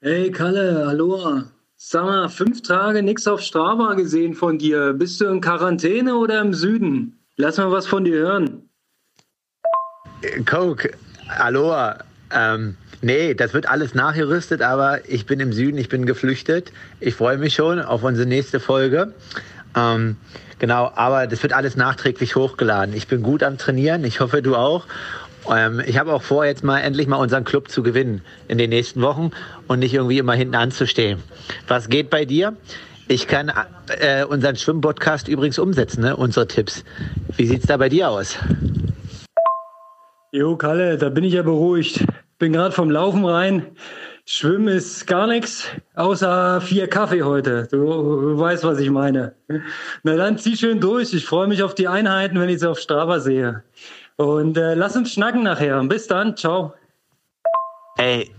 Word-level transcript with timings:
Hey 0.00 0.30
Kalle, 0.30 0.84
hallo. 0.86 1.42
Sag 1.74 2.04
mal, 2.04 2.28
fünf 2.28 2.62
Tage 2.62 3.02
nichts 3.02 3.26
auf 3.26 3.40
Strava 3.40 3.94
gesehen 3.94 4.34
von 4.34 4.56
dir. 4.56 4.92
Bist 4.92 5.20
du 5.20 5.24
in 5.24 5.40
Quarantäne 5.40 6.14
oder 6.14 6.40
im 6.40 6.54
Süden? 6.54 7.18
Lass 7.34 7.56
mal 7.56 7.72
was 7.72 7.88
von 7.88 8.04
dir 8.04 8.14
hören. 8.14 8.70
Coke, 10.46 10.92
Aloha. 11.26 11.98
Ähm, 12.32 12.76
nee, 13.02 13.34
das 13.34 13.54
wird 13.54 13.68
alles 13.68 13.96
nachgerüstet, 13.96 14.62
aber 14.62 15.00
ich 15.10 15.26
bin 15.26 15.40
im 15.40 15.52
Süden, 15.52 15.78
ich 15.78 15.88
bin 15.88 16.06
geflüchtet. 16.06 16.70
Ich 17.00 17.16
freue 17.16 17.38
mich 17.38 17.54
schon 17.54 17.80
auf 17.80 18.04
unsere 18.04 18.28
nächste 18.28 18.60
Folge. 18.60 19.12
Ähm, 19.76 20.16
genau, 20.60 20.92
aber 20.94 21.26
das 21.26 21.42
wird 21.42 21.52
alles 21.52 21.74
nachträglich 21.74 22.36
hochgeladen. 22.36 22.94
Ich 22.94 23.08
bin 23.08 23.24
gut 23.24 23.42
am 23.42 23.58
Trainieren, 23.58 24.04
ich 24.04 24.20
hoffe 24.20 24.42
du 24.42 24.54
auch. 24.54 24.86
Ähm, 25.50 25.82
ich 25.86 25.98
habe 25.98 26.12
auch 26.12 26.22
vor, 26.22 26.44
jetzt 26.44 26.64
mal 26.64 26.80
endlich 26.80 27.06
mal 27.06 27.16
unseren 27.16 27.44
Club 27.44 27.70
zu 27.70 27.82
gewinnen 27.82 28.22
in 28.48 28.58
den 28.58 28.70
nächsten 28.70 29.02
Wochen 29.02 29.30
und 29.66 29.78
nicht 29.78 29.94
irgendwie 29.94 30.18
immer 30.18 30.34
hinten 30.34 30.54
anzustehen. 30.54 31.22
Was 31.66 31.88
geht 31.88 32.10
bei 32.10 32.24
dir? 32.24 32.56
Ich 33.08 33.26
kann 33.26 33.50
äh, 34.00 34.24
unseren 34.24 34.56
Schwimmpodcast 34.56 35.28
übrigens 35.28 35.58
umsetzen, 35.58 36.02
ne? 36.02 36.16
unsere 36.16 36.46
Tipps. 36.46 36.84
Wie 37.36 37.46
sieht's 37.46 37.66
da 37.66 37.78
bei 37.78 37.88
dir 37.88 38.10
aus? 38.10 38.36
Jo, 40.30 40.56
Kalle, 40.56 40.98
da 40.98 41.08
bin 41.08 41.24
ich 41.24 41.32
ja 41.32 41.42
beruhigt. 41.42 42.04
Bin 42.38 42.52
gerade 42.52 42.72
vom 42.72 42.90
Laufen 42.90 43.24
rein. 43.24 43.64
Schwimmen 44.26 44.68
ist 44.68 45.06
gar 45.06 45.26
nichts, 45.26 45.64
außer 45.94 46.60
vier 46.60 46.86
Kaffee 46.86 47.22
heute. 47.22 47.66
Du, 47.70 47.78
du, 47.86 48.38
weißt, 48.38 48.62
was 48.62 48.78
ich 48.78 48.90
meine. 48.90 49.32
Na 50.02 50.16
dann 50.16 50.36
zieh 50.36 50.54
schön 50.54 50.80
durch. 50.80 51.14
Ich 51.14 51.24
freue 51.24 51.48
mich 51.48 51.62
auf 51.62 51.74
die 51.74 51.88
Einheiten, 51.88 52.38
wenn 52.38 52.50
ich 52.50 52.60
sie 52.60 52.68
auf 52.68 52.78
Strava 52.78 53.20
sehe. 53.20 53.62
Und 54.18 54.58
äh, 54.58 54.74
lass 54.74 54.96
uns 54.96 55.12
schnacken 55.12 55.44
nachher. 55.44 55.82
Bis 55.84 56.08
dann. 56.08 56.36
Ciao. 56.36 56.74
Ey, 57.96 58.30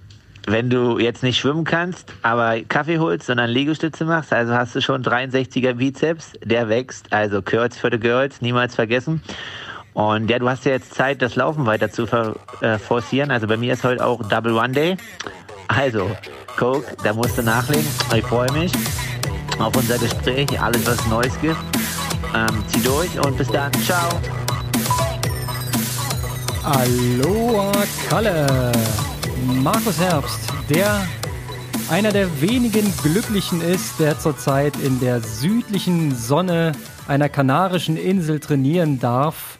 wenn 0.45 0.69
du 0.69 0.99
jetzt 0.99 1.23
nicht 1.23 1.37
schwimmen 1.37 1.63
kannst, 1.63 2.11
aber 2.21 2.59
Kaffee 2.67 2.99
holst, 2.99 3.27
sondern 3.27 3.49
Liegestütze 3.49 4.03
machst, 4.03 4.33
also 4.33 4.53
hast 4.53 4.75
du 4.75 4.81
schon 4.81 5.03
63er 5.03 5.73
Bizeps, 5.73 6.33
der 6.43 6.67
wächst. 6.67 7.11
Also 7.13 7.41
Curls 7.41 7.77
für 7.77 7.89
the 7.91 7.99
Girls, 7.99 8.41
niemals 8.41 8.75
vergessen. 8.75 9.21
Und 9.93 10.29
ja, 10.29 10.37
du 10.37 10.49
hast 10.49 10.65
ja 10.65 10.73
jetzt 10.73 10.93
Zeit, 10.93 11.21
das 11.21 11.35
Laufen 11.35 11.65
weiter 11.65 11.89
zu 11.89 12.03
äh, 12.61 12.77
forcieren. 12.77 13.31
Also 13.31 13.47
bei 13.47 13.55
mir 13.55 13.73
ist 13.73 13.83
heute 13.85 14.05
auch 14.05 14.21
Double 14.27 14.53
One 14.53 14.73
Day. 14.73 14.97
Also, 15.69 16.11
Coke, 16.57 16.93
da 17.03 17.13
musst 17.13 17.37
du 17.37 17.43
nachlegen. 17.43 17.87
Ich 18.13 18.25
freue 18.25 18.51
mich 18.51 18.71
auf 19.59 19.75
unser 19.77 19.97
Gespräch, 19.97 20.59
alles 20.59 20.85
was 20.85 21.05
Neues 21.07 21.39
gibt. 21.41 21.57
Ähm, 22.35 22.63
zieh 22.67 22.81
durch 22.81 23.25
und 23.25 23.37
bis 23.37 23.47
dann. 23.47 23.71
Ciao. 23.85 24.09
Aloha 26.63 27.71
Kalle. 28.09 28.71
Markus 29.63 29.99
Herbst, 29.99 30.39
der 30.69 31.07
einer 31.89 32.11
der 32.11 32.41
wenigen 32.41 32.93
Glücklichen 33.01 33.61
ist, 33.61 33.97
der 33.99 34.19
zurzeit 34.19 34.75
in 34.77 34.99
der 34.99 35.21
südlichen 35.21 36.13
Sonne 36.13 36.73
einer 37.07 37.29
kanarischen 37.29 37.95
Insel 37.95 38.41
trainieren 38.41 38.99
darf. 38.99 39.57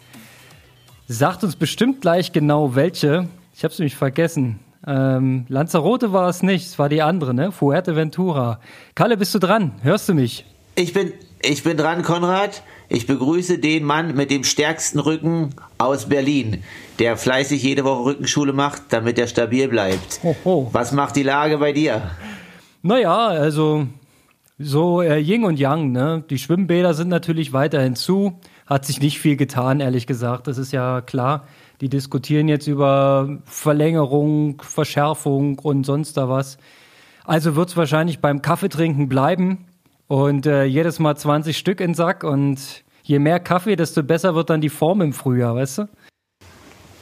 Sagt 1.07 1.43
uns 1.45 1.55
bestimmt 1.55 2.01
gleich 2.01 2.33
genau 2.33 2.75
welche. 2.75 3.29
Ich 3.55 3.63
habe 3.63 3.71
es 3.71 3.79
nämlich 3.79 3.95
vergessen. 3.95 4.59
Ähm, 4.85 5.45
Lanzarote 5.47 6.11
war 6.11 6.27
es 6.27 6.43
nicht, 6.43 6.65
es 6.65 6.79
war 6.79 6.89
die 6.89 7.01
andere, 7.01 7.33
ne? 7.33 7.53
Fuerteventura. 7.53 8.59
Kalle, 8.93 9.15
bist 9.15 9.33
du 9.33 9.39
dran? 9.39 9.71
Hörst 9.83 10.09
du 10.09 10.13
mich? 10.13 10.45
Ich 10.75 10.93
bin, 10.93 11.13
ich 11.41 11.63
bin 11.63 11.77
dran, 11.77 12.03
Konrad. 12.03 12.61
Ich 12.89 13.07
begrüße 13.07 13.59
den 13.59 13.83
Mann 13.83 14.15
mit 14.15 14.31
dem 14.31 14.43
stärksten 14.43 14.99
Rücken 14.99 15.51
aus 15.77 16.09
Berlin, 16.09 16.63
der 16.97 17.17
fleißig 17.17 17.61
jede 17.61 17.83
Woche 17.83 18.05
Rückenschule 18.05 18.51
macht, 18.51 18.81
damit 18.89 19.19
er 19.19 19.27
stabil 19.27 19.67
bleibt. 19.67 20.19
Hoho. 20.23 20.69
Was 20.73 20.91
macht 20.91 21.15
die 21.15 21.23
Lage 21.23 21.59
bei 21.59 21.71
dir? 21.71 22.01
Naja, 22.81 23.27
also 23.27 23.85
so 24.57 25.01
äh, 25.01 25.19
Yin 25.19 25.45
und 25.45 25.59
Yang, 25.59 25.91
ne? 25.91 26.23
Die 26.29 26.39
Schwimmbäder 26.39 26.93
sind 26.93 27.09
natürlich 27.09 27.53
weiterhin 27.53 27.95
zu 27.95 28.39
hat 28.69 28.85
sich 28.85 29.01
nicht 29.01 29.19
viel 29.19 29.35
getan, 29.35 29.79
ehrlich 29.79 30.05
gesagt. 30.05 30.45
Das 30.45 30.59
ist 30.59 30.71
ja 30.71 31.01
klar. 31.01 31.47
Die 31.81 31.89
diskutieren 31.89 32.47
jetzt 32.47 32.67
über 32.67 33.39
Verlängerung, 33.45 34.61
Verschärfung 34.61 35.57
und 35.57 35.85
sonst 35.85 36.17
da 36.17 36.29
was. 36.29 36.59
Also 37.25 37.55
wird 37.55 37.69
es 37.69 37.77
wahrscheinlich 37.77 38.19
beim 38.19 38.43
Kaffeetrinken 38.43 39.09
bleiben 39.09 39.65
und 40.09 40.47
äh, 40.47 40.65
jedes 40.65 40.99
Mal 40.99 41.15
20 41.15 41.55
Stück 41.55 41.79
in 41.79 41.91
den 41.91 41.93
Sack 41.93 42.23
und 42.23 42.83
je 43.03 43.19
mehr 43.19 43.39
Kaffee, 43.39 43.75
desto 43.75 44.03
besser 44.03 44.35
wird 44.35 44.49
dann 44.49 44.59
die 44.59 44.69
Form 44.69 45.01
im 45.01 45.13
Frühjahr, 45.13 45.55
weißt 45.55 45.77
du? 45.77 45.83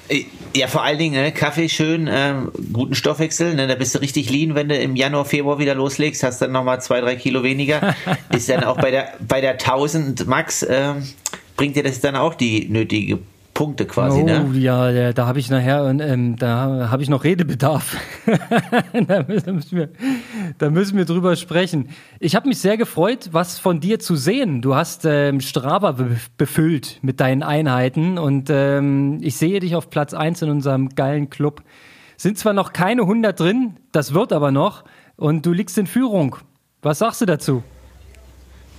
Äh, 0.09 0.25
ja, 0.53 0.68
vor 0.68 0.84
allen 0.84 0.97
Dingen, 0.97 1.16
ne, 1.16 1.31
Kaffee 1.31 1.69
schön, 1.69 2.09
ähm, 2.12 2.51
guten 2.73 2.96
Stoffwechsel, 2.96 3.56
ne, 3.56 3.66
da 3.66 3.75
bist 3.75 3.96
du 3.96 4.00
richtig 4.00 4.29
lean, 4.29 4.56
wenn 4.56 4.67
du 4.67 4.78
im 4.78 4.97
Januar, 4.97 5.23
Februar 5.23 5.57
wieder 5.57 5.73
loslegst, 5.73 6.22
hast 6.23 6.41
dann 6.41 6.51
nochmal 6.51 6.81
zwei, 6.81 7.00
drei 7.00 7.16
Kilo 7.16 7.44
weniger. 7.44 7.96
ist 8.29 8.50
dann 8.50 8.66
auch 8.66 8.78
bei 8.78 8.91
der, 8.91 9.13
bei 9.25 9.40
der 9.40 9.53
1000 9.53 10.28
Max, 10.28 10.66
ähm, 10.69 11.07
bringt 11.56 11.78
dir 11.78 11.84
das 11.84 12.01
dann 12.01 12.17
auch 12.17 12.35
die 12.35 12.67
nötige 12.67 13.19
Punkte 13.57 13.88
quasi, 13.88 14.22
ne? 14.22 14.45
oh, 14.45 14.51
ne? 14.51 14.59
Ja, 14.59 15.13
da 15.13 15.25
habe 15.25 15.40
ich 15.40 15.50
nachher, 15.50 15.84
ähm, 15.90 16.35
da 16.35 16.90
habe 16.91 17.01
ich 17.01 17.09
noch 17.09 17.23
Redebedarf. 17.23 17.97
da, 19.07 19.23
müssen 19.28 19.63
wir, 19.72 19.90
da 20.59 20.69
müssen 20.69 20.95
wir 20.95 21.06
drüber 21.06 21.35
sprechen. 21.35 21.90
Ich 22.19 22.35
habe 22.35 22.47
mich 22.47 22.59
sehr 22.59 22.78
gefreut, 22.78 23.29
was 23.31 23.57
von 23.57 23.79
dir 23.79 23.97
zu 23.97 24.16
sehen. 24.16 24.62
Du 24.62 24.75
hast 24.75 25.06
ähm, 25.06 25.41
Strava 25.41 25.94
be 25.94 26.17
befüllt 26.38 27.00
mit 27.01 27.19
deinen 27.19 27.41
Einheiten 27.41 28.19
und 28.19 28.51
ähm, 28.51 29.17
ich 29.22 29.38
sehe 29.38 29.59
dich 29.59 29.75
auf 29.75 29.90
Platz 29.90 30.13
1 30.13 30.44
in 30.44 30.51
unserem 30.51 30.90
geilen 30.90 31.31
Club. 31.31 31.63
Sind 32.16 32.38
zwar 32.38 32.53
noch 32.53 32.73
keine 32.73 33.01
100 33.01 33.40
drin, 33.40 33.78
das 33.91 34.13
wird 34.13 34.34
aber 34.34 34.51
noch 34.51 34.84
und 35.16 35.47
du 35.47 35.51
liegst 35.51 35.79
in 35.79 35.88
Führung. 35.88 36.35
Was 36.84 37.00
sagst 37.00 37.22
du 37.22 37.25
dazu? 37.25 37.63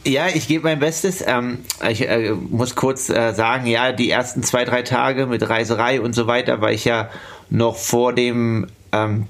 Ja, 0.08 0.28
ich 0.32 0.48
gebe 0.48 0.64
mein 0.64 0.78
Bestes. 0.78 1.22
Ähm, 1.26 1.58
ich 1.86 2.08
äh, 2.08 2.32
muss 2.32 2.74
kurz 2.74 3.10
äh, 3.10 3.34
sagen, 3.34 3.66
ja, 3.66 3.92
die 3.92 4.08
ersten 4.08 4.42
zwei, 4.42 4.64
drei 4.64 4.80
Tage 4.80 5.26
mit 5.26 5.46
Reiserei 5.46 6.00
und 6.00 6.14
so 6.14 6.26
weiter 6.26 6.62
war 6.62 6.72
ich 6.72 6.86
ja 6.86 7.10
noch 7.50 7.76
vor 7.76 8.14
dem 8.14 8.68
ähm, 8.92 9.26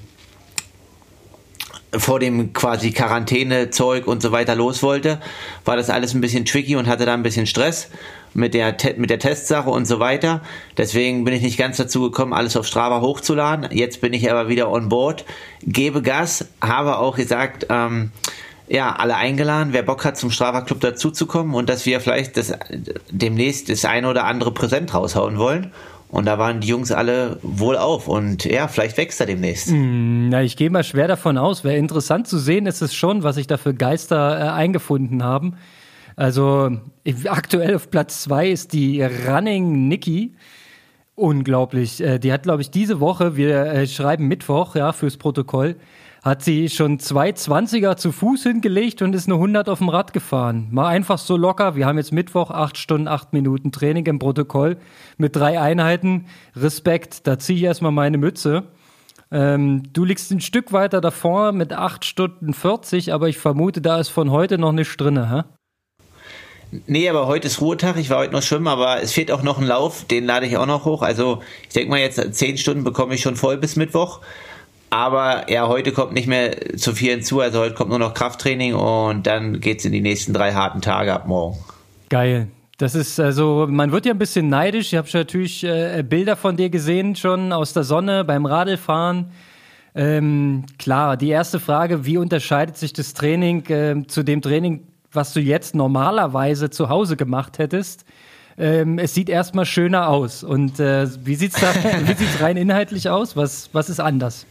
vor 1.97 2.21
dem 2.21 2.53
quasi 2.53 2.93
Quarantänezeug 2.93 4.07
und 4.07 4.23
so 4.23 4.31
weiter 4.31 4.55
los 4.55 4.83
wollte, 4.85 5.21
war 5.65 5.77
das 5.77 5.91
alles 5.91 6.15
ein 6.15 6.21
bisschen 6.21 6.45
tricky 6.45 6.77
und 6.77 6.87
hatte 6.87 7.07
da 7.07 7.15
ein 7.15 7.23
bisschen 7.23 7.47
Stress 7.47 7.89
mit 8.35 8.55
der, 8.55 8.77
mit 8.99 9.11
der 9.11 9.19
Testsache 9.19 9.71
und 9.71 9.87
so 9.87 9.99
weiter. 9.99 10.43
Deswegen 10.77 11.25
bin 11.25 11.33
ich 11.33 11.43
nicht 11.43 11.59
ganz 11.59 11.79
dazu 11.79 12.03
gekommen, 12.03 12.35
alles 12.35 12.57
auf 12.57 12.67
Strava 12.67 13.01
hochzuladen. 13.01 13.69
Jetzt 13.73 14.01
bin 14.03 14.13
ich 14.13 14.31
aber 14.31 14.49
wieder 14.49 14.71
on 14.71 14.91
board, 14.91 15.25
gebe 15.63 16.03
Gas, 16.03 16.45
habe 16.61 16.99
auch 16.99 17.17
gesagt, 17.17 17.67
ähm, 17.71 18.13
ja, 18.69 18.95
alle 18.95 19.17
eingeladen, 19.17 19.73
wer 19.73 19.83
Bock 19.83 20.05
hat, 20.05 20.17
zum 20.17 20.31
Strava 20.31 20.61
Club 20.61 20.81
dazuzukommen 20.81 21.55
und 21.55 21.69
dass 21.69 21.87
wir 21.87 22.01
vielleicht 22.01 22.37
das, 22.37 22.53
demnächst 23.11 23.69
das 23.69 23.85
eine 23.85 24.09
oder 24.09 24.25
andere 24.25 24.53
Präsent 24.53 24.95
raushauen 24.95 25.39
wollen. 25.39 25.73
Und 26.11 26.25
da 26.25 26.39
waren 26.39 26.61
die 26.61 26.69
Jungs 26.69 26.91
alle 26.91 27.39
wohl 27.43 27.77
auf 27.77 28.09
und 28.09 28.47
ja, 28.47 28.67
vielleicht 28.67 28.97
wächst 28.97 29.21
er 29.21 29.27
demnächst. 29.27 29.71
Mm, 29.71 30.31
na, 30.31 30.43
ich 30.43 30.57
gehe 30.57 30.71
mal 30.71 30.83
schwer 30.83 31.07
davon 31.07 31.37
aus. 31.37 31.65
Wäre 31.65 31.77
interessant 31.77 32.27
zu 32.27 32.39
sehen 32.39 32.67
ist 32.67 32.81
es 32.81 32.95
schon, 32.95 33.23
was 33.23 33.35
sich 33.35 33.47
da 33.47 33.59
für 33.59 33.75
Geister 33.75 34.39
äh, 34.39 34.49
eingefunden 34.49 35.23
haben. 35.23 35.57
Also 36.17 36.71
aktuell 37.27 37.77
auf 37.77 37.91
Platz 37.91 38.23
zwei 38.23 38.49
ist 38.49 38.73
die 38.73 39.03
Running 39.03 39.87
Nikki. 39.89 40.35
Unglaublich. 41.15 42.01
Äh, 42.01 42.19
die 42.19 42.33
hat, 42.33 42.45
glaube 42.45 42.63
ich, 42.63 42.71
diese 42.71 43.01
Woche, 43.01 43.37
wir 43.37 43.67
äh, 43.67 43.87
schreiben 43.87 44.29
Mittwoch, 44.29 44.77
ja, 44.77 44.93
fürs 44.93 45.19
Protokoll, 45.19 45.77
hat 46.23 46.43
sie 46.43 46.69
schon 46.69 46.99
zwei 46.99 47.33
Zwanziger 47.33 47.97
zu 47.97 48.13
Fuß 48.13 48.43
hingelegt 48.43 49.03
und 49.03 49.15
ist 49.15 49.27
eine 49.27 49.35
100 49.35 49.69
auf 49.69 49.79
dem 49.79 49.89
Rad 49.89 50.13
gefahren. 50.13 50.69
Mal 50.71 50.89
einfach 50.89 51.19
so 51.19 51.37
locker. 51.37 51.77
Wir 51.77 51.87
haben 51.87 51.99
jetzt 51.99 52.13
Mittwoch, 52.13 52.51
acht 52.51 52.77
Stunden, 52.77 53.09
acht 53.09 53.33
Minuten 53.33 53.73
Training 53.73 54.07
im 54.07 54.19
Protokoll 54.19 54.79
mit 55.17 55.37
drei 55.37 55.61
Einheiten. 55.61 56.27
Respekt, 56.57 57.27
da 57.27 57.39
ziehe 57.39 57.59
ich 57.59 57.65
erstmal 57.65 57.93
meine 57.93 58.19
Mütze. 58.19 58.65
Ähm, 59.31 59.83
du 59.93 60.05
liegst 60.05 60.31
ein 60.31 60.41
Stück 60.41 60.73
weiter 60.73 61.01
davor 61.01 61.53
mit 61.53 61.73
acht 61.73 62.05
Stunden 62.05 62.55
40, 62.55 63.13
aber 63.13 63.29
ich 63.29 63.39
vermute, 63.39 63.81
da 63.81 63.99
ist 63.99 64.09
von 64.09 64.31
heute 64.31 64.59
noch 64.59 64.73
nicht 64.73 64.97
drin, 64.97 65.31
hä? 65.31 65.43
Nee, 66.87 67.09
aber 67.09 67.27
heute 67.27 67.47
ist 67.47 67.63
Ruhetag. 67.63 67.97
Ich 67.97 68.11
war 68.11 68.19
heute 68.19 68.33
noch 68.33 68.43
schwimmen, 68.43 68.69
aber 68.69 69.01
es 69.01 69.13
fehlt 69.13 69.31
auch 69.31 69.43
noch 69.43 69.59
ein 69.59 69.67
Lauf. 69.67 70.05
Den 70.05 70.27
lade 70.27 70.45
ich 70.47 70.59
auch 70.59 70.67
noch 70.67 70.85
hoch. 70.85 71.01
Also 71.01 71.41
ich 71.63 71.75
denke 71.75 71.91
mal, 71.91 71.99
jetzt 71.99 72.35
zehn 72.35 72.59
Stunden 72.59 72.85
bekomme 72.85 73.15
ich 73.15 73.23
schon 73.23 73.37
voll 73.37 73.57
bis 73.57 73.77
Mittwoch. 73.77 74.21
Aber 74.91 75.51
ja, 75.51 75.69
heute 75.69 75.93
kommt 75.93 76.13
nicht 76.13 76.27
mehr 76.27 76.77
zu 76.77 76.95
viel 76.95 77.11
hinzu. 77.11 77.41
Also 77.41 77.61
heute 77.61 77.75
kommt 77.75 77.91
nur 77.91 77.99
noch 77.99 78.15
Krafttraining 78.15 78.75
und 78.75 79.27
dann 79.27 79.61
geht 79.61 79.81
es 79.81 79.85
in 79.85 79.93
die 79.93 80.01
nächsten 80.01 80.33
drei 80.33 80.53
harten 80.53 80.81
Tage 80.81 81.13
ab 81.13 81.27
morgen. 81.27 81.59
Geil. 82.09 82.49
Das 82.79 82.95
ist 82.95 83.19
also, 83.19 83.67
man 83.69 83.91
wird 83.91 84.07
ja 84.07 84.13
ein 84.13 84.19
bisschen 84.19 84.49
neidisch. 84.49 84.93
Ich 84.93 84.97
habe 84.97 85.09
schon 85.09 85.23
natürlich 85.23 85.65
äh, 85.65 86.05
Bilder 86.09 86.37
von 86.37 86.57
dir 86.57 86.71
gesehen, 86.71 87.17
schon 87.17 87.53
aus 87.53 87.73
der 87.73 87.83
Sonne 87.83 88.25
beim 88.25 88.47
Radlfahren. 88.47 89.33
Ähm, 89.97 90.65
klar, 90.79 91.17
die 91.17 91.31
erste 91.31 91.59
Frage, 91.59 92.07
wie 92.07 92.19
unterscheidet 92.19 92.77
sich 92.77 92.93
das 92.93 93.15
Training 93.15 93.67
äh, 93.67 94.07
zu 94.07 94.23
dem 94.23 94.43
Training, 94.43 94.87
was 95.11 95.33
du 95.33 95.41
jetzt 95.41 95.75
normalerweise 95.75 96.71
zu 96.71 96.89
Hause 96.89 97.17
gemacht 97.17 97.59
hättest? 97.59 98.05
Ähm, 98.57 98.99
es 98.99 99.13
sieht 99.13 99.29
erstmal 99.29 99.67
schöner 99.67 100.09
aus. 100.09 100.45
Und 100.45 100.79
äh, 100.79 101.09
wie 101.25 101.35
sieht 101.35 101.55
es 101.57 102.41
rein 102.41 102.57
inhaltlich 102.57 103.11
aus? 103.11 103.37
Was, 103.37 103.71
was 103.73 103.91
ist 103.91 103.99
anders? 103.99 104.47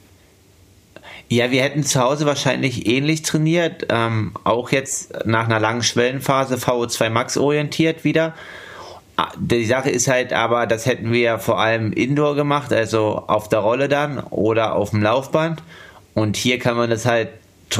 Ja, 1.30 1.52
wir 1.52 1.62
hätten 1.62 1.84
zu 1.84 2.00
Hause 2.02 2.26
wahrscheinlich 2.26 2.88
ähnlich 2.88 3.22
trainiert, 3.22 3.88
ähm, 3.90 4.32
auch 4.46 4.72
jetzt 4.72 5.26
nach 5.26 5.46
einer 5.46 5.60
langen 5.60 5.84
Schwellenphase 5.84 6.56
VO2 6.56 7.10
Max 7.10 7.36
orientiert 7.38 8.06
wieder. 8.06 8.34
Ah, 9.18 9.32
die 9.38 9.66
Sache 9.66 9.90
ist 9.90 10.08
halt 10.08 10.32
aber, 10.32 10.68
das 10.68 10.86
hätten 10.86 11.12
wir 11.12 11.40
vor 11.40 11.60
allem 11.60 11.92
indoor 11.92 12.36
gemacht, 12.36 12.72
also 12.72 13.24
auf 13.28 13.50
der 13.50 13.60
Rolle 13.60 13.90
dann 13.90 14.20
oder 14.20 14.76
auf 14.76 14.92
dem 14.92 15.02
Laufband. 15.02 15.62
Und 16.14 16.38
hier 16.38 16.60
kann 16.60 16.78
man 16.78 16.90
das 16.90 17.06
halt 17.06 17.30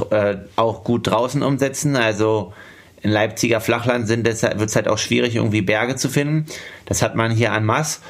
äh, 0.10 0.36
auch 0.58 0.84
gut 0.84 1.08
draußen 1.08 1.42
umsetzen. 1.42 1.96
Also 1.96 2.54
in 3.02 3.12
Leipziger 3.12 3.62
Flachland 3.62 4.10
wird 4.10 4.28
es 4.28 4.76
halt 4.76 4.88
auch 4.88 4.98
schwierig, 4.98 5.36
irgendwie 5.36 5.62
Berge 5.62 5.96
zu 5.96 6.10
finden. 6.10 6.48
Das 6.86 7.02
hat 7.02 7.16
man 7.16 7.32
hier 7.32 7.54
an 7.54 7.64
Mass. 7.64 8.02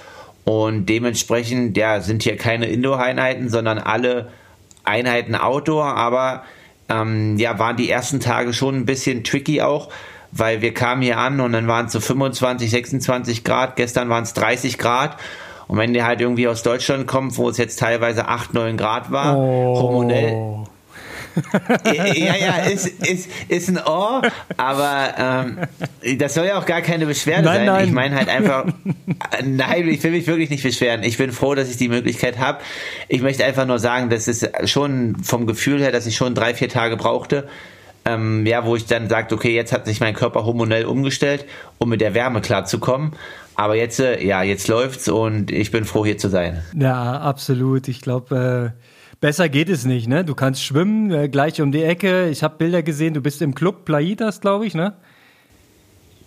Und 0.46 0.88
dementsprechend 0.88 1.78
ja, 1.78 2.00
sind 2.00 2.24
hier 2.24 2.38
keine 2.38 2.68
Indoor-Einheiten, 2.68 3.50
sondern 3.50 3.78
alle 3.78 4.30
Einheiten 4.88 5.36
Outdoor, 5.36 5.96
aber 5.96 6.44
ähm, 6.90 7.38
ja, 7.38 7.60
waren 7.60 7.78
die 7.78 7.90
ersten 7.90 8.20
Tage 8.20 8.54
schon 8.54 8.76
ein 8.76 8.86
bisschen 8.86 9.24
tricky 9.24 9.62
auch, 9.62 9.90
weil 10.32 10.62
wir 10.62 10.74
kamen 10.74 11.02
hier 11.02 11.18
an 11.18 11.40
und 11.40 11.52
dann 11.52 11.68
waren 11.68 11.88
es 11.88 11.92
so 11.92 12.00
25, 12.00 12.70
26 12.70 13.44
Grad, 13.44 13.76
gestern 13.76 14.10
waren 14.10 14.24
es 14.24 14.34
30 14.34 14.78
Grad. 14.78 15.18
Und 15.68 15.78
wenn 15.78 15.94
der 15.94 16.06
halt 16.06 16.22
irgendwie 16.22 16.48
aus 16.48 16.64
Deutschland 16.64 17.08
kommt, 17.08 17.38
wo 17.38 17.50
es 17.50 17.58
jetzt 17.58 17.80
teilweise 17.80 18.30
8, 18.30 18.54
9 18.54 18.78
Grad 18.78 19.12
war, 19.12 19.38
oh. 19.38 19.82
hormonell, 19.82 20.64
ja, 21.86 22.36
ja, 22.36 22.56
ist, 22.70 22.88
ist, 22.88 23.30
ist 23.48 23.70
ein 23.70 23.78
Ohr, 23.78 24.22
aber 24.58 25.14
ähm, 26.04 26.18
das 26.18 26.34
soll 26.34 26.46
ja 26.46 26.60
auch 26.60 26.66
gar 26.66 26.82
keine 26.82 27.06
Beschwerde 27.06 27.44
nein, 27.44 27.58
sein. 27.58 27.66
Nein. 27.66 27.86
Ich 27.88 27.94
meine 27.94 28.16
halt 28.16 28.30
einfach, 28.30 28.66
nein, 29.44 29.88
ich 29.88 30.04
will 30.04 30.12
mich 30.12 30.28
wirklich 30.28 30.50
nicht 30.50 30.64
beschweren. 30.64 31.04
Ich 31.04 31.18
bin 31.18 31.32
froh, 31.32 31.56
dass 31.56 31.70
ich 31.70 31.78
die 31.78 31.90
Möglichkeit 31.90 32.40
habe. 32.40 32.60
Ich 33.08 33.22
möchte 33.22 33.46
einfach 33.46 33.66
nur 33.66 33.80
sagen, 33.80 34.10
dass 34.10 34.28
es 34.28 34.50
schon 34.66 35.18
vom 35.24 35.46
Gefühl 35.48 35.82
her, 35.82 35.92
dass 35.92 36.06
ich 36.06 36.16
schon 36.16 36.36
drei, 36.36 36.54
vier 36.54 36.70
Tage 36.70 36.98
brauchte, 36.98 37.48
ähm, 38.06 38.46
ja, 38.46 38.66
wo 38.66 38.76
ich 38.76 38.86
dann 38.86 39.10
sagte, 39.10 39.36
okay, 39.36 39.54
jetzt 39.54 39.74
hat 39.74 39.86
sich 39.86 40.00
mein 40.00 40.14
Körper 40.14 40.46
hormonell 40.46 40.86
umgestellt, 40.86 41.46
um 41.78 41.90
mit 41.90 42.02
der 42.02 42.14
Wärme 42.14 42.42
klarzukommen. 42.42 43.14
Aber 43.56 43.76
jetzt, 43.76 44.00
äh, 44.00 44.24
ja, 44.24 44.44
jetzt 44.44 44.68
läuft's 44.68 45.10
und 45.10 45.52
ich 45.52 45.72
bin 45.72 45.84
froh, 45.84 46.06
hier 46.06 46.18
zu 46.18 46.30
sein. 46.30 46.64
Ja, 46.78 47.20
absolut. 47.20 47.88
Ich 47.88 48.02
glaube, 48.02 48.74
äh 48.76 48.97
Besser 49.20 49.50
geht 49.50 49.70
es 49.70 49.86
nicht, 49.86 50.08
ne? 50.08 50.24
Du 50.24 50.36
kannst 50.36 50.64
schwimmen, 50.64 51.12
äh, 51.12 51.28
gleich 51.28 51.60
um 51.62 51.72
die 51.72 51.84
Ecke. 51.84 52.30
Ich 52.30 52.44
habe 52.44 52.58
Bilder 52.58 52.84
gesehen, 52.84 53.16
du 53.16 53.22
bist 53.22 53.42
im 53.42 53.56
Club 53.56 53.84
Plaitas, 53.86 54.42
glaube 54.42 54.68
ich, 54.68 54.76
ne? 54.76 54.94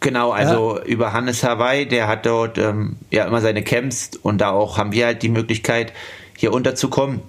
Genau, 0.00 0.31
also 0.31 0.78
ja. 0.78 0.84
über 0.84 1.12
Hannes 1.12 1.44
Hawaii, 1.44 1.87
der 1.87 2.08
hat 2.08 2.26
dort 2.26 2.56
ähm, 2.58 2.96
ja 3.10 3.26
immer 3.26 3.40
seine 3.42 3.62
Camps 3.62 4.12
und 4.22 4.40
da 4.40 4.50
auch 4.50 4.78
haben 4.78 4.92
wir 4.92 5.06
halt 5.06 5.22
die 5.22 5.28
Möglichkeit, 5.28 5.92
hier 6.37 6.52
unterzukommen. 6.52 7.20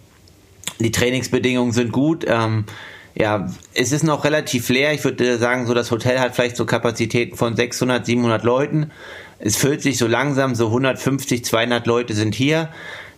Die 0.79 0.91
Trainingsbedingungen 0.91 1.73
sind 1.73 1.91
gut. 1.91 2.25
Ähm, 2.27 2.65
ja, 3.13 3.49
es 3.73 3.91
ist 3.91 4.03
noch 4.03 4.23
relativ 4.23 4.69
leer. 4.69 4.93
Ich 4.93 5.03
würde 5.03 5.37
sagen, 5.37 5.67
so 5.67 5.73
das 5.73 5.91
Hotel 5.91 6.19
hat 6.19 6.33
vielleicht 6.33 6.55
so 6.55 6.65
Kapazitäten 6.65 7.35
von 7.35 7.55
600, 7.57 8.05
700 8.05 8.43
Leuten. 8.43 8.91
Es 9.37 9.57
füllt 9.57 9.81
sich 9.81 9.97
so 9.97 10.07
langsam, 10.07 10.55
so 10.55 10.67
150, 10.67 11.43
200 11.43 11.85
Leute 11.87 12.13
sind 12.13 12.33
hier. 12.35 12.69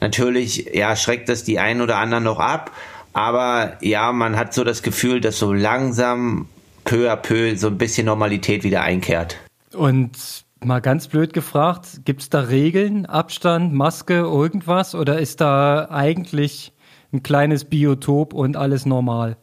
Natürlich, 0.04 0.70
ja, 0.74 0.98
schreckt 0.98 1.30
das 1.30 1.46
die 1.46 1.60
einen 1.60 1.80
oder 1.80 1.96
anderen 1.96 2.26
noch 2.26 2.40
ab. 2.40 2.72
Aber 3.14 3.78
ja, 3.80 4.12
man 4.12 4.36
hat 4.36 4.54
so 4.54 4.66
das 4.66 4.84
Gefühl, 4.84 5.22
dass 5.22 5.40
so 5.40 5.54
langsam 5.54 6.50
peu 6.84 7.10
à 7.10 7.16
peu 7.16 7.56
so 7.56 7.68
ein 7.68 7.78
bisschen 7.78 8.08
Normalität 8.08 8.66
wieder 8.66 8.82
einkehrt. 8.82 9.38
Und 9.74 10.44
mal 10.60 10.82
ganz 10.82 11.08
blöd 11.08 11.32
gefragt, 11.32 12.02
gibt 12.04 12.22
es 12.22 12.30
da 12.30 12.42
Regeln, 12.42 13.06
Abstand, 13.06 13.72
Maske, 13.74 14.16
irgendwas? 14.16 14.94
Oder 14.94 15.20
ist 15.20 15.40
da 15.40 15.88
eigentlich 15.90 16.74
ein 17.14 17.24
kleines 17.24 17.64
Biotop 17.64 18.34
und 18.34 18.58
alles 18.58 18.86
normal? 18.86 19.38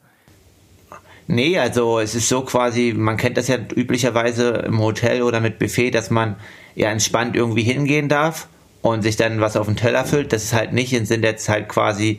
Nee, 1.27 1.59
also 1.59 2.01
es 2.01 2.15
ist 2.15 2.29
so 2.29 2.43
quasi, 2.43 2.93
man 2.95 3.17
kennt 3.17 3.39
das 3.39 3.49
ja 3.49 3.57
üblicherweise 3.75 4.51
im 4.67 4.79
Hotel 4.79 5.23
oder 5.23 5.41
mit 5.41 5.59
Buffet, 5.59 5.93
dass 5.93 6.11
man 6.11 6.37
ja 6.75 6.91
entspannt 6.91 7.35
irgendwie 7.35 7.63
hingehen 7.63 8.11
darf 8.11 8.47
und 8.83 9.03
sich 9.03 9.17
dann 9.17 9.41
was 9.41 9.57
auf 9.57 9.67
den 9.67 9.77
Teller 9.77 10.05
füllt. 10.05 10.33
Das 10.33 10.45
ist 10.45 10.53
halt 10.53 10.73
nicht, 10.73 10.91
sind 11.07 11.25
jetzt 11.25 11.49
halt 11.49 11.69
quasi 11.69 12.19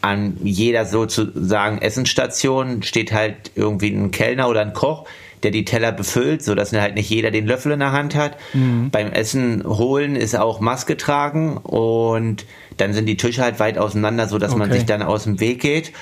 an 0.00 0.36
jeder 0.42 0.84
sozusagen 0.84 1.78
Essensstation 1.78 2.82
steht 2.82 3.12
halt 3.12 3.50
irgendwie 3.56 3.90
ein 3.90 4.10
Kellner 4.10 4.48
oder 4.48 4.60
ein 4.60 4.72
Koch, 4.72 5.06
der 5.42 5.50
die 5.50 5.64
Teller 5.64 5.92
befüllt, 5.92 6.42
sodass 6.42 6.72
halt 6.72 6.94
nicht 6.94 7.10
jeder 7.10 7.30
den 7.30 7.46
Löffel 7.46 7.72
in 7.72 7.80
der 7.80 7.92
Hand 7.92 8.14
hat. 8.14 8.36
Mhm. 8.52 8.90
Beim 8.90 9.12
Essen 9.12 9.64
holen 9.66 10.16
ist 10.16 10.36
auch 10.36 10.60
Maske 10.60 10.96
tragen 10.96 11.56
und 11.56 12.44
dann 12.76 12.92
sind 12.92 13.06
die 13.06 13.16
Tische 13.16 13.42
halt 13.42 13.58
weit 13.58 13.78
auseinander, 13.78 14.28
sodass 14.28 14.52
okay. 14.52 14.58
man 14.58 14.72
sich 14.72 14.86
dann 14.86 15.02
aus 15.02 15.24
dem 15.24 15.40
Weg 15.40 15.60
geht. 15.60 15.92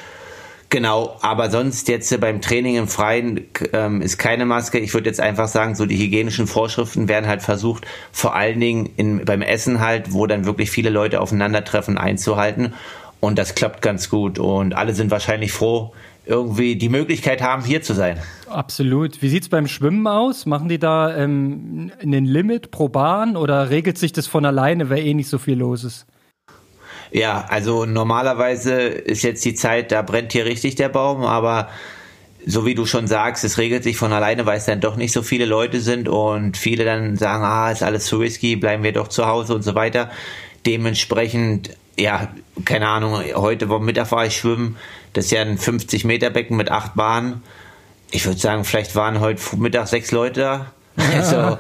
Genau, 0.68 1.16
aber 1.22 1.48
sonst 1.50 1.88
jetzt 1.88 2.20
beim 2.20 2.40
Training 2.40 2.76
im 2.76 2.88
Freien 2.88 3.46
ähm, 3.72 4.02
ist 4.02 4.18
keine 4.18 4.46
Maske. 4.46 4.78
Ich 4.78 4.94
würde 4.94 5.08
jetzt 5.08 5.20
einfach 5.20 5.46
sagen, 5.46 5.76
so 5.76 5.86
die 5.86 5.96
hygienischen 5.96 6.48
Vorschriften 6.48 7.08
werden 7.08 7.28
halt 7.28 7.42
versucht, 7.42 7.86
vor 8.10 8.34
allen 8.34 8.58
Dingen 8.58 8.90
in, 8.96 9.24
beim 9.24 9.42
Essen 9.42 9.80
halt, 9.80 10.12
wo 10.12 10.26
dann 10.26 10.44
wirklich 10.44 10.70
viele 10.70 10.90
Leute 10.90 11.20
aufeinandertreffen, 11.20 11.98
einzuhalten. 11.98 12.74
Und 13.20 13.38
das 13.38 13.54
klappt 13.54 13.80
ganz 13.80 14.10
gut. 14.10 14.38
Und 14.38 14.74
alle 14.74 14.94
sind 14.94 15.10
wahrscheinlich 15.10 15.52
froh, 15.52 15.92
irgendwie 16.26 16.74
die 16.74 16.88
Möglichkeit 16.88 17.42
haben, 17.42 17.64
hier 17.64 17.82
zu 17.82 17.94
sein. 17.94 18.18
Absolut. 18.48 19.22
Wie 19.22 19.28
sieht 19.28 19.44
es 19.44 19.48
beim 19.48 19.68
Schwimmen 19.68 20.06
aus? 20.08 20.46
Machen 20.46 20.68
die 20.68 20.78
da 20.78 21.16
ähm, 21.16 21.92
einen 22.02 22.24
Limit 22.24 22.72
pro 22.72 22.88
Bahn 22.88 23.36
oder 23.36 23.70
regelt 23.70 23.98
sich 23.98 24.12
das 24.12 24.26
von 24.26 24.44
alleine, 24.44 24.90
weil 24.90 25.06
eh 25.06 25.14
nicht 25.14 25.28
so 25.28 25.38
viel 25.38 25.58
los 25.58 25.84
ist? 25.84 26.06
Ja, 27.10 27.46
also 27.48 27.84
normalerweise 27.84 28.72
ist 28.72 29.22
jetzt 29.22 29.44
die 29.44 29.54
Zeit, 29.54 29.92
da 29.92 30.02
brennt 30.02 30.32
hier 30.32 30.44
richtig 30.44 30.74
der 30.74 30.88
Baum, 30.88 31.22
aber 31.24 31.68
so 32.48 32.64
wie 32.64 32.74
du 32.74 32.86
schon 32.86 33.08
sagst, 33.08 33.42
es 33.44 33.58
regelt 33.58 33.82
sich 33.82 33.96
von 33.96 34.12
alleine, 34.12 34.46
weil 34.46 34.58
es 34.58 34.66
dann 34.66 34.80
doch 34.80 34.96
nicht 34.96 35.12
so 35.12 35.22
viele 35.22 35.46
Leute 35.46 35.80
sind 35.80 36.08
und 36.08 36.56
viele 36.56 36.84
dann 36.84 37.16
sagen, 37.16 37.42
ah, 37.42 37.70
ist 37.72 37.82
alles 37.82 38.06
zu 38.06 38.18
risky, 38.18 38.54
bleiben 38.54 38.84
wir 38.84 38.92
doch 38.92 39.08
zu 39.08 39.26
Hause 39.26 39.54
und 39.54 39.62
so 39.62 39.74
weiter. 39.74 40.10
Dementsprechend, 40.64 41.76
ja, 41.98 42.28
keine 42.64 42.88
Ahnung, 42.88 43.20
heute 43.34 43.66
Mittag 43.66 44.12
war 44.12 44.26
ich 44.26 44.36
schwimmen, 44.36 44.76
das 45.12 45.26
ist 45.26 45.30
ja 45.32 45.42
ein 45.42 45.58
50 45.58 46.04
Meter 46.04 46.30
Becken 46.30 46.56
mit 46.56 46.70
acht 46.70 46.94
Bahnen. 46.94 47.42
Ich 48.12 48.24
würde 48.24 48.38
sagen, 48.38 48.64
vielleicht 48.64 48.94
waren 48.94 49.18
heute 49.18 49.40
Mittag 49.56 49.88
sechs 49.88 50.12
Leute 50.12 50.40
da. 50.40 50.72
Also, 51.14 51.58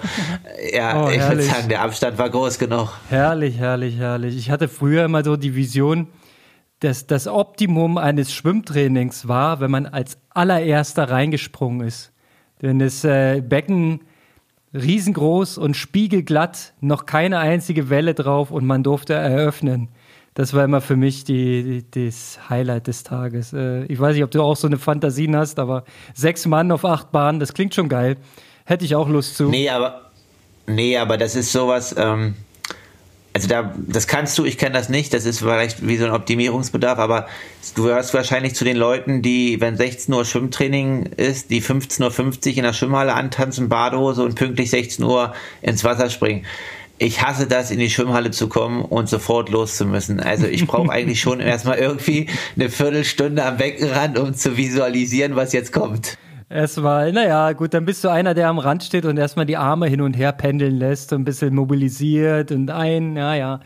ja, 0.72 1.04
oh, 1.04 1.10
ich 1.10 1.20
würde 1.20 1.42
sagen, 1.42 1.68
der 1.68 1.82
Abstand 1.82 2.18
war 2.18 2.30
groß 2.30 2.58
genug. 2.58 2.92
Herrlich, 3.08 3.58
herrlich, 3.58 3.96
herrlich. 3.96 4.36
Ich 4.36 4.50
hatte 4.50 4.68
früher 4.68 5.04
immer 5.04 5.24
so 5.24 5.36
die 5.36 5.54
Vision, 5.54 6.08
dass 6.80 7.06
das 7.06 7.26
Optimum 7.26 7.98
eines 7.98 8.32
Schwimmtrainings 8.32 9.28
war, 9.28 9.60
wenn 9.60 9.70
man 9.70 9.86
als 9.86 10.18
allererster 10.30 11.10
reingesprungen 11.10 11.86
ist. 11.86 12.12
Denn 12.62 12.78
das 12.78 13.04
äh, 13.04 13.40
Becken 13.40 14.00
riesengroß 14.74 15.58
und 15.58 15.76
spiegelglatt, 15.76 16.74
noch 16.80 17.06
keine 17.06 17.38
einzige 17.38 17.88
Welle 17.88 18.14
drauf 18.14 18.50
und 18.50 18.66
man 18.66 18.82
durfte 18.82 19.14
eröffnen. 19.14 19.88
Das 20.34 20.52
war 20.52 20.64
immer 20.64 20.82
für 20.82 20.96
mich 20.96 21.24
die, 21.24 21.82
die, 21.82 22.08
das 22.08 22.38
Highlight 22.50 22.88
des 22.88 23.04
Tages. 23.04 23.54
Äh, 23.54 23.84
ich 23.84 23.98
weiß 23.98 24.14
nicht, 24.14 24.24
ob 24.24 24.30
du 24.30 24.42
auch 24.42 24.56
so 24.56 24.66
eine 24.66 24.76
Fantasien 24.76 25.34
hast, 25.34 25.58
aber 25.58 25.84
sechs 26.12 26.44
Mann 26.44 26.70
auf 26.70 26.84
acht 26.84 27.10
Bahnen, 27.10 27.40
das 27.40 27.54
klingt 27.54 27.74
schon 27.74 27.88
geil. 27.88 28.16
Hätte 28.66 28.84
ich 28.84 28.94
auch 28.94 29.08
Lust 29.08 29.36
zu. 29.36 29.48
Nee, 29.48 29.70
aber, 29.70 30.10
nee, 30.66 30.98
aber 30.98 31.16
das 31.16 31.36
ist 31.36 31.52
sowas, 31.52 31.94
ähm, 31.96 32.34
also 33.32 33.48
da, 33.48 33.74
das 33.76 34.08
kannst 34.08 34.36
du, 34.38 34.44
ich 34.44 34.58
kenne 34.58 34.72
das 34.72 34.88
nicht, 34.88 35.14
das 35.14 35.24
ist 35.24 35.38
vielleicht 35.38 35.86
wie 35.86 35.96
so 35.98 36.06
ein 36.06 36.10
Optimierungsbedarf, 36.10 36.98
aber 36.98 37.28
du 37.76 37.84
gehörst 37.84 38.12
wahrscheinlich 38.12 38.56
zu 38.56 38.64
den 38.64 38.76
Leuten, 38.76 39.22
die, 39.22 39.60
wenn 39.60 39.76
16 39.76 40.12
Uhr 40.12 40.24
Schwimmtraining 40.24 41.04
ist, 41.16 41.50
die 41.50 41.62
15.50 41.62 42.52
Uhr 42.52 42.56
in 42.56 42.62
der 42.64 42.72
Schwimmhalle 42.72 43.14
antanzen, 43.14 43.68
Badehose 43.68 44.24
und 44.24 44.34
pünktlich 44.34 44.70
16 44.70 45.04
Uhr 45.04 45.32
ins 45.62 45.84
Wasser 45.84 46.10
springen. 46.10 46.44
Ich 46.98 47.22
hasse 47.22 47.46
das, 47.46 47.70
in 47.70 47.78
die 47.78 47.90
Schwimmhalle 47.90 48.32
zu 48.32 48.48
kommen 48.48 48.82
und 48.82 49.08
sofort 49.08 49.48
los 49.50 49.76
zu 49.76 49.84
müssen. 49.84 50.18
Also 50.18 50.46
ich 50.46 50.66
brauche 50.66 50.90
eigentlich 50.90 51.20
schon 51.26 51.38
erstmal 51.38 51.78
irgendwie 51.78 52.28
eine 52.56 52.68
Viertelstunde 52.68 53.44
am 53.44 53.58
Beckenrand, 53.58 54.18
um 54.18 54.34
zu 54.34 54.56
visualisieren, 54.56 55.36
was 55.36 55.52
jetzt 55.52 55.72
kommt. 55.72 56.16
Erstmal, 56.48 57.12
naja, 57.12 57.52
gut, 57.52 57.74
dann 57.74 57.84
bist 57.84 58.04
du 58.04 58.08
einer, 58.08 58.32
der 58.32 58.48
am 58.48 58.60
Rand 58.60 58.84
steht 58.84 59.04
und 59.04 59.16
erstmal 59.16 59.46
die 59.46 59.56
Arme 59.56 59.88
hin 59.88 60.00
und 60.00 60.14
her 60.14 60.30
pendeln 60.30 60.76
lässt 60.76 61.12
und 61.12 61.22
ein 61.22 61.24
bisschen 61.24 61.54
mobilisiert 61.54 62.52
und 62.52 62.70
ein, 62.70 63.14
naja. 63.14 63.60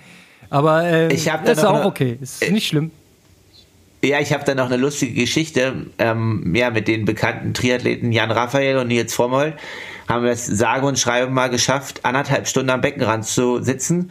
Aber 0.49 0.85
äh, 0.85 1.13
ich 1.13 1.27
das 1.27 1.59
ist 1.59 1.65
auch 1.65 1.85
okay, 1.85 2.19
ist 2.21 2.43
äh, 2.43 2.51
nicht 2.51 2.69
schlimm. 2.69 2.91
Ja, 4.03 4.19
ich 4.19 4.33
habe 4.33 4.45
da 4.45 4.55
noch 4.55 4.67
eine 4.67 4.79
lustige 4.79 5.13
Geschichte. 5.13 5.87
Ähm, 5.99 6.55
ja, 6.57 6.71
mit 6.71 6.89
den 6.89 7.05
bekannten 7.05 7.53
Triathleten 7.53 8.13
Jan 8.13 8.31
Raphael 8.31 8.79
und 8.79 8.89
Nils 8.89 9.13
Vormold 9.13 9.55
haben 10.09 10.25
wir 10.25 10.33
es 10.33 10.47
sage 10.47 10.87
und 10.87 10.99
schreibe 10.99 11.31
mal 11.31 11.51
geschafft, 11.51 12.05
anderthalb 12.05 12.49
Stunden 12.49 12.71
am 12.71 12.81
Beckenrand 12.81 13.27
zu 13.27 13.63
sitzen 13.63 14.11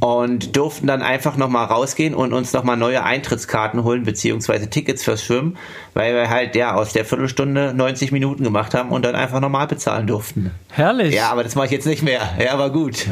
und 0.00 0.56
durften 0.56 0.86
dann 0.86 1.02
einfach 1.02 1.36
nochmal 1.36 1.66
rausgehen 1.66 2.14
und 2.14 2.32
uns 2.32 2.52
nochmal 2.52 2.76
neue 2.76 3.02
Eintrittskarten 3.02 3.82
holen, 3.82 4.04
beziehungsweise 4.04 4.68
Tickets 4.68 5.02
fürs 5.02 5.24
Schwimmen, 5.24 5.56
weil 5.94 6.14
wir 6.14 6.28
halt 6.28 6.54
ja 6.54 6.74
aus 6.74 6.92
der 6.92 7.04
Viertelstunde 7.04 7.72
90 7.74 8.12
Minuten 8.12 8.44
gemacht 8.44 8.74
haben 8.74 8.90
und 8.90 9.04
dann 9.04 9.14
einfach 9.14 9.40
normal 9.40 9.66
bezahlen 9.66 10.06
durften. 10.06 10.50
Herrlich. 10.70 11.14
Ja, 11.14 11.30
aber 11.30 11.44
das 11.44 11.54
mache 11.54 11.66
ich 11.66 11.72
jetzt 11.72 11.86
nicht 11.86 12.02
mehr. 12.02 12.20
Ja, 12.38 12.52
aber 12.52 12.70
gut. 12.70 13.06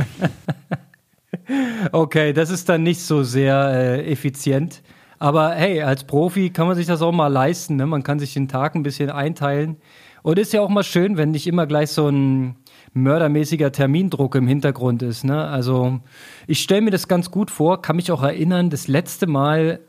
okay, 1.93 2.33
das 2.33 2.51
ist 2.51 2.69
dann 2.69 2.83
nicht 2.83 3.01
so 3.01 3.23
sehr 3.23 3.71
äh, 3.73 4.13
effizient. 4.13 4.83
Aber 5.19 5.53
hey, 5.55 5.83
als 5.83 6.05
Profi 6.05 6.51
kann 6.51 6.67
man 6.67 6.77
sich 6.77 6.87
das 6.87 7.01
auch 7.01 7.13
mal 7.13 7.29
leisten. 7.29 7.77
Ne? 7.77 7.87
Man 7.87 8.03
kann 8.03 8.19
sich 8.19 8.35
den 8.35 8.49
Tag 8.49 8.75
ein 8.75 8.83
bisschen 8.83 9.11
einteilen. 9.11 9.79
Und 10.23 10.39
ist 10.39 10.53
ja 10.53 10.61
auch 10.61 10.69
mal 10.69 10.83
schön, 10.83 11.17
wenn 11.17 11.31
nicht 11.31 11.47
immer 11.47 11.67
gleich 11.67 11.91
so 11.91 12.09
ein 12.09 12.57
mördermäßiger 12.95 13.73
Termindruck 13.73 14.35
im 14.37 14.47
Hintergrund 14.47 15.03
ist. 15.03 15.25
Ne? 15.25 15.45
Also 15.45 16.01
ich 16.47 16.61
stelle 16.61 16.83
mir 16.83 16.91
das 16.91 17.09
ganz 17.09 17.31
gut 17.31 17.51
vor, 17.51 17.83
kann 17.83 17.97
mich 17.97 18.11
auch 18.11 18.23
erinnern, 18.23 18.71
das 18.71 18.89
letzte 18.89 19.27
Mal, 19.27 19.81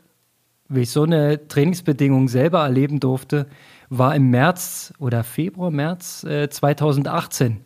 wie 0.68 0.80
ich 0.82 0.90
so 0.90 1.04
eine 1.04 1.48
Trainingsbedingung 1.48 2.28
selber 2.28 2.60
erleben 2.62 3.00
durfte, 3.00 3.46
war 3.88 4.14
im 4.14 4.30
März 4.30 4.92
oder 4.98 5.22
Februar, 5.24 5.70
März 5.70 6.24
äh, 6.24 6.48
2018. 6.50 7.60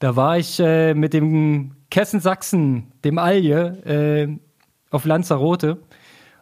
Da 0.00 0.16
war 0.16 0.36
ich 0.36 0.60
äh, 0.60 0.94
mit 0.94 1.14
dem 1.14 1.76
Kessen 1.90 2.20
Sachsen, 2.20 2.92
dem 3.04 3.18
Alje, 3.18 3.84
äh, 3.86 4.38
auf 4.90 5.04
Lanzarote 5.04 5.78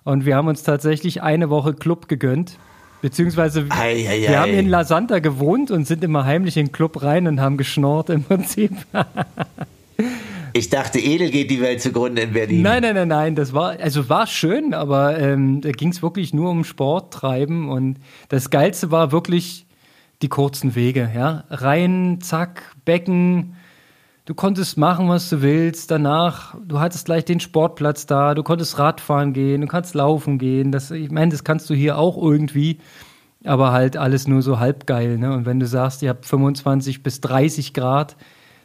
und 0.04 0.26
wir 0.26 0.36
haben 0.36 0.48
uns 0.48 0.62
tatsächlich 0.62 1.22
eine 1.22 1.50
Woche 1.50 1.74
Club 1.74 2.08
gegönnt. 2.08 2.58
Beziehungsweise 3.04 3.66
ei, 3.68 4.06
ei, 4.08 4.20
wir 4.22 4.30
ei. 4.30 4.34
haben 4.34 4.54
in 4.54 4.66
La 4.66 4.82
Santa 4.82 5.18
gewohnt 5.18 5.70
und 5.70 5.86
sind 5.86 6.02
immer 6.02 6.24
heimlich 6.24 6.56
in 6.56 6.68
den 6.68 6.72
Club 6.72 7.02
rein 7.02 7.26
und 7.26 7.38
haben 7.38 7.58
geschnort 7.58 8.08
im 8.08 8.24
Prinzip. 8.24 8.72
Ich 10.54 10.70
dachte, 10.70 10.98
Edel 10.98 11.30
geht 11.30 11.50
die 11.50 11.60
Welt 11.60 11.82
zugrunde 11.82 12.22
in 12.22 12.32
Berlin. 12.32 12.62
Nein, 12.62 12.80
nein, 12.80 12.94
nein, 12.94 13.08
nein. 13.08 13.34
Das 13.34 13.52
war, 13.52 13.78
also 13.78 14.08
war 14.08 14.26
schön, 14.26 14.72
aber 14.72 15.18
ähm, 15.18 15.60
da 15.60 15.72
ging 15.72 15.90
es 15.90 16.02
wirklich 16.02 16.32
nur 16.32 16.48
um 16.48 16.64
Sport 16.64 17.12
treiben. 17.12 17.68
Und 17.68 17.98
das 18.30 18.48
Geilste 18.48 18.90
war 18.90 19.12
wirklich 19.12 19.66
die 20.22 20.28
kurzen 20.30 20.74
Wege. 20.74 21.10
Ja? 21.14 21.44
Rein, 21.50 22.20
zack, 22.22 22.74
Becken. 22.86 23.54
Du 24.26 24.32
konntest 24.32 24.78
machen, 24.78 25.08
was 25.10 25.28
du 25.28 25.42
willst. 25.42 25.90
Danach, 25.90 26.56
du 26.64 26.80
hattest 26.80 27.04
gleich 27.04 27.26
den 27.26 27.40
Sportplatz 27.40 28.06
da. 28.06 28.34
Du 28.34 28.42
konntest 28.42 28.78
Radfahren 28.78 29.34
gehen, 29.34 29.60
du 29.60 29.66
kannst 29.66 29.94
laufen 29.94 30.38
gehen. 30.38 30.72
Das, 30.72 30.90
ich 30.90 31.10
meine, 31.10 31.30
das 31.30 31.44
kannst 31.44 31.68
du 31.68 31.74
hier 31.74 31.98
auch 31.98 32.16
irgendwie. 32.16 32.78
Aber 33.44 33.72
halt 33.72 33.98
alles 33.98 34.26
nur 34.26 34.40
so 34.40 34.58
halb 34.58 34.86
geil. 34.86 35.18
Ne? 35.18 35.34
Und 35.34 35.44
wenn 35.44 35.60
du 35.60 35.66
sagst, 35.66 36.00
ihr 36.00 36.08
habt 36.08 36.24
25 36.24 37.02
bis 37.02 37.20
30 37.20 37.74
Grad, 37.74 38.16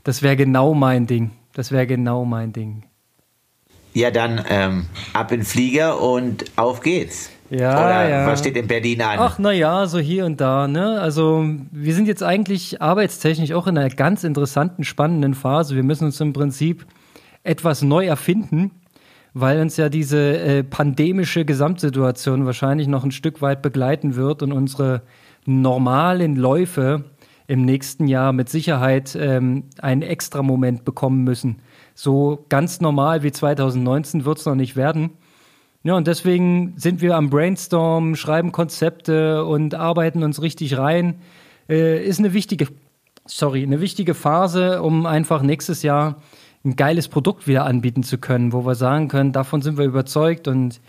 das 0.06 0.22
wäre 0.22 0.38
genau 0.38 0.74
mein 0.74 1.08
Ding. 1.08 1.32
Das 1.52 1.74
wäre 1.74 1.86
genau 1.86 2.24
mein 2.24 2.54
Ding. 2.54 2.86
Ja, 3.94 4.12
dann 4.12 4.42
ähm, 4.48 4.86
ab 5.12 5.34
in 5.34 5.42
den 5.42 5.46
Flieger 5.46 6.00
und 6.02 6.46
auf 6.56 6.80
geht's. 6.80 7.32
Ja, 7.50 7.72
Oder 7.72 8.10
ja. 8.10 8.28
was 8.28 8.40
steht 8.40 8.56
in 8.58 8.68
Berlin 8.68 9.02
an? 9.02 9.18
Ach, 9.20 9.40
naja, 9.40 9.88
so 9.88 9.98
hier 9.98 10.26
und 10.26 10.40
da. 10.40 10.68
Ne? 10.68 11.02
Also, 11.02 11.46
wir 11.72 11.94
sind 11.96 12.08
jetzt 12.08 12.22
eigentlich 12.22 12.82
arbeitstechnisch 12.82 13.54
auch 13.54 13.66
in 13.68 13.78
einer 13.78 13.90
ganz 13.90 14.24
interessanten, 14.24 14.84
spannenden 14.84 15.34
Phase. 15.34 15.76
Wir 15.76 15.84
müssen 15.84 16.06
uns 16.06 16.22
im 16.22 16.34
Prinzip 16.34 16.86
etwas 17.44 17.82
neu 17.82 18.06
erfinden, 18.06 18.72
weil 19.34 19.60
uns 19.62 19.78
ja 19.78 19.90
diese 19.90 20.38
äh, 20.38 20.64
pandemische 20.64 21.44
Gesamtsituation 21.44 22.46
wahrscheinlich 22.46 22.88
noch 22.88 23.04
ein 23.04 23.12
Stück 23.12 23.42
weit 23.42 23.62
begleiten 23.62 24.16
wird 24.16 24.44
und 24.44 24.52
unsere 24.52 25.02
normalen 25.46 26.36
Läufe 26.36 27.06
im 27.48 27.66
nächsten 27.66 28.08
Jahr 28.08 28.32
mit 28.32 28.48
Sicherheit 28.50 29.18
ähm, 29.20 29.64
einen 29.82 30.04
extra 30.04 30.44
Moment 30.44 30.86
bekommen 30.86 31.24
müssen. 31.24 31.64
So 31.96 32.46
ganz 32.50 32.80
normal 32.80 33.24
wie 33.24 33.32
2019 33.32 34.24
wird 34.24 34.38
es 34.38 34.46
noch 34.46 34.54
nicht 34.54 34.76
werden. 34.76 35.12
Ja, 35.84 35.96
und 35.96 36.08
deswegen 36.08 36.74
sind 36.76 37.02
wir 37.02 37.16
am 37.16 37.30
Brainstorm, 37.30 38.16
schreiben 38.16 38.52
Konzepte 38.52 39.46
und 39.46 39.76
arbeiten 39.76 40.24
uns 40.24 40.42
richtig 40.42 40.78
rein. 40.78 41.16
Äh, 41.70 42.04
ist 42.04 42.20
eine 42.20 42.34
wichtige, 42.34 42.68
sorry, 43.26 43.64
eine 43.64 43.80
wichtige 43.80 44.14
Phase, 44.14 44.82
um 44.82 45.06
einfach 45.06 45.42
nächstes 45.42 45.82
Jahr 45.84 46.22
ein 46.66 46.76
geiles 46.76 47.08
Produkt 47.08 47.48
wieder 47.48 47.66
anbieten 47.66 48.04
zu 48.04 48.18
können, 48.18 48.52
wo 48.52 48.66
wir 48.66 48.76
sagen 48.76 49.08
können, 49.08 49.32
davon 49.32 49.62
sind 49.62 49.78
wir 49.78 49.86
überzeugt 49.86 50.50
und 50.50 50.82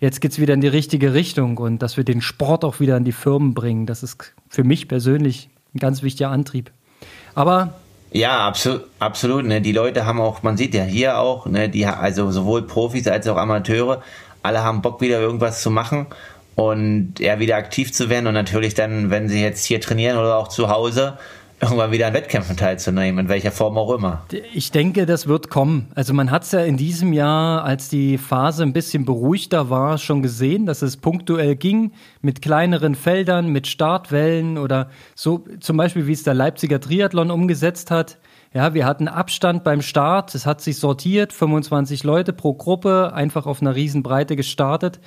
jetzt 0.00 0.22
geht 0.22 0.32
es 0.32 0.38
wieder 0.38 0.54
in 0.54 0.62
die 0.62 0.68
richtige 0.68 1.12
Richtung 1.12 1.58
und 1.58 1.82
dass 1.82 1.98
wir 1.98 2.04
den 2.04 2.22
Sport 2.22 2.64
auch 2.64 2.80
wieder 2.80 2.96
in 2.96 3.04
die 3.04 3.12
Firmen 3.12 3.52
bringen. 3.52 3.84
Das 3.84 4.02
ist 4.02 4.34
für 4.48 4.64
mich 4.64 4.88
persönlich 4.88 5.50
ein 5.74 5.78
ganz 5.78 6.02
wichtiger 6.02 6.30
Antrieb. 6.30 6.70
Aber 7.34 7.74
ja, 8.10 8.46
absolut, 8.46 8.84
absolut. 8.98 9.44
Ne? 9.44 9.60
Die 9.60 9.72
Leute 9.72 10.06
haben 10.06 10.20
auch, 10.20 10.42
man 10.42 10.56
sieht 10.56 10.72
ja 10.72 10.84
hier 10.84 11.18
auch, 11.18 11.46
ne, 11.46 11.68
die, 11.68 11.84
also 11.84 12.30
sowohl 12.30 12.62
Profis 12.62 13.06
als 13.06 13.28
auch 13.28 13.36
Amateure, 13.36 14.02
alle 14.42 14.62
haben 14.62 14.82
Bock 14.82 15.00
wieder 15.00 15.20
irgendwas 15.20 15.62
zu 15.62 15.70
machen 15.70 16.06
und 16.54 17.14
ja, 17.18 17.38
wieder 17.38 17.56
aktiv 17.56 17.92
zu 17.92 18.10
werden 18.10 18.26
und 18.26 18.34
natürlich 18.34 18.74
dann, 18.74 19.10
wenn 19.10 19.28
sie 19.28 19.40
jetzt 19.40 19.64
hier 19.64 19.80
trainieren 19.80 20.18
oder 20.18 20.36
auch 20.36 20.48
zu 20.48 20.68
Hause, 20.68 21.18
irgendwann 21.60 21.90
wieder 21.90 22.06
an 22.06 22.14
Wettkämpfen 22.14 22.56
teilzunehmen, 22.56 23.26
in 23.26 23.28
welcher 23.28 23.50
Form 23.50 23.76
auch 23.78 23.92
immer. 23.92 24.24
Ich 24.54 24.70
denke, 24.70 25.06
das 25.06 25.26
wird 25.26 25.50
kommen. 25.50 25.88
Also 25.94 26.14
man 26.14 26.30
hat 26.30 26.44
es 26.44 26.52
ja 26.52 26.60
in 26.60 26.76
diesem 26.76 27.12
Jahr, 27.12 27.64
als 27.64 27.88
die 27.88 28.16
Phase 28.18 28.62
ein 28.62 28.72
bisschen 28.72 29.04
beruhigter 29.04 29.68
war, 29.70 29.98
schon 29.98 30.22
gesehen, 30.22 30.66
dass 30.66 30.82
es 30.82 30.96
punktuell 30.96 31.56
ging 31.56 31.92
mit 32.22 32.42
kleineren 32.42 32.94
Feldern, 32.94 33.48
mit 33.48 33.66
Startwellen 33.66 34.56
oder 34.56 34.90
so 35.14 35.44
zum 35.60 35.76
Beispiel, 35.76 36.06
wie 36.06 36.12
es 36.12 36.22
der 36.22 36.34
Leipziger 36.34 36.80
Triathlon 36.80 37.30
umgesetzt 37.30 37.90
hat. 37.90 38.18
Ja, 38.54 38.72
wir 38.72 38.86
hatten 38.86 39.08
Abstand 39.08 39.62
beim 39.62 39.82
Start, 39.82 40.34
es 40.34 40.46
hat 40.46 40.62
sich 40.62 40.78
sortiert, 40.78 41.34
25 41.34 42.02
Leute 42.02 42.32
pro 42.32 42.54
Gruppe, 42.54 43.12
einfach 43.12 43.46
auf 43.46 43.60
einer 43.60 43.74
Riesenbreite 43.74 44.36
gestartet. 44.36 45.00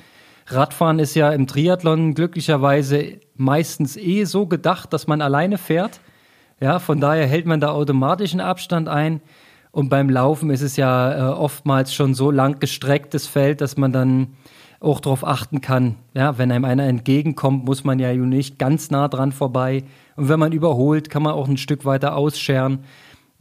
Radfahren 0.46 1.00
ist 1.00 1.16
ja 1.16 1.32
im 1.32 1.48
Triathlon 1.48 2.14
glücklicherweise 2.14 3.20
meistens 3.36 3.98
eh 3.98 4.26
so 4.26 4.46
gedacht, 4.46 4.94
dass 4.94 5.08
man 5.08 5.22
alleine 5.22 5.58
fährt. 5.58 6.02
Ja, 6.60 6.78
von 6.78 7.00
daher 7.00 7.26
hält 7.26 7.48
man 7.48 7.60
da 7.60 7.72
automatisch 7.72 8.32
einen 8.34 8.42
Abstand 8.42 8.88
ein. 8.88 9.22
Und 9.72 9.90
beim 9.90 10.10
Laufen 10.10 10.50
ist 10.52 10.62
es 10.62 10.76
ja 10.76 11.32
äh, 11.32 11.34
oftmals 11.34 11.94
schon 11.94 12.14
so 12.14 12.30
lang 12.30 12.60
gestrecktes 12.60 13.26
Feld, 13.26 13.62
dass 13.62 13.78
man 13.78 13.92
dann 13.92 14.36
auch 14.80 15.00
darauf 15.00 15.26
achten 15.26 15.62
kann. 15.62 15.96
Ja, 16.14 16.38
wenn 16.38 16.52
einem 16.52 16.66
einer 16.66 16.86
entgegenkommt, 16.86 17.66
muss 17.66 17.84
man 17.84 17.98
ja 17.98 18.14
nicht 18.14 18.60
ganz 18.60 18.92
nah 18.92 19.08
dran 19.08 19.32
vorbei. 19.32 19.84
Und 20.16 20.28
wenn 20.28 20.40
man 20.40 20.52
überholt, 20.52 21.10
kann 21.10 21.24
man 21.24 21.34
auch 21.34 21.48
ein 21.48 21.58
Stück 21.58 21.86
weiter 21.86 22.16
ausscheren. 22.16 22.84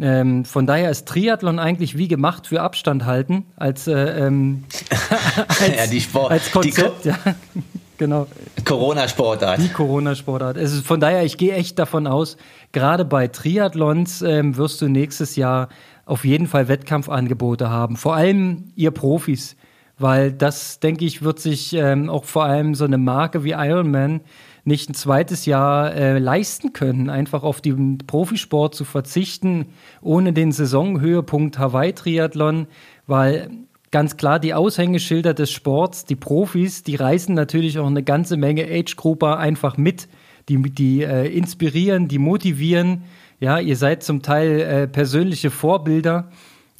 Ähm, 0.01 0.45
von 0.45 0.67
daher 0.67 0.91
ist 0.91 1.07
Triathlon 1.07 1.59
eigentlich 1.59 1.97
wie 1.97 2.09
gemacht 2.09 2.47
für 2.47 2.63
Abstand 2.63 3.05
halten 3.05 3.45
als, 3.57 3.87
äh, 3.87 4.27
ähm, 4.27 4.65
als, 5.49 5.77
ja, 5.77 5.87
die 5.87 6.01
Sport, 6.01 6.33
als 6.33 6.51
Konzept. 6.51 7.05
Die 7.05 7.11
Ko 7.11 7.17
ja. 7.25 7.35
genau. 7.99 8.27
Corona-Sportart. 8.65 9.61
Die 9.61 9.69
Corona-Sportart. 9.69 10.57
Also 10.57 10.83
von 10.83 11.01
daher, 11.01 11.25
ich 11.25 11.37
gehe 11.37 11.55
echt 11.55 11.79
davon 11.79 12.07
aus, 12.07 12.39
gerade 12.73 13.05
bei 13.05 13.29
Triathlons 13.29 14.23
ähm, 14.23 14.57
wirst 14.57 14.81
du 14.81 14.89
nächstes 14.89 15.37
Jahr 15.37 15.69
auf 16.07 16.25
jeden 16.25 16.47
Fall 16.47 16.69
Wettkampfangebote 16.69 17.69
haben. 17.69 17.97
Vor 17.97 18.15
allem 18.15 18.73
ihr 18.77 18.91
Profis, 18.91 19.57
weil 19.99 20.33
das, 20.33 20.81
denke 20.81 21.05
ich, 21.05 21.23
wird 21.23 21.41
sich 21.41 21.75
ähm, 21.75 22.09
auch 22.09 22.25
vor 22.25 22.45
allem 22.45 22.75
so 22.75 22.85
eine 22.87 22.99
Marke 22.99 23.45
wie 23.45 23.51
Ironman 23.51 24.23
nicht 24.65 24.91
ein 24.91 24.95
zweites 24.95 25.47
Jahr 25.47 25.95
äh, 25.95 26.19
leisten 26.19 26.73
können, 26.73 27.11
einfach 27.11 27.43
auf 27.43 27.61
den 27.61 27.99
Profisport 27.99 28.75
zu 28.75 28.85
verzichten, 28.85 29.67
ohne 30.03 30.33
den 30.33 30.53
Saisonhöhepunkt 30.53 31.59
Hawaii-Triathlon, 31.59 32.67
weil 33.07 33.51
ganz 33.91 34.17
klar 34.17 34.39
die 34.39 34.55
Aushängeschilder 34.55 35.35
des 35.35 35.51
Sports, 35.51 36.05
die 36.05 36.17
Profis, 36.17 36.85
die 36.85 36.97
reißen 36.97 37.35
natürlich 37.35 37.79
auch 37.79 37.87
eine 37.87 38.03
ganze 38.03 38.37
Menge 38.37 38.65
Age-Grupper 38.65 39.39
einfach 39.39 39.77
mit. 39.77 40.09
Die, 40.49 40.61
die 40.63 41.03
äh, 41.03 41.29
inspirieren, 41.29 42.09
die 42.09 42.19
motivieren. 42.19 43.03
Ja, 43.39 43.59
ihr 43.61 43.77
seid 43.77 44.03
zum 44.03 44.23
Teil 44.23 44.61
äh, 44.61 44.89
persönliche 44.89 45.51
Vorbilder. 45.51 46.31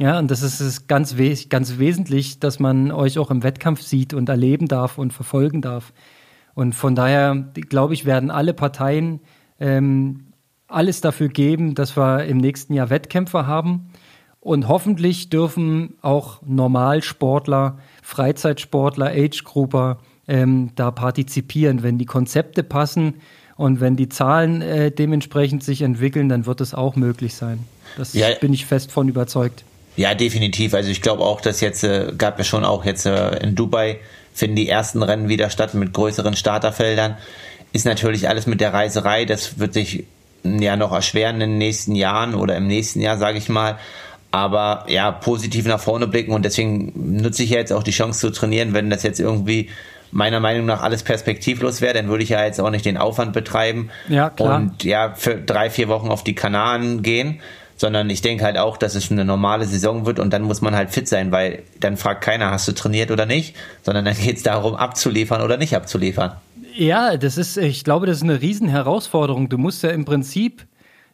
Ja, 0.01 0.19
und 0.19 0.31
das 0.31 0.43
ist, 0.43 0.61
ist 0.61 0.89
ganz, 0.89 1.19
we 1.19 1.35
ganz 1.49 1.79
wesentlich, 1.79 2.41
dass 2.41 2.59
man 2.59 2.91
euch 2.91 3.19
auch 3.19 3.31
im 3.31 3.43
Wettkampf 3.43 3.83
sieht 3.83 4.15
und 4.15 4.29
erleben 4.29 4.67
darf 4.67 4.99
und 4.99 5.13
verfolgen 5.13 5.61
darf. 5.61 5.93
Und 6.55 6.75
von 6.75 6.95
daher, 6.95 7.35
glaube 7.69 7.95
ich, 7.95 8.05
werden 8.05 8.31
alle 8.31 8.55
Parteien 8.55 9.21
ähm, 9.59 10.33
alles 10.69 11.01
dafür 11.01 11.29
geben, 11.29 11.75
dass 11.75 11.97
wir 11.97 12.25
im 12.25 12.39
nächsten 12.39 12.75
Jahr 12.75 12.91
Wettkämpfe 12.91 13.47
haben. 13.47 13.91
Und 14.41 14.69
hoffentlich 14.69 15.29
dürfen 15.29 15.95
auch 16.01 16.41
Normalsportler, 16.47 17.79
Freizeitsportler, 18.03 19.09
Age-Grupper 19.09 19.99
ähm, 20.29 20.71
da 20.77 20.91
partizipieren. 20.91 21.83
Wenn 21.83 21.99
die 21.99 22.07
Konzepte 22.07 22.63
passen 22.63 23.17
und 23.57 23.81
wenn 23.81 23.97
die 23.97 24.09
Zahlen 24.09 24.63
äh, 24.63 24.91
dementsprechend 24.91 25.63
sich 25.63 25.83
entwickeln, 25.83 26.31
dann 26.31 26.47
wird 26.47 26.63
es 26.63 26.73
auch 26.73 26.97
möglich 26.97 27.35
sein. 27.35 27.59
Das 27.99 28.15
ja. 28.15 28.29
bin 28.41 28.55
ich 28.55 28.65
fest 28.65 28.91
von 28.91 29.09
überzeugt. 29.09 29.65
Ja, 29.97 30.15
definitiv. 30.15 30.73
Also 30.73 30.91
ich 30.91 31.03
glaube 31.03 31.23
auch, 31.23 31.43
dass 31.43 31.61
jetzt 31.61 31.85
äh, 31.85 32.13
gab 32.17 32.39
ja 32.39 32.45
schon 32.45 32.65
auch 32.65 32.87
jetzt 32.87 33.05
äh, 33.05 33.37
in 33.43 33.55
Dubai 33.55 33.99
finden 34.33 34.57
die 34.57 34.69
ersten 34.69 35.03
Rennen 35.03 35.29
wieder 35.29 35.51
statt 35.51 35.75
mit 35.75 35.93
größeren 35.93 36.37
Starterfeldern. 36.37 37.17
Ist 37.73 37.87
natürlich 37.87 38.29
alles 38.29 38.47
mit 38.47 38.61
der 38.61 38.73
Reiserei, 38.73 39.25
das 39.25 39.59
wird 39.59 39.75
sich 39.75 40.05
ja 40.45 40.77
noch 40.77 40.93
erschweren 40.93 41.37
in 41.37 41.51
den 41.51 41.59
nächsten 41.59 41.95
Jahren 41.95 42.35
oder 42.35 42.57
im 42.57 42.67
nächsten 42.67 43.01
Jahr, 43.01 43.19
sage 43.19 43.39
ich 43.39 43.49
mal. 43.49 43.79
Aber 44.33 44.85
ja, 44.89 45.11
positiv 45.11 45.67
nach 45.67 45.81
vorne 45.81 46.07
blicken 46.07 46.33
und 46.33 46.45
deswegen 46.45 46.93
nutze 47.21 47.43
ich 47.43 47.51
ja 47.51 47.59
jetzt 47.59 47.73
auch 47.73 47.83
die 47.83 47.91
Chance 47.91 48.21
zu 48.21 48.31
trainieren, 48.31 48.75
wenn 48.75 48.89
das 48.89 49.03
jetzt 49.03 49.19
irgendwie 49.19 49.69
meiner 50.13 50.41
Meinung 50.41 50.67
nach 50.67 50.83
alles 50.83 51.03
perspektivlos 51.03 51.81
wäre, 51.81 51.95
dann 51.95 52.09
würde 52.09 52.25
ich 52.25 52.31
ja 52.31 52.45
jetzt 52.45 52.61
auch 52.61 52.71
nicht 52.71 52.85
den 52.85 52.97
Aufwand 52.97 53.33
betreiben 53.33 53.91
ja, 54.09 54.31
klar. 54.31 54.57
und 54.57 54.83
ja 54.83 55.15
für 55.15 55.37
drei, 55.37 55.71
vier 55.71 55.89
Wochen 55.89 56.09
auf 56.09 56.25
die 56.25 56.35
Kanaren 56.35 57.03
gehen, 57.03 57.41
sondern 57.81 58.11
ich 58.11 58.21
denke 58.21 58.45
halt 58.45 58.59
auch, 58.59 58.77
dass 58.77 58.95
es 58.95 59.11
eine 59.11 59.25
normale 59.25 59.65
Saison 59.65 60.05
wird 60.05 60.19
und 60.19 60.35
dann 60.35 60.43
muss 60.43 60.61
man 60.61 60.77
halt 60.77 60.91
fit 60.91 61.09
sein, 61.09 61.33
weil 61.33 61.63
dann 61.81 61.97
fragt 61.97 62.23
keiner, 62.23 62.51
hast 62.51 62.69
du 62.69 62.73
trainiert 62.73 63.11
oder 63.11 63.25
nicht, 63.25 63.57
sondern 63.81 64.05
dann 64.05 64.19
geht 64.19 64.37
es 64.37 64.43
darum, 64.43 64.75
abzuliefern 64.75 65.41
oder 65.41 65.57
nicht 65.57 65.75
abzuliefern. 65.75 66.33
Ja, 66.77 67.17
das 67.17 67.39
ist, 67.39 67.57
ich 67.57 67.83
glaube, 67.83 68.05
das 68.05 68.19
ist 68.19 68.23
eine 68.23 68.43
Riesenherausforderung. 68.43 69.49
Du 69.49 69.57
musst 69.57 69.83
ja 69.83 69.89
im 69.91 70.05
Prinzip 70.05 70.67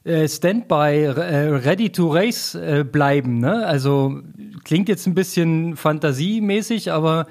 äh, 0.02 0.26
Standby, 0.26 1.04
äh, 1.04 1.10
ready 1.54 1.90
to 1.90 2.12
race 2.12 2.56
äh, 2.56 2.82
bleiben. 2.82 3.38
Ne? 3.38 3.64
Also 3.64 4.20
klingt 4.64 4.88
jetzt 4.88 5.06
ein 5.06 5.14
bisschen 5.14 5.76
fantasiemäßig, 5.76 6.90
aber 6.90 7.28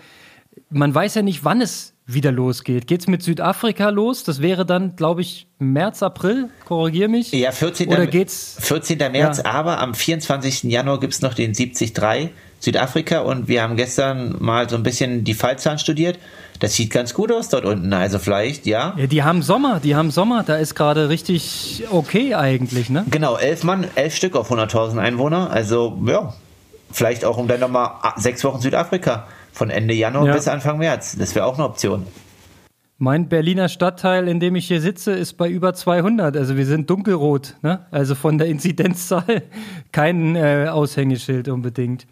man 0.69 0.95
weiß 0.95 1.13
ja 1.15 1.23
nicht, 1.23 1.43
wann 1.43 1.59
es 1.59 1.93
wieder 2.07 2.31
losgeht. 2.31 2.85
Geht 2.85 3.01
es 3.01 3.07
mit 3.07 3.23
Südafrika 3.23 3.89
los? 3.89 4.23
Das 4.23 4.41
wäre 4.41 4.65
dann, 4.65 4.95
glaube 4.95 5.21
ich, 5.21 5.47
März, 5.57 6.03
April, 6.03 6.49
korrigier 6.65 7.07
mich. 7.07 7.31
Ja, 7.31 7.51
14. 7.51 7.89
Oder 7.89 8.05
geht's, 8.05 8.57
14. 8.59 8.99
März, 9.11 9.39
ja. 9.39 9.45
aber 9.45 9.79
am 9.79 9.95
24. 9.95 10.63
Januar 10.63 10.99
gibt 10.99 11.13
es 11.13 11.21
noch 11.21 11.33
den 11.33 11.53
73 11.53 11.93
Südafrika 12.59 13.19
und 13.19 13.47
wir 13.47 13.61
haben 13.61 13.75
gestern 13.75 14.35
mal 14.39 14.69
so 14.69 14.75
ein 14.75 14.83
bisschen 14.83 15.23
die 15.23 15.33
Fallzahlen 15.33 15.79
studiert. 15.79 16.19
Das 16.59 16.75
sieht 16.75 16.91
ganz 16.91 17.13
gut 17.13 17.31
aus 17.31 17.49
dort 17.49 17.65
unten. 17.65 17.91
Also 17.91 18.19
vielleicht, 18.19 18.65
ja. 18.65 18.93
ja 18.97 19.07
die 19.07 19.23
haben 19.23 19.41
Sommer, 19.41 19.79
die 19.79 19.95
haben 19.95 20.11
Sommer. 20.11 20.43
Da 20.43 20.55
ist 20.55 20.75
gerade 20.75 21.09
richtig 21.09 21.83
okay 21.91 22.35
eigentlich, 22.35 22.89
ne? 22.89 23.05
Genau, 23.09 23.35
elf 23.35 23.63
Mann, 23.63 23.87
elf 23.95 24.15
Stück 24.15 24.35
auf 24.35 24.51
100.000 24.51 24.99
Einwohner. 24.99 25.49
Also, 25.49 25.99
ja, 26.07 26.33
vielleicht 26.91 27.25
auch 27.25 27.37
um 27.37 27.47
dann 27.47 27.59
nochmal 27.59 27.91
sechs 28.17 28.43
Wochen 28.43 28.61
Südafrika. 28.61 29.27
Von 29.55 29.69
Ende 29.69 29.93
Januar 29.93 30.27
ja. 30.27 30.33
bis 30.33 30.49
Anfang 30.49 30.79
März. 30.79 31.15
Das 31.17 31.33
wäre 31.33 31.45
auch 31.45 31.53
eine 31.53 31.63
Option. 31.63 32.05
Mein 32.97 33.29
Berliner 33.29 33.69
Stadtteil, 33.69 34.27
in 34.27 34.41
dem 34.41 34.57
ich 34.57 34.67
hier 34.67 34.81
sitze, 34.81 35.13
ist 35.13 35.35
bei 35.35 35.49
über 35.49 35.73
200. 35.73 36.35
Also 36.35 36.57
wir 36.57 36.65
sind 36.65 36.89
dunkelrot. 36.89 37.55
Ne? 37.61 37.85
Also 37.89 38.15
von 38.15 38.37
der 38.37 38.47
Inzidenzzahl 38.47 39.43
kein 39.93 40.35
äh, 40.35 40.67
Aushängeschild 40.69 41.47
unbedingt. 41.47 42.05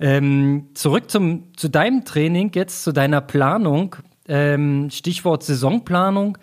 Ähm, 0.00 0.68
zurück 0.72 1.10
zum, 1.10 1.52
zu 1.58 1.68
deinem 1.68 2.06
Training, 2.06 2.52
jetzt 2.54 2.84
zu 2.84 2.92
deiner 2.92 3.20
Planung. 3.20 3.96
Ähm, 4.26 4.88
Stichwort 4.90 5.42
Saisonplanung. 5.42 6.38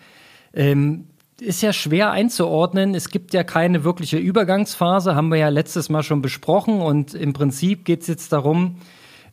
Ähm, 0.54 1.08
ist 1.40 1.60
ja 1.60 1.72
schwer 1.72 2.12
einzuordnen. 2.12 2.94
Es 2.94 3.10
gibt 3.10 3.34
ja 3.34 3.42
keine 3.42 3.82
wirkliche 3.82 4.18
Übergangsphase, 4.18 5.16
haben 5.16 5.28
wir 5.28 5.38
ja 5.38 5.48
letztes 5.48 5.88
Mal 5.88 6.04
schon 6.04 6.22
besprochen. 6.22 6.80
Und 6.80 7.14
im 7.14 7.32
Prinzip 7.32 7.84
geht 7.84 8.02
es 8.02 8.06
jetzt 8.06 8.32
darum, 8.32 8.76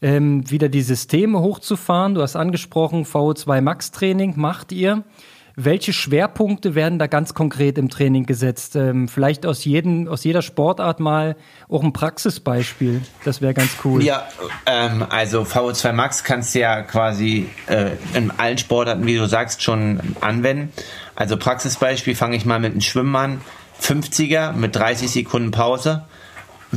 ähm, 0.04 0.50
wieder 0.52 0.70
die 0.70 0.82
Systeme 0.82 1.40
hochzufahren. 1.40 2.14
Du 2.14 2.22
hast 2.22 2.36
angesprochen, 2.36 3.06
VO2 3.06 3.62
Max 3.62 3.92
Training 3.92 4.34
macht 4.36 4.72
ihr. 4.72 5.04
Welche 5.56 5.94
Schwerpunkte 5.94 6.74
werden 6.74 6.98
da 6.98 7.06
ganz 7.06 7.36
konkret 7.36 7.78
im 7.78 7.90
Training 7.90 8.26
gesetzt? 8.26 8.76
Ähm, 8.76 9.08
vielleicht 9.08 9.46
aus, 9.46 9.64
jedem, 9.64 10.08
aus 10.08 10.24
jeder 10.24 10.42
Sportart 10.42 11.00
mal 11.00 11.36
auch 11.70 11.84
ein 11.84 11.94
Praxisbeispiel. 11.94 13.02
Das 13.24 13.40
wäre 13.40 13.54
ganz 13.54 13.70
cool. 13.86 14.04
Ja, 14.04 14.28
ähm, 14.66 15.06
also 15.08 15.44
VO2 15.44 15.94
Max 15.94 16.24
kannst 16.24 16.56
du 16.56 16.60
ja 16.60 16.82
quasi 16.82 17.50
äh, 17.68 17.92
in 18.16 18.32
allen 18.32 18.58
Sportarten, 18.58 19.06
wie 19.06 19.16
du 19.16 19.28
sagst, 19.28 19.62
schon 19.62 20.00
anwenden. 20.22 20.74
Also 21.16 21.38
Praxisbeispiel 21.38 22.16
fange 22.16 22.36
ich 22.36 22.46
mal 22.46 22.60
mit 22.60 22.72
einem 22.72 22.82
Schwimmen 22.82 23.16
an. 23.16 23.42
50er 23.80 24.54
mit 24.54 24.76
30 24.76 25.12
Sekunden 25.12 25.52
Pause. 25.52 26.04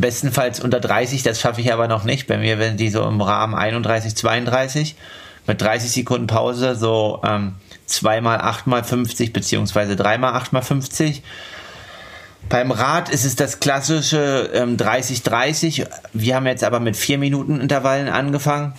Bestenfalls 0.00 0.60
unter 0.60 0.80
30, 0.80 1.22
das 1.22 1.40
schaffe 1.40 1.60
ich 1.60 1.72
aber 1.72 1.88
noch 1.88 2.04
nicht. 2.04 2.26
Bei 2.26 2.38
mir 2.38 2.58
werden 2.58 2.76
die 2.76 2.90
so 2.90 3.02
im 3.06 3.20
Rahmen 3.20 3.54
31, 3.54 4.14
32 4.14 4.96
mit 5.46 5.60
30 5.60 5.90
Sekunden 5.90 6.26
Pause, 6.26 6.74
so 6.74 7.20
ähm, 7.24 7.54
2 7.86 8.20
mal 8.20 8.40
8 8.40 8.66
mal 8.66 8.84
50 8.84 9.32
beziehungsweise 9.32 9.96
3 9.96 10.18
mal 10.18 10.32
8 10.32 10.52
mal 10.52 10.62
50. 10.62 11.22
Beim 12.48 12.70
Rad 12.70 13.08
ist 13.08 13.24
es 13.24 13.34
das 13.34 13.58
klassische 13.58 14.50
ähm, 14.54 14.76
30-30. 14.76 15.86
Wir 16.12 16.36
haben 16.36 16.46
jetzt 16.46 16.62
aber 16.62 16.78
mit 16.78 16.96
4 16.96 17.18
Minuten 17.18 17.60
Intervallen 17.60 18.08
angefangen. 18.08 18.74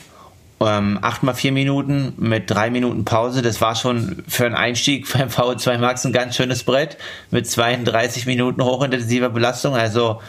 Ähm, 0.59 0.97
8 1.01 1.23
mal 1.23 1.33
4 1.33 1.51
Minuten 1.51 2.13
mit 2.17 2.49
3 2.49 2.71
Minuten 2.71 3.05
Pause. 3.05 3.41
Das 3.41 3.61
war 3.61 3.75
schon 3.75 4.23
für 4.27 4.45
einen 4.45 4.55
Einstieg 4.55 5.11
beim 5.13 5.29
VO2 5.29 5.77
Max 5.77 6.05
ein 6.05 6.13
ganz 6.13 6.35
schönes 6.35 6.63
Brett 6.63 6.97
mit 7.29 7.47
32 7.47 8.25
Minuten 8.25 8.63
hochintensiver 8.63 9.29
Belastung. 9.29 9.75
Also 9.75 10.21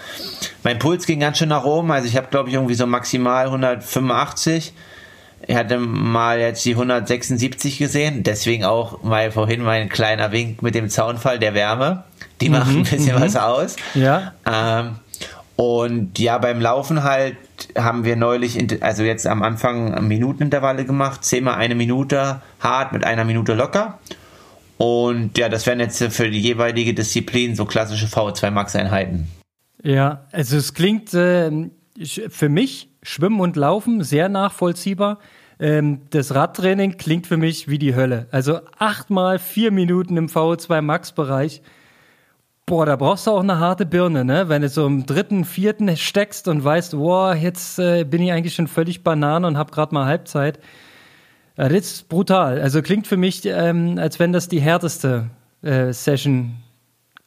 mein 0.63 0.79
Puls 0.79 1.07
ging 1.07 1.21
ganz 1.21 1.39
schön 1.39 1.49
nach 1.49 1.65
oben. 1.65 1.91
Also 1.91 2.09
ich 2.09 2.17
habe 2.17 2.29
glaube 2.31 2.49
ich 2.51 2.55
irgendwie 2.55 2.75
so 2.75 2.87
maximal 2.87 3.47
185 3.47 4.75
ich 5.47 5.57
hatte 5.57 5.79
mal 5.79 6.41
jetzt 6.41 6.65
die 6.65 6.73
176 6.73 7.79
gesehen, 7.79 8.23
deswegen 8.23 8.65
auch 8.65 9.03
mal 9.03 9.31
vorhin 9.31 9.63
mein 9.63 9.89
kleiner 9.89 10.33
Wink 10.33 10.63
mit 10.63 10.75
dem 10.75 10.89
Zaunfall 10.89 11.39
der 11.39 11.55
Wärme. 11.55 12.05
Die 12.41 12.49
machen 12.49 12.75
mhm, 12.75 12.79
ein 12.81 12.85
bisschen 12.85 13.17
mhm. 13.17 13.21
was 13.21 13.37
aus. 13.37 13.77
Ja. 13.95 14.35
Ähm, 14.45 14.97
und 15.61 16.21
ja, 16.21 16.39
beim 16.39 16.61
Laufen 16.61 17.03
halt 17.03 17.37
haben 17.77 18.05
wir 18.05 18.15
neulich, 18.15 18.81
also 18.81 19.03
jetzt 19.03 19.27
am 19.27 19.43
Anfang 19.43 20.07
Minutenintervalle 20.07 20.85
gemacht, 20.85 21.25
zehnmal 21.25 21.57
eine 21.57 21.75
Minute 21.75 22.41
hart 22.61 22.93
mit 22.93 23.03
einer 23.03 23.25
Minute 23.25 23.55
locker. 23.55 23.99
Und 24.77 25.37
ja, 25.37 25.49
das 25.49 25.67
wären 25.67 25.81
jetzt 25.81 26.01
für 26.01 26.31
die 26.31 26.41
jeweilige 26.41 26.95
Disziplin 26.95 27.57
so 27.57 27.65
klassische 27.65 28.07
V2 28.07 28.53
Max-Einheiten. 28.53 29.27
Ja, 29.83 30.29
also 30.31 30.57
es 30.57 30.75
klingt 30.75 31.13
äh, 31.15 31.51
für 32.05 32.49
mich 32.49 32.91
Schwimmen 33.03 33.41
und 33.41 33.57
Laufen 33.57 34.05
sehr 34.05 34.29
nachvollziehbar. 34.29 35.19
Ähm, 35.59 36.03
das 36.11 36.37
Radtraining 36.37 36.99
klingt 36.99 37.27
für 37.27 37.37
mich 37.37 37.67
wie 37.67 37.79
die 37.79 37.97
Hölle. 37.97 38.29
Also 38.31 38.61
achtmal 38.79 39.41
vier 39.41 39.73
Minuten 39.73 40.17
im 40.17 40.29
VO2 40.29 40.83
Max-Bereich. 40.83 41.63
Boah, 42.69 42.85
da 42.85 42.97
brauchst 42.97 43.27
du 43.27 43.31
auch 43.31 43.41
eine 43.41 43.59
harte 43.59 43.87
Birne, 43.87 44.27
ne? 44.27 44.51
Wenn 44.51 44.61
du 44.61 44.69
so 44.69 44.87
im 44.87 45.07
dritten, 45.07 45.47
vierten 45.47 45.97
steckst 45.97 46.49
und 46.49 46.63
weißt, 46.63 46.93
boah, 46.93 47.35
jetzt 47.35 47.79
äh, 47.79 48.05
bin 48.05 48.21
ich 48.21 48.31
eigentlich 48.31 48.55
schon 48.55 48.69
völlig 48.69 49.03
Banane 49.03 49.47
und 49.47 49.57
hab 49.57 49.73
gerade 49.73 49.95
mal 49.95 50.05
Halbzeit. 50.05 50.59
Ja, 51.57 51.71
das 51.71 51.79
ist 51.79 52.09
brutal. 52.11 52.61
Also 52.61 52.83
klingt 52.83 53.07
für 53.07 53.17
mich, 53.17 53.47
ähm, 53.47 53.97
als 53.99 54.19
wenn 54.19 54.35
das 54.35 54.49
die 54.49 54.61
härteste 54.61 55.31
äh, 55.63 55.95
Session 55.95 56.57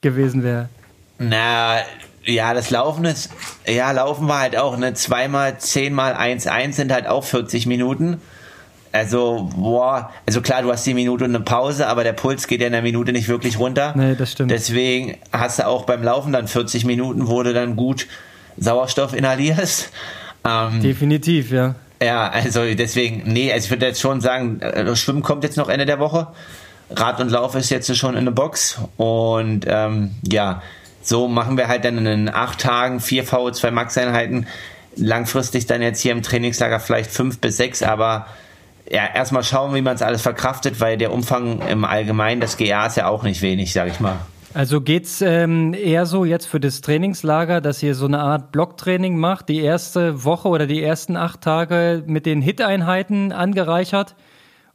gewesen 0.02 0.44
wäre. 0.44 0.70
Na, 1.18 1.78
ja, 2.24 2.54
das 2.54 2.70
Laufen 2.70 3.06
ist, 3.06 3.32
ja, 3.68 3.92
Laufen 3.92 4.28
war 4.28 4.42
halt 4.42 4.56
auch, 4.56 4.78
ne, 4.78 4.94
zweimal, 4.94 5.58
zehnmal, 5.58 6.14
eins, 6.14 6.46
eins 6.46 6.76
sind 6.76 6.94
halt 6.94 7.08
auch 7.08 7.24
40 7.24 7.66
Minuten. 7.66 8.22
Also, 8.92 9.50
boah, 9.56 10.12
also 10.26 10.42
klar, 10.42 10.64
du 10.64 10.72
hast 10.72 10.86
die 10.86 10.94
Minute 10.94 11.24
und 11.24 11.34
eine 11.34 11.44
Pause, 11.44 11.88
aber 11.88 12.04
der 12.04 12.14
Puls 12.14 12.48
geht 12.48 12.60
ja 12.60 12.68
in 12.68 12.74
der 12.74 12.82
Minute 12.82 13.14
nicht 13.14 13.30
wirklich 13.30 13.58
runter. 13.58 13.94
Nee, 13.96 14.16
das 14.16 14.34
stimmt. 14.34 14.52
Deswegen 14.52 15.18
hast 15.32 15.60
du 15.60 15.68
auch 15.68 15.86
beim 15.86 16.04
Laufen 16.04 16.34
dann 16.34 16.48
40 16.48 16.84
Minuten, 16.86 17.28
wo 17.28 17.42
du 17.44 17.54
dann 17.54 17.76
gut 17.76 18.08
Sauerstoff 18.58 19.14
inhalierst. 19.14 19.92
Ähm, 20.44 20.82
Definitiv, 20.82 21.52
ja. 21.52 21.76
Ja, 22.02 22.30
also 22.30 22.62
deswegen, 22.74 23.32
nee, 23.32 23.52
also 23.54 23.66
ich 23.66 23.72
würde 23.72 23.86
jetzt 23.86 24.02
schon 24.02 24.22
sagen, 24.22 24.60
äh, 24.62 24.96
Schwimmen 24.96 25.22
kommt 25.22 25.44
jetzt 25.44 25.56
noch 25.56 25.70
Ende 25.70 25.86
der 25.86 26.00
Woche. 26.00 26.28
Rad 26.90 27.22
und 27.22 27.30
Lauf 27.30 27.56
ist 27.56 27.70
jetzt 27.70 27.96
schon 27.96 28.18
in 28.18 28.26
der 28.26 28.32
Box 28.32 28.80
und 28.98 29.66
ähm, 29.68 30.12
ja, 30.30 30.62
so 31.02 31.28
machen 31.28 31.58
wir 31.58 31.68
halt 31.68 31.86
dann 31.86 32.06
in 32.06 32.30
acht 32.30 32.60
Tagen 32.60 33.00
vier 33.00 33.26
VO2 33.26 33.72
Max-Einheiten. 33.72 34.48
Langfristig 34.96 35.68
dann 35.68 35.82
jetzt 35.82 36.02
hier 36.02 36.12
im 36.12 36.22
Trainingslager 36.22 36.80
vielleicht 36.80 37.12
fünf 37.12 37.40
bis 37.40 37.58
sechs, 37.58 37.82
aber 37.82 38.28
ja, 38.92 39.06
erstmal 39.14 39.44
schauen, 39.44 39.74
wie 39.74 39.82
man 39.82 39.96
es 39.96 40.02
alles 40.02 40.22
verkraftet, 40.22 40.82
weil 40.82 40.98
der 40.98 41.14
Umfang 41.14 41.62
im 41.70 41.86
Allgemeinen 41.86 42.42
des 42.42 42.58
GA 42.58 42.88
ist 42.88 42.98
ja 42.98 43.08
auch 43.08 43.24
nicht 43.24 43.42
wenig, 43.42 43.72
sag 43.72 43.88
ich 43.88 44.00
mal. 44.00 44.18
Also 44.54 44.82
geht's 44.82 45.22
ähm, 45.22 45.74
eher 45.74 46.06
so 46.06 46.26
jetzt 46.26 46.46
für 46.46 46.60
das 46.60 46.82
Trainingslager, 46.82 47.62
dass 47.62 47.82
ihr 47.82 47.96
so 47.96 48.06
eine 48.06 48.20
Art 48.20 48.52
Blocktraining 48.52 49.18
macht, 49.18 49.48
die 49.48 49.62
erste 49.62 50.26
Woche 50.26 50.50
oder 50.50 50.68
die 50.68 50.84
ersten 50.84 51.16
acht 51.16 51.40
Tage 51.40 52.04
mit 52.06 52.26
den 52.26 52.42
Hit-Einheiten 52.42 53.32
angereichert 53.32 54.16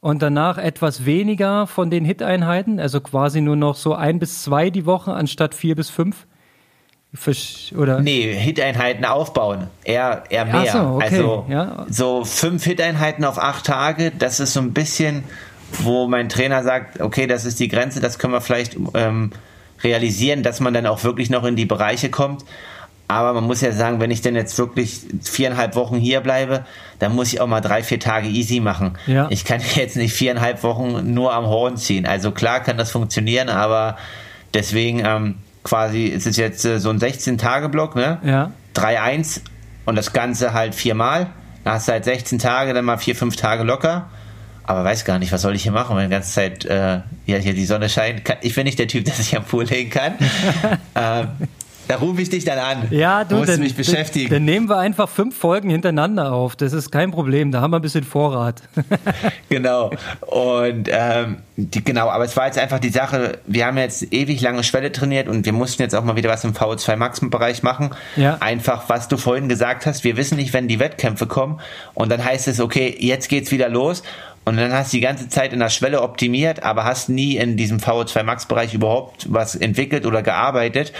und 0.00 0.22
danach 0.22 0.56
etwas 0.56 1.04
weniger 1.04 1.66
von 1.66 1.90
den 1.90 2.06
Hit-Einheiten, 2.06 2.80
also 2.80 3.02
quasi 3.02 3.42
nur 3.42 3.56
noch 3.56 3.74
so 3.74 3.94
ein 3.94 4.18
bis 4.18 4.42
zwei 4.42 4.70
die 4.70 4.86
Woche 4.86 5.12
anstatt 5.12 5.54
vier 5.54 5.74
bis 5.74 5.90
fünf? 5.90 6.26
Oder? 7.76 8.00
Nee, 8.00 8.34
Hit-Einheiten 8.34 9.04
aufbauen. 9.04 9.68
Eher, 9.84 10.24
eher 10.28 10.44
mehr. 10.44 10.72
So, 10.72 10.78
okay. 10.78 11.04
Also 11.04 11.46
ja. 11.48 11.86
so 11.88 12.24
fünf 12.24 12.64
Hit-Einheiten 12.64 13.24
auf 13.24 13.38
acht 13.38 13.66
Tage, 13.66 14.12
das 14.16 14.40
ist 14.40 14.52
so 14.52 14.60
ein 14.60 14.72
bisschen, 14.72 15.24
wo 15.72 16.06
mein 16.06 16.28
Trainer 16.28 16.62
sagt, 16.62 17.00
okay, 17.00 17.26
das 17.26 17.44
ist 17.44 17.58
die 17.60 17.68
Grenze, 17.68 18.00
das 18.00 18.18
können 18.18 18.32
wir 18.32 18.40
vielleicht 18.40 18.76
ähm, 18.94 19.32
realisieren, 19.82 20.42
dass 20.42 20.60
man 20.60 20.74
dann 20.74 20.86
auch 20.86 21.04
wirklich 21.04 21.30
noch 21.30 21.44
in 21.44 21.56
die 21.56 21.66
Bereiche 21.66 22.10
kommt. 22.10 22.44
Aber 23.08 23.32
man 23.34 23.44
muss 23.44 23.60
ja 23.60 23.70
sagen, 23.70 24.00
wenn 24.00 24.10
ich 24.10 24.20
denn 24.20 24.34
jetzt 24.34 24.58
wirklich 24.58 25.02
viereinhalb 25.22 25.76
Wochen 25.76 25.96
hier 25.96 26.20
bleibe, 26.20 26.64
dann 26.98 27.14
muss 27.14 27.32
ich 27.32 27.40
auch 27.40 27.46
mal 27.46 27.60
drei, 27.60 27.84
vier 27.84 28.00
Tage 28.00 28.28
easy 28.28 28.58
machen. 28.58 28.98
Ja. 29.06 29.28
Ich 29.30 29.44
kann 29.44 29.60
jetzt 29.74 29.96
nicht 29.96 30.12
viereinhalb 30.12 30.62
Wochen 30.62 31.14
nur 31.14 31.32
am 31.32 31.46
Horn 31.46 31.76
ziehen. 31.76 32.06
Also 32.06 32.32
klar 32.32 32.60
kann 32.60 32.76
das 32.76 32.90
funktionieren, 32.90 33.48
aber 33.48 33.96
deswegen 34.54 35.02
ähm, 35.04 35.36
quasi 35.66 36.04
ist 36.04 36.26
es 36.26 36.36
jetzt 36.36 36.64
äh, 36.64 36.78
so 36.78 36.90
ein 36.90 36.98
16-Tage-Block, 36.98 37.96
ne? 37.96 38.18
Ja. 38.22 38.52
3-1 38.74 39.40
und 39.84 39.96
das 39.96 40.12
Ganze 40.12 40.54
halt 40.54 40.74
viermal. 40.74 41.26
Dann 41.64 41.74
hast 41.74 41.88
du 41.88 41.92
halt 41.92 42.04
16 42.04 42.38
Tage, 42.38 42.72
dann 42.72 42.84
mal 42.84 42.98
vier, 42.98 43.16
fünf 43.16 43.34
Tage 43.34 43.64
locker. 43.64 44.08
Aber 44.62 44.84
weiß 44.84 45.04
gar 45.04 45.18
nicht, 45.18 45.32
was 45.32 45.42
soll 45.42 45.56
ich 45.56 45.64
hier 45.64 45.72
machen, 45.72 45.96
wenn 45.96 46.04
die 46.04 46.10
ganze 46.10 46.32
Zeit 46.32 46.64
äh, 46.64 47.00
ja, 47.26 47.38
hier 47.38 47.54
die 47.54 47.66
Sonne 47.66 47.88
scheint. 47.88 48.22
Ich 48.42 48.54
bin 48.54 48.64
nicht 48.64 48.78
der 48.78 48.86
Typ, 48.86 49.04
der 49.06 49.14
sich 49.14 49.36
am 49.36 49.44
Pool 49.44 49.64
legen 49.64 49.90
kann. 49.90 50.14
ähm, 50.94 51.28
Da 51.88 51.96
rufe 51.96 52.20
ich 52.20 52.30
dich 52.30 52.44
dann 52.44 52.58
an. 52.58 52.88
Ja, 52.90 53.24
du, 53.24 53.36
musst 53.36 53.50
dann, 53.50 53.60
mich 53.60 53.74
beschäftigen. 53.74 54.28
Dann, 54.28 54.38
dann 54.38 54.44
nehmen 54.44 54.68
wir 54.68 54.78
einfach 54.78 55.08
fünf 55.08 55.36
Folgen 55.36 55.70
hintereinander 55.70 56.32
auf. 56.32 56.56
Das 56.56 56.72
ist 56.72 56.90
kein 56.90 57.10
Problem. 57.10 57.52
Da 57.52 57.60
haben 57.60 57.70
wir 57.70 57.78
ein 57.78 57.82
bisschen 57.82 58.04
Vorrat. 58.04 58.62
genau. 59.48 59.90
Und 60.20 60.88
ähm, 60.90 61.38
die, 61.56 61.82
genau, 61.82 62.08
aber 62.08 62.24
es 62.24 62.36
war 62.36 62.46
jetzt 62.46 62.58
einfach 62.58 62.78
die 62.78 62.90
Sache, 62.90 63.38
wir 63.46 63.66
haben 63.66 63.78
jetzt 63.78 64.12
ewig 64.12 64.40
lange 64.40 64.64
Schwelle 64.64 64.92
trainiert 64.92 65.28
und 65.28 65.46
wir 65.46 65.52
mussten 65.52 65.82
jetzt 65.82 65.94
auch 65.94 66.04
mal 66.04 66.16
wieder 66.16 66.30
was 66.30 66.44
im 66.44 66.52
VO2 66.52 66.96
Max-Bereich 66.96 67.62
machen. 67.62 67.90
Ja. 68.16 68.38
Einfach, 68.40 68.88
was 68.88 69.08
du 69.08 69.16
vorhin 69.16 69.48
gesagt 69.48 69.86
hast, 69.86 70.04
wir 70.04 70.16
wissen 70.16 70.36
nicht, 70.36 70.52
wenn 70.52 70.68
die 70.68 70.78
Wettkämpfe 70.78 71.26
kommen 71.26 71.60
und 71.94 72.10
dann 72.10 72.24
heißt 72.24 72.48
es, 72.48 72.60
okay, 72.60 72.94
jetzt 72.98 73.28
geht's 73.28 73.52
wieder 73.52 73.68
los 73.68 74.02
und 74.44 74.56
dann 74.56 74.72
hast 74.72 74.92
du 74.92 74.98
die 74.98 75.02
ganze 75.02 75.28
Zeit 75.28 75.52
in 75.52 75.58
der 75.58 75.70
Schwelle 75.70 76.02
optimiert, 76.02 76.62
aber 76.62 76.84
hast 76.84 77.08
nie 77.08 77.36
in 77.36 77.56
diesem 77.56 77.78
VO2 77.78 78.22
Max-Bereich 78.22 78.74
überhaupt 78.74 79.26
was 79.32 79.56
entwickelt 79.56 80.06
oder 80.06 80.22
gearbeitet. 80.22 80.92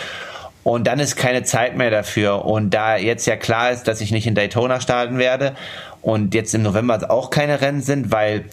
Und 0.66 0.88
dann 0.88 0.98
ist 0.98 1.14
keine 1.14 1.44
Zeit 1.44 1.76
mehr 1.76 1.92
dafür. 1.92 2.44
Und 2.44 2.70
da 2.70 2.96
jetzt 2.96 3.24
ja 3.24 3.36
klar 3.36 3.70
ist, 3.70 3.84
dass 3.84 4.00
ich 4.00 4.10
nicht 4.10 4.26
in 4.26 4.34
Daytona 4.34 4.80
starten 4.80 5.16
werde 5.16 5.54
und 6.02 6.34
jetzt 6.34 6.52
im 6.56 6.62
November 6.62 7.08
auch 7.08 7.30
keine 7.30 7.60
Rennen 7.60 7.82
sind, 7.82 8.10
weil 8.10 8.46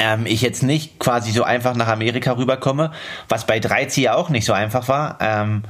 ähm, 0.00 0.26
ich 0.26 0.42
jetzt 0.42 0.64
nicht 0.64 0.98
quasi 0.98 1.30
so 1.30 1.44
einfach 1.44 1.76
nach 1.76 1.86
Amerika 1.86 2.32
rüberkomme, 2.32 2.90
was 3.28 3.46
bei 3.46 3.60
13 3.60 4.02
ja 4.02 4.14
auch 4.16 4.28
nicht 4.28 4.44
so 4.44 4.52
einfach 4.52 4.88
war. 4.88 5.18
Ähm, 5.20 5.62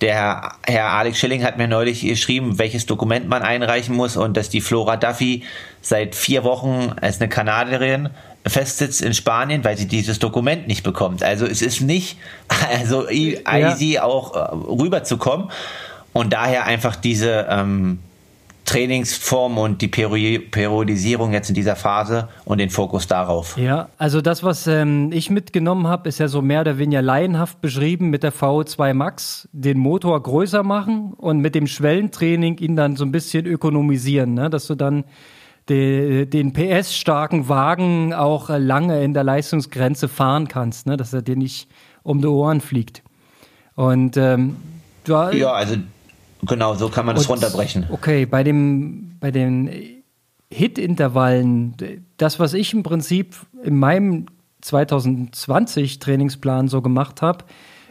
der 0.00 0.54
Herr 0.66 0.86
Alex 0.86 1.16
Schilling 1.16 1.44
hat 1.44 1.58
mir 1.58 1.68
neulich 1.68 2.00
geschrieben, 2.00 2.58
welches 2.58 2.84
Dokument 2.84 3.28
man 3.28 3.42
einreichen 3.42 3.94
muss 3.94 4.16
und 4.16 4.36
dass 4.36 4.48
die 4.48 4.60
Flora 4.60 4.96
Duffy 4.96 5.44
seit 5.80 6.16
vier 6.16 6.42
Wochen 6.42 6.92
als 7.00 7.20
eine 7.20 7.28
Kanadierin 7.28 8.10
festsitzt 8.46 9.02
in 9.02 9.14
Spanien, 9.14 9.64
weil 9.64 9.76
sie 9.76 9.86
dieses 9.86 10.18
Dokument 10.18 10.66
nicht 10.66 10.82
bekommt. 10.82 11.22
Also 11.22 11.46
es 11.46 11.62
ist 11.62 11.80
nicht 11.80 12.18
also 12.70 13.08
easy 13.08 13.94
ja. 13.94 14.02
auch 14.02 14.34
äh, 14.34 14.54
rüberzukommen 14.54 15.50
und 16.12 16.32
daher 16.32 16.64
einfach 16.64 16.96
diese 16.96 17.46
ähm, 17.48 17.98
Trainingsform 18.64 19.58
und 19.58 19.82
die 19.82 19.88
Periodisierung 19.88 21.32
jetzt 21.32 21.48
in 21.48 21.54
dieser 21.54 21.74
Phase 21.74 22.28
und 22.44 22.58
den 22.58 22.70
Fokus 22.70 23.06
darauf. 23.06 23.56
Ja, 23.56 23.88
also 23.98 24.20
das, 24.20 24.44
was 24.44 24.66
ähm, 24.66 25.10
ich 25.12 25.30
mitgenommen 25.30 25.88
habe, 25.88 26.08
ist 26.08 26.18
ja 26.18 26.28
so 26.28 26.42
mehr 26.42 26.60
oder 26.60 26.78
weniger 26.78 27.02
laienhaft 27.02 27.60
beschrieben 27.60 28.10
mit 28.10 28.22
der 28.22 28.32
VO2 28.32 28.94
Max, 28.94 29.48
den 29.52 29.78
Motor 29.78 30.22
größer 30.22 30.62
machen 30.62 31.12
und 31.16 31.38
mit 31.40 31.54
dem 31.54 31.66
Schwellentraining 31.66 32.58
ihn 32.58 32.76
dann 32.76 32.96
so 32.96 33.04
ein 33.04 33.12
bisschen 33.12 33.46
ökonomisieren, 33.46 34.34
ne? 34.34 34.48
dass 34.48 34.68
du 34.68 34.76
dann 34.76 35.04
de, 35.68 36.26
den 36.26 36.52
PS-starken 36.52 37.48
Wagen 37.48 38.12
auch 38.14 38.48
lange 38.50 39.02
in 39.02 39.14
der 39.14 39.24
Leistungsgrenze 39.24 40.08
fahren 40.08 40.48
kannst, 40.48 40.86
ne? 40.86 40.96
dass 40.96 41.12
er 41.12 41.22
dir 41.22 41.36
nicht 41.36 41.68
um 42.02 42.20
die 42.20 42.26
Ohren 42.26 42.60
fliegt. 42.60 43.02
Und 43.74 44.16
ähm, 44.16 44.56
ja, 45.06 45.52
also 45.52 45.76
Genau, 46.44 46.74
so 46.74 46.88
kann 46.88 47.06
man 47.06 47.14
das 47.14 47.28
runterbrechen. 47.28 47.86
Okay, 47.90 48.26
bei, 48.26 48.42
dem, 48.42 49.16
bei 49.20 49.30
den 49.30 49.70
Hit-Intervallen, 50.50 51.76
das, 52.16 52.40
was 52.40 52.52
ich 52.54 52.74
im 52.74 52.82
Prinzip 52.82 53.36
in 53.62 53.78
meinem 53.78 54.26
2020 54.60 56.00
Trainingsplan 56.00 56.66
so 56.68 56.82
gemacht 56.82 57.22
habe, 57.22 57.44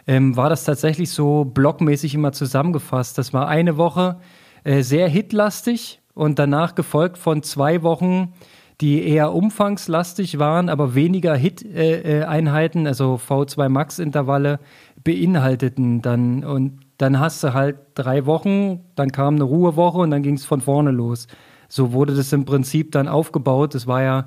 ähm, 0.05 0.36
war 0.36 0.49
das 0.49 0.65
tatsächlich 0.65 1.12
so 1.12 1.45
blockmäßig 1.45 2.13
immer 2.13 2.34
zusammengefasst. 2.34 3.17
Das 3.17 3.34
war 3.34 3.47
eine 3.47 3.77
Woche 3.77 4.17
äh, 4.63 4.81
sehr 4.81 5.07
hitlastig 5.07 6.01
und 6.13 6.39
danach 6.39 6.76
gefolgt 6.76 7.17
von 7.17 7.43
zwei 7.43 7.84
Wochen, 7.84 8.34
die 8.82 9.08
eher 9.08 9.34
umfangslastig 9.34 10.39
waren, 10.39 10.67
aber 10.67 10.95
weniger 10.95 11.36
Hit-Einheiten, 11.36 12.88
also 12.88 13.15
V2 13.15 13.69
Max-Intervalle 13.69 14.60
beinhalteten 15.04 16.02
dann. 16.02 16.43
Und 16.43 16.80
dann 16.97 17.19
hast 17.19 17.43
du 17.43 17.54
halt 17.54 17.78
drei 17.93 18.26
Wochen, 18.26 18.82
dann 18.95 19.12
kam 19.12 19.36
eine 19.36 19.43
Ruhewoche 19.43 20.00
und 20.00 20.12
dann 20.12 20.24
ging 20.24 20.36
es 20.36 20.45
von 20.45 20.62
vorne 20.62 20.91
los. 20.91 21.28
So 21.67 21.93
wurde 21.93 22.15
das 22.15 22.34
im 22.34 22.45
Prinzip 22.45 22.91
dann 22.91 23.08
aufgebaut. 23.08 23.76
Das 23.76 23.88
war 23.88 24.02
ja 24.02 24.26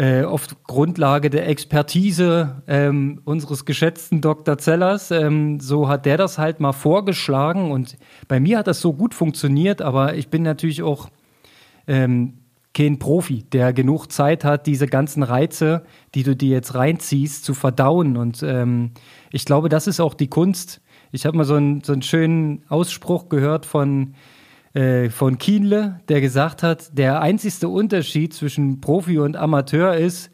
äh, 0.00 0.24
oft 0.24 0.64
Grundlage 0.64 1.28
der 1.28 1.46
Expertise 1.46 2.62
ähm, 2.66 3.20
unseres 3.26 3.66
geschätzten 3.66 4.22
Dr. 4.22 4.56
Zellers. 4.56 5.10
Ähm, 5.10 5.60
so 5.60 5.88
hat 5.88 6.06
der 6.06 6.16
das 6.16 6.38
halt 6.38 6.58
mal 6.58 6.72
vorgeschlagen 6.72 7.70
und 7.70 7.98
bei 8.26 8.40
mir 8.40 8.56
hat 8.56 8.66
das 8.66 8.80
so 8.80 8.94
gut 8.94 9.12
funktioniert, 9.12 9.82
aber 9.82 10.14
ich 10.14 10.28
bin 10.28 10.42
natürlich 10.42 10.82
auch 10.82 11.10
ähm, 11.86 12.38
kein 12.72 12.98
Profi, 12.98 13.42
der 13.42 13.74
genug 13.74 14.10
Zeit 14.10 14.42
hat, 14.42 14.66
diese 14.66 14.86
ganzen 14.86 15.22
Reize, 15.22 15.84
die 16.14 16.22
du 16.22 16.34
dir 16.34 16.50
jetzt 16.50 16.74
reinziehst, 16.74 17.44
zu 17.44 17.52
verdauen. 17.52 18.16
Und 18.16 18.42
ähm, 18.42 18.92
ich 19.30 19.44
glaube, 19.44 19.68
das 19.68 19.86
ist 19.86 20.00
auch 20.00 20.14
die 20.14 20.28
Kunst, 20.28 20.80
ich 21.12 21.26
habe 21.26 21.36
mal 21.36 21.44
so 21.44 21.56
einen, 21.56 21.82
so 21.82 21.92
einen 21.92 22.02
schönen 22.02 22.62
Ausspruch 22.70 23.28
gehört 23.28 23.66
von, 23.66 24.14
von 24.72 25.38
Kienle, 25.38 26.00
der 26.08 26.20
gesagt 26.20 26.62
hat, 26.62 26.96
der 26.96 27.20
einzigste 27.20 27.68
Unterschied 27.68 28.32
zwischen 28.32 28.80
Profi 28.80 29.18
und 29.18 29.36
Amateur 29.36 29.96
ist, 29.96 30.30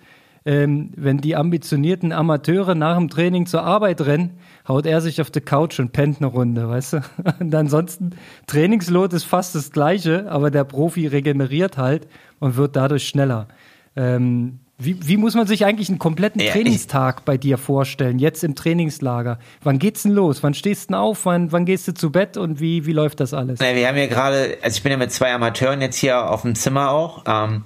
ähm, 0.46 0.92
wenn 0.94 1.18
die 1.18 1.34
ambitionierten 1.34 2.12
Amateure 2.12 2.76
nach 2.76 2.96
dem 2.96 3.08
Training 3.08 3.46
zur 3.46 3.64
Arbeit 3.64 4.00
rennen, 4.02 4.38
haut 4.68 4.86
er 4.86 5.00
sich 5.00 5.20
auf 5.20 5.30
die 5.30 5.40
Couch 5.40 5.80
und 5.80 5.92
pennt 5.92 6.18
eine 6.18 6.28
Runde, 6.28 6.68
weißt 6.68 6.92
du? 6.92 7.00
Und 7.40 7.52
ansonsten, 7.52 8.10
Trainingslot 8.46 9.12
ist 9.12 9.24
fast 9.24 9.56
das 9.56 9.72
gleiche, 9.72 10.30
aber 10.30 10.52
der 10.52 10.62
Profi 10.62 11.08
regeneriert 11.08 11.78
halt 11.78 12.06
und 12.38 12.56
wird 12.56 12.76
dadurch 12.76 13.08
schneller. 13.08 13.48
Ähm, 13.96 14.60
wie, 14.78 15.08
wie 15.08 15.16
muss 15.16 15.34
man 15.34 15.46
sich 15.46 15.64
eigentlich 15.64 15.88
einen 15.88 15.98
kompletten 15.98 16.40
ja, 16.40 16.52
Trainingstag 16.52 17.24
bei 17.24 17.38
dir 17.38 17.56
vorstellen, 17.56 18.18
jetzt 18.18 18.44
im 18.44 18.54
Trainingslager? 18.54 19.38
Wann 19.62 19.78
geht's 19.78 20.02
denn 20.02 20.12
los? 20.12 20.42
Wann 20.42 20.52
stehst 20.52 20.84
du 20.84 20.86
denn 20.88 20.96
auf? 20.96 21.24
Wann, 21.24 21.50
wann 21.50 21.64
gehst 21.64 21.88
du 21.88 21.94
zu 21.94 22.12
Bett 22.12 22.36
und 22.36 22.60
wie, 22.60 22.84
wie 22.84 22.92
läuft 22.92 23.20
das 23.20 23.32
alles? 23.32 23.58
Na, 23.60 23.74
wir 23.74 23.88
haben 23.88 23.96
ja 23.96 24.06
gerade, 24.06 24.58
also 24.60 24.76
ich 24.76 24.82
bin 24.82 24.92
ja 24.92 24.98
mit 24.98 25.12
zwei 25.12 25.32
Amateuren 25.32 25.80
jetzt 25.80 25.96
hier 25.96 26.30
auf 26.30 26.42
dem 26.42 26.54
Zimmer 26.54 26.90
auch. 26.90 27.24
Ähm, 27.26 27.62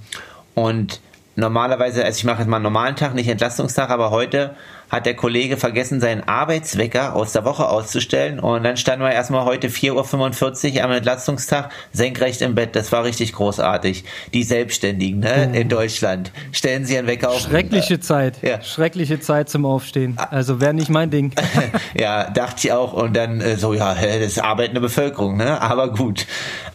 und 0.55 1.01
normalerweise, 1.35 2.05
also 2.05 2.17
ich 2.17 2.25
mache 2.25 2.39
jetzt 2.39 2.49
mal 2.49 2.59
einen 2.59 2.65
normalen 2.65 2.95
Tag, 2.95 3.15
nicht 3.15 3.29
Entlastungstag, 3.29 3.91
aber 3.91 4.11
heute 4.13 4.55
hat 4.91 5.07
der 5.07 5.15
Kollege 5.15 5.57
vergessen, 5.57 6.01
seinen 6.01 6.23
Arbeitswecker 6.25 7.15
aus 7.15 7.33
der 7.33 7.45
Woche 7.45 7.69
auszustellen. 7.69 8.41
Und 8.41 8.65
dann 8.65 8.77
standen 8.77 9.05
wir 9.05 9.13
erstmal 9.13 9.45
heute 9.45 9.69
4.45 9.69 10.77
Uhr 10.77 10.85
am 10.85 10.91
Entlastungstag 10.91 11.71
senkrecht 11.93 12.43
im 12.43 12.55
Bett. 12.55 12.75
Das 12.75 12.91
war 12.93 13.05
richtig 13.05 13.33
großartig. 13.33 14.05
Die 14.35 14.43
Selbstständigen 14.43 15.21
ne, 15.21 15.51
oh. 15.51 15.57
in 15.57 15.69
Deutschland 15.69 16.33
stellen 16.53 16.85
sie 16.85 16.95
ihren 16.95 17.07
Wecker 17.07 17.31
auf. 17.31 17.41
Schreckliche 17.41 17.95
äh, 17.95 18.01
Zeit. 18.01 18.43
Ja. 18.43 18.61
Schreckliche 18.63 19.21
Zeit 19.21 19.49
zum 19.49 19.65
Aufstehen. 19.65 20.15
Ah. 20.17 20.29
Also 20.31 20.61
wäre 20.61 20.75
nicht 20.75 20.91
mein 20.91 21.11
Ding. 21.11 21.33
ja, 21.95 22.29
dachte 22.31 22.57
ich 22.67 22.73
auch. 22.73 22.93
Und 22.93 23.15
dann 23.15 23.41
äh, 23.41 23.57
so, 23.57 23.73
ja, 23.75 23.95
das 23.95 24.05
ist 24.05 24.39
arbeitende 24.43 24.81
Bevölkerung, 24.81 25.37
ne? 25.37 25.61
aber 25.61 25.93
gut. 25.93 26.27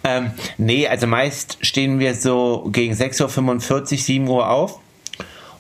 Ähm, 0.03 0.31
nee, 0.57 0.87
also 0.87 1.07
meist 1.07 1.57
stehen 1.61 1.99
wir 1.99 2.15
so 2.15 2.69
gegen 2.71 2.93
6.45 2.93 3.91
Uhr, 3.91 3.97
7 3.97 4.27
Uhr 4.27 4.49
auf 4.49 4.79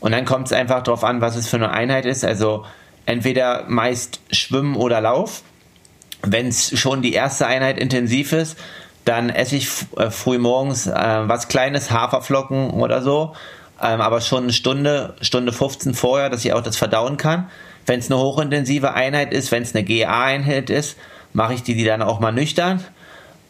und 0.05 0.11
dann 0.11 0.25
kommt 0.25 0.45
es 0.45 0.53
einfach 0.53 0.83
darauf 0.83 1.03
an, 1.03 1.19
was 1.19 1.35
es 1.35 1.47
für 1.47 1.55
eine 1.55 1.71
Einheit 1.71 2.05
ist. 2.05 2.23
Also 2.23 2.63
entweder 3.07 3.63
meist 3.67 4.19
Schwimmen 4.29 4.75
oder 4.75 5.01
Lauf. 5.01 5.41
Wenn 6.21 6.49
es 6.49 6.77
schon 6.77 7.01
die 7.01 7.13
erste 7.13 7.47
Einheit 7.47 7.79
intensiv 7.79 8.31
ist, 8.31 8.55
dann 9.03 9.31
esse 9.31 9.55
ich 9.55 9.67
äh, 9.97 10.11
früh 10.11 10.37
morgens 10.37 10.85
äh, 10.85 10.93
was 10.93 11.47
Kleines, 11.47 11.89
Haferflocken 11.89 12.69
oder 12.69 13.01
so. 13.01 13.33
Ähm, 13.81 13.99
aber 13.99 14.21
schon 14.21 14.43
eine 14.43 14.53
Stunde, 14.53 15.15
Stunde 15.21 15.51
15 15.51 15.95
vorher, 15.95 16.29
dass 16.29 16.45
ich 16.45 16.53
auch 16.53 16.61
das 16.61 16.77
verdauen 16.77 17.17
kann. 17.17 17.49
Wenn 17.87 17.97
es 17.97 18.11
eine 18.11 18.21
hochintensive 18.21 18.93
Einheit 18.93 19.33
ist, 19.33 19.51
wenn 19.51 19.63
es 19.63 19.73
eine 19.73 19.83
GA-Einheit 19.83 20.69
ist, 20.69 20.97
mache 21.33 21.55
ich 21.55 21.63
die, 21.63 21.73
die 21.73 21.83
dann 21.83 22.03
auch 22.03 22.19
mal 22.19 22.31
nüchtern. 22.31 22.83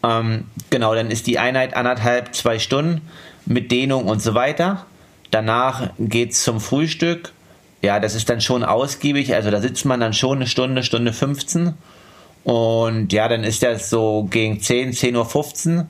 Ähm, 0.02 0.46
genau, 0.70 0.94
dann 0.94 1.10
ist 1.10 1.26
die 1.26 1.38
Einheit 1.38 1.76
anderthalb, 1.76 2.34
zwei 2.34 2.58
Stunden 2.58 3.02
mit 3.44 3.70
Dehnung 3.70 4.06
und 4.06 4.22
so 4.22 4.32
weiter. 4.32 4.86
Danach 5.36 5.90
geht 5.98 6.32
es 6.32 6.44
zum 6.44 6.62
Frühstück. 6.62 7.34
Ja, 7.82 8.00
das 8.00 8.14
ist 8.14 8.30
dann 8.30 8.40
schon 8.40 8.64
ausgiebig. 8.64 9.34
Also 9.34 9.50
da 9.50 9.60
sitzt 9.60 9.84
man 9.84 10.00
dann 10.00 10.14
schon 10.14 10.38
eine 10.38 10.46
Stunde, 10.46 10.82
Stunde 10.82 11.12
15. 11.12 11.74
Und 12.44 13.12
ja, 13.12 13.28
dann 13.28 13.44
ist 13.44 13.62
das 13.62 13.90
so 13.90 14.26
gegen 14.30 14.62
10, 14.62 14.94
10.15 14.94 15.76
Uhr. 15.76 15.86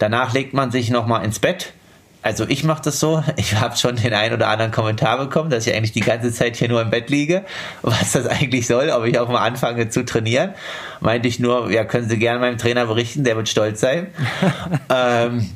Danach 0.00 0.32
legt 0.32 0.52
man 0.52 0.72
sich 0.72 0.90
nochmal 0.90 1.24
ins 1.24 1.38
Bett. 1.38 1.74
Also 2.22 2.44
ich 2.48 2.64
mache 2.64 2.82
das 2.82 2.98
so. 2.98 3.22
Ich 3.36 3.54
habe 3.54 3.76
schon 3.76 3.94
den 3.94 4.14
einen 4.14 4.34
oder 4.34 4.48
anderen 4.48 4.72
Kommentar 4.72 5.16
bekommen, 5.16 5.48
dass 5.48 5.64
ich 5.64 5.76
eigentlich 5.76 5.92
die 5.92 6.00
ganze 6.00 6.32
Zeit 6.32 6.56
hier 6.56 6.68
nur 6.68 6.82
im 6.82 6.90
Bett 6.90 7.08
liege. 7.08 7.44
Was 7.82 8.10
das 8.14 8.26
eigentlich 8.26 8.66
soll, 8.66 8.90
ob 8.90 9.04
ich 9.04 9.16
auch 9.20 9.28
mal 9.28 9.46
anfange 9.46 9.90
zu 9.90 10.04
trainieren. 10.04 10.54
Meinte 10.98 11.28
ich 11.28 11.38
nur, 11.38 11.70
ja, 11.70 11.84
können 11.84 12.08
Sie 12.08 12.18
gerne 12.18 12.40
meinem 12.40 12.58
Trainer 12.58 12.86
berichten, 12.86 13.22
der 13.22 13.36
wird 13.36 13.48
stolz 13.48 13.80
sein. 13.80 14.08
ähm, 14.92 15.48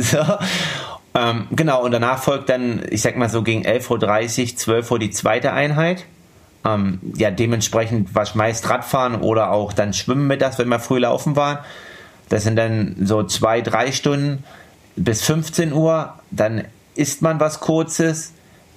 so. 0.00 0.18
Ähm, 1.14 1.48
genau, 1.50 1.84
und 1.84 1.92
danach 1.92 2.22
folgt 2.22 2.48
dann, 2.48 2.82
ich 2.88 3.02
sag 3.02 3.16
mal 3.16 3.28
so 3.28 3.42
gegen 3.42 3.64
11.30 3.64 4.52
Uhr, 4.52 4.56
12 4.56 4.90
Uhr 4.92 4.98
die 4.98 5.10
zweite 5.10 5.52
Einheit. 5.52 6.06
Ähm, 6.64 7.00
ja, 7.16 7.30
dementsprechend 7.30 8.14
was 8.14 8.34
meist 8.34 8.68
Radfahren 8.68 9.16
oder 9.16 9.50
auch 9.50 9.72
dann 9.72 9.92
Schwimmen 9.92 10.26
mit 10.26 10.42
das, 10.42 10.58
wenn 10.58 10.68
wir 10.68 10.78
früh 10.78 10.98
laufen 10.98 11.34
waren. 11.36 11.58
Das 12.28 12.44
sind 12.44 12.56
dann 12.56 12.96
so 13.02 13.24
zwei, 13.24 13.60
drei 13.60 13.92
Stunden 13.92 14.44
bis 14.96 15.22
15 15.22 15.72
Uhr. 15.72 16.14
Dann 16.30 16.64
isst 16.94 17.22
man 17.22 17.40
was 17.40 17.60
Kurzes, 17.60 18.32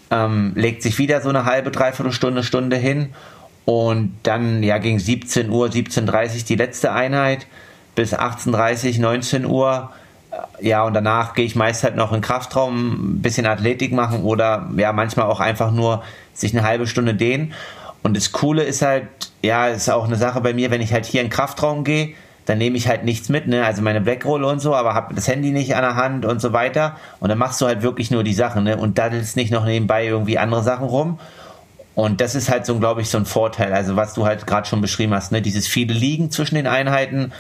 ähm, 0.10 0.54
legt 0.56 0.82
sich 0.82 0.98
wieder 0.98 1.22
so 1.22 1.30
eine 1.30 1.46
halbe, 1.46 1.69
dreiviertel 1.69 2.13
Stunde, 2.13 2.43
Stunde 2.43 2.78
hin 2.78 3.10
Und 3.65 4.17
dann 4.24 4.63
ja 4.63 4.78
gegen 4.78 5.00
17 5.00 5.50
Uhr, 5.50 5.67
17.30 5.67 6.10
Uhr 6.10 6.43
die 6.50 6.56
letzte 6.56 6.93
Einheit 6.93 7.48
bis 7.96 8.13
18.30 8.13 9.00
19 9.00 9.46
Uhr. 9.46 9.91
Ja, 10.60 10.84
und 10.84 10.93
danach 10.93 11.34
gehe 11.34 11.46
ich 11.46 11.56
meist 11.56 11.84
halt 11.84 11.96
noch 11.96 12.13
in 12.13 12.22
Kraftraum 12.22 13.17
ein 13.17 13.22
bisschen 13.22 13.46
Athletik 13.46 13.91
machen 13.91 14.24
oder 14.24 14.69
ja, 14.78 14.93
manchmal 14.93 15.28
auch 15.28 15.39
einfach 15.39 15.72
nur 15.72 16.04
sich 16.34 16.56
eine 16.56 16.65
halbe 16.65 16.88
Stunde 16.88 17.13
dehnen. 17.13 17.54
Und 18.02 18.17
das 18.17 18.32
Coole 18.32 18.63
ist 18.63 18.82
halt, 18.82 19.08
ja, 19.41 19.67
ist 19.67 19.89
auch 19.89 20.06
eine 20.06 20.15
Sache 20.15 20.41
bei 20.41 20.54
mir, 20.54 20.72
wenn 20.72 20.82
ich 20.82 20.93
halt 20.93 21.06
hier 21.06 21.22
in 21.22 21.30
Kraftraum 21.30 21.84
gehe, 21.84 22.13
dann 22.46 22.58
nehme 22.58 22.76
ich 22.78 22.88
halt 22.88 23.06
nichts 23.06 23.30
mit, 23.30 23.48
ne? 23.48 23.65
Also 23.65 23.82
meine 23.82 24.02
Blackroll 24.02 24.43
und 24.43 24.60
so, 24.60 24.76
aber 24.76 24.93
habe 24.93 25.15
das 25.15 25.28
Handy 25.28 25.52
nicht 25.52 25.76
an 25.76 25.84
der 25.84 25.96
Hand 25.96 26.26
und 26.26 26.41
so 26.41 26.52
weiter. 26.52 26.98
Und 27.22 27.30
dann 27.30 27.38
machst 27.38 27.62
du 27.62 27.65
halt 27.65 27.82
wirklich 27.82 28.12
nur 28.12 28.24
die 28.24 28.34
Sachen, 28.34 28.65
ne? 28.65 28.76
Und 28.76 28.98
daddelst 28.98 29.38
nicht 29.38 29.52
noch 29.52 29.65
nebenbei 29.65 30.06
irgendwie 30.06 30.38
andere 30.38 30.63
Sachen 30.63 30.88
rum. 30.88 31.19
Und 31.96 32.19
das 32.22 32.36
ist 32.36 32.50
halt 32.50 32.65
so, 32.65 32.80
glaube 32.80 33.02
ich, 33.02 33.10
so 33.10 33.17
ein 33.17 33.26
Vorteil. 33.26 33.72
Also 33.72 33.96
was 33.96 34.13
du 34.13 34.26
halt 34.26 34.48
gerade 34.48 34.67
schon 34.67 34.82
beschrieben 34.82 35.13
hast, 35.13 35.32
ne? 35.32 35.41
Dieses 35.41 35.67
viele 35.67 35.93
Liegen 35.93 36.32
zwischen 36.32 36.56
den 36.56 36.67
Einheiten 36.67 37.32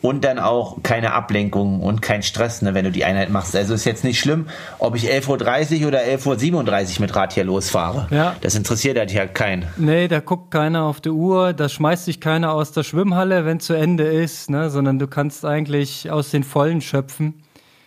und 0.00 0.24
dann 0.24 0.38
auch 0.38 0.82
keine 0.82 1.12
Ablenkung 1.12 1.80
und 1.80 2.02
kein 2.02 2.22
Stress, 2.22 2.62
ne, 2.62 2.74
wenn 2.74 2.84
du 2.84 2.92
die 2.92 3.04
Einheit 3.04 3.30
machst. 3.30 3.56
Also 3.56 3.74
ist 3.74 3.84
jetzt 3.84 4.04
nicht 4.04 4.20
schlimm, 4.20 4.46
ob 4.78 4.94
ich 4.94 5.10
11.30 5.10 5.82
Uhr 5.82 5.88
oder 5.88 6.00
11.37 6.00 6.94
Uhr 6.96 7.00
mit 7.00 7.16
Rad 7.16 7.32
hier 7.32 7.44
losfahre. 7.44 8.06
Ja. 8.10 8.36
Das 8.40 8.54
interessiert 8.54 8.96
halt 8.96 9.12
ja 9.12 9.26
keinen. 9.26 9.66
Nee, 9.76 10.06
da 10.06 10.20
guckt 10.20 10.50
keiner 10.50 10.84
auf 10.84 11.00
die 11.00 11.10
Uhr, 11.10 11.52
da 11.52 11.68
schmeißt 11.68 12.04
sich 12.04 12.20
keiner 12.20 12.52
aus 12.52 12.72
der 12.72 12.84
Schwimmhalle, 12.84 13.44
wenn 13.44 13.58
zu 13.60 13.74
Ende 13.74 14.04
ist, 14.04 14.50
ne, 14.50 14.70
sondern 14.70 14.98
du 14.98 15.08
kannst 15.08 15.44
eigentlich 15.44 16.10
aus 16.10 16.30
den 16.30 16.44
Vollen 16.44 16.80
schöpfen. 16.80 17.42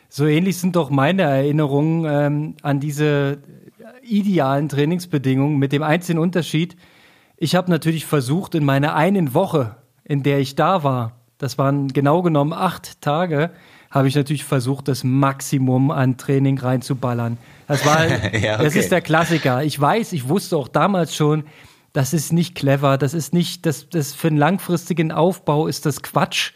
So 0.10 0.26
ähnlich 0.26 0.58
sind 0.58 0.76
doch 0.76 0.90
meine 0.90 1.22
Erinnerungen 1.22 2.06
ähm, 2.06 2.56
an 2.62 2.82
diese 2.82 3.38
idealen 4.04 4.68
Trainingsbedingungen 4.68 5.58
mit 5.58 5.72
dem 5.72 5.84
einzigen 5.84 6.20
Unterschied. 6.20 6.76
Ich 7.38 7.56
habe 7.56 7.72
natürlich 7.72 8.06
versucht, 8.06 8.54
in 8.56 8.66
meiner 8.66 8.96
einen 8.96 9.34
Woche, 9.34 9.78
in 10.04 10.24
der 10.24 10.40
ich 10.40 10.56
da 10.56 10.84
war, 10.84 11.21
das 11.42 11.58
waren 11.58 11.88
genau 11.88 12.22
genommen 12.22 12.54
acht 12.54 13.02
Tage, 13.02 13.50
habe 13.90 14.08
ich 14.08 14.16
natürlich 14.16 14.44
versucht, 14.44 14.88
das 14.88 15.04
Maximum 15.04 15.90
an 15.90 16.16
Training 16.18 16.60
reinzuballern. 16.60 17.38
Das 17.68 17.84
war, 17.84 18.08
ja, 18.36 18.56
okay. 18.56 18.64
das 18.64 18.76
ist 18.76 18.92
der 18.92 19.02
Klassiker. 19.02 19.64
Ich 19.64 19.80
weiß, 19.80 20.14
ich 20.14 20.30
wusste 20.30 20.56
auch 20.56 20.68
damals 20.68 21.16
schon, 21.16 21.44
das 21.94 22.14
ist 22.14 22.32
nicht 22.32 22.54
clever, 22.54 23.00
das 23.00 23.16
ist 23.16 23.34
nicht, 23.34 23.66
das, 23.66 23.90
das 23.90 24.14
für 24.14 24.28
einen 24.28 24.38
langfristigen 24.38 25.12
Aufbau 25.12 25.66
ist 25.66 25.88
das 25.88 26.04
Quatsch. 26.04 26.52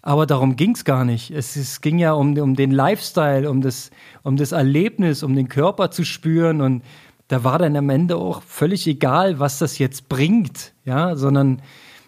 Aber 0.00 0.26
darum 0.26 0.56
ging 0.56 0.72
es 0.72 0.84
gar 0.84 1.04
nicht. 1.04 1.30
Es, 1.30 1.54
es 1.54 1.82
ging 1.82 1.98
ja 1.98 2.12
um, 2.12 2.36
um 2.38 2.56
den 2.56 2.70
Lifestyle, 2.70 3.48
um 3.48 3.60
das, 3.60 3.90
um 4.22 4.36
das 4.38 4.52
Erlebnis, 4.52 5.22
um 5.22 5.36
den 5.36 5.48
Körper 5.48 5.90
zu 5.90 6.04
spüren. 6.04 6.62
Und 6.62 6.82
da 7.28 7.44
war 7.44 7.58
dann 7.58 7.76
am 7.76 7.90
Ende 7.90 8.16
auch 8.16 8.42
völlig 8.42 8.86
egal, 8.86 9.38
was 9.38 9.58
das 9.58 9.78
jetzt 9.78 10.08
bringt, 10.08 10.72
ja, 10.84 11.16
sondern 11.16 11.60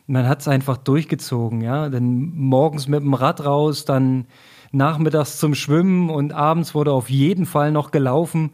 man 0.07 0.29
hat 0.29 0.41
es 0.41 0.49
einfach 0.49 0.77
durchgezogen, 0.77 1.61
ja. 1.61 1.89
Dann 1.89 2.33
morgens 2.35 2.89
mit 2.89 3.01
dem 3.01 3.15
Rad 3.15 3.45
raus, 3.45 3.85
dann 3.85 4.27
nachmittags 4.73 5.39
zum 5.39 5.55
Schwimmen 5.55 6.11
und 6.11 6.33
abends 6.33 6.75
wurde 6.75 6.93
auf 6.93 7.09
jeden 7.09 7.47
Fall 7.47 7.71
noch 7.73 7.91
gelaufen. 7.91 8.51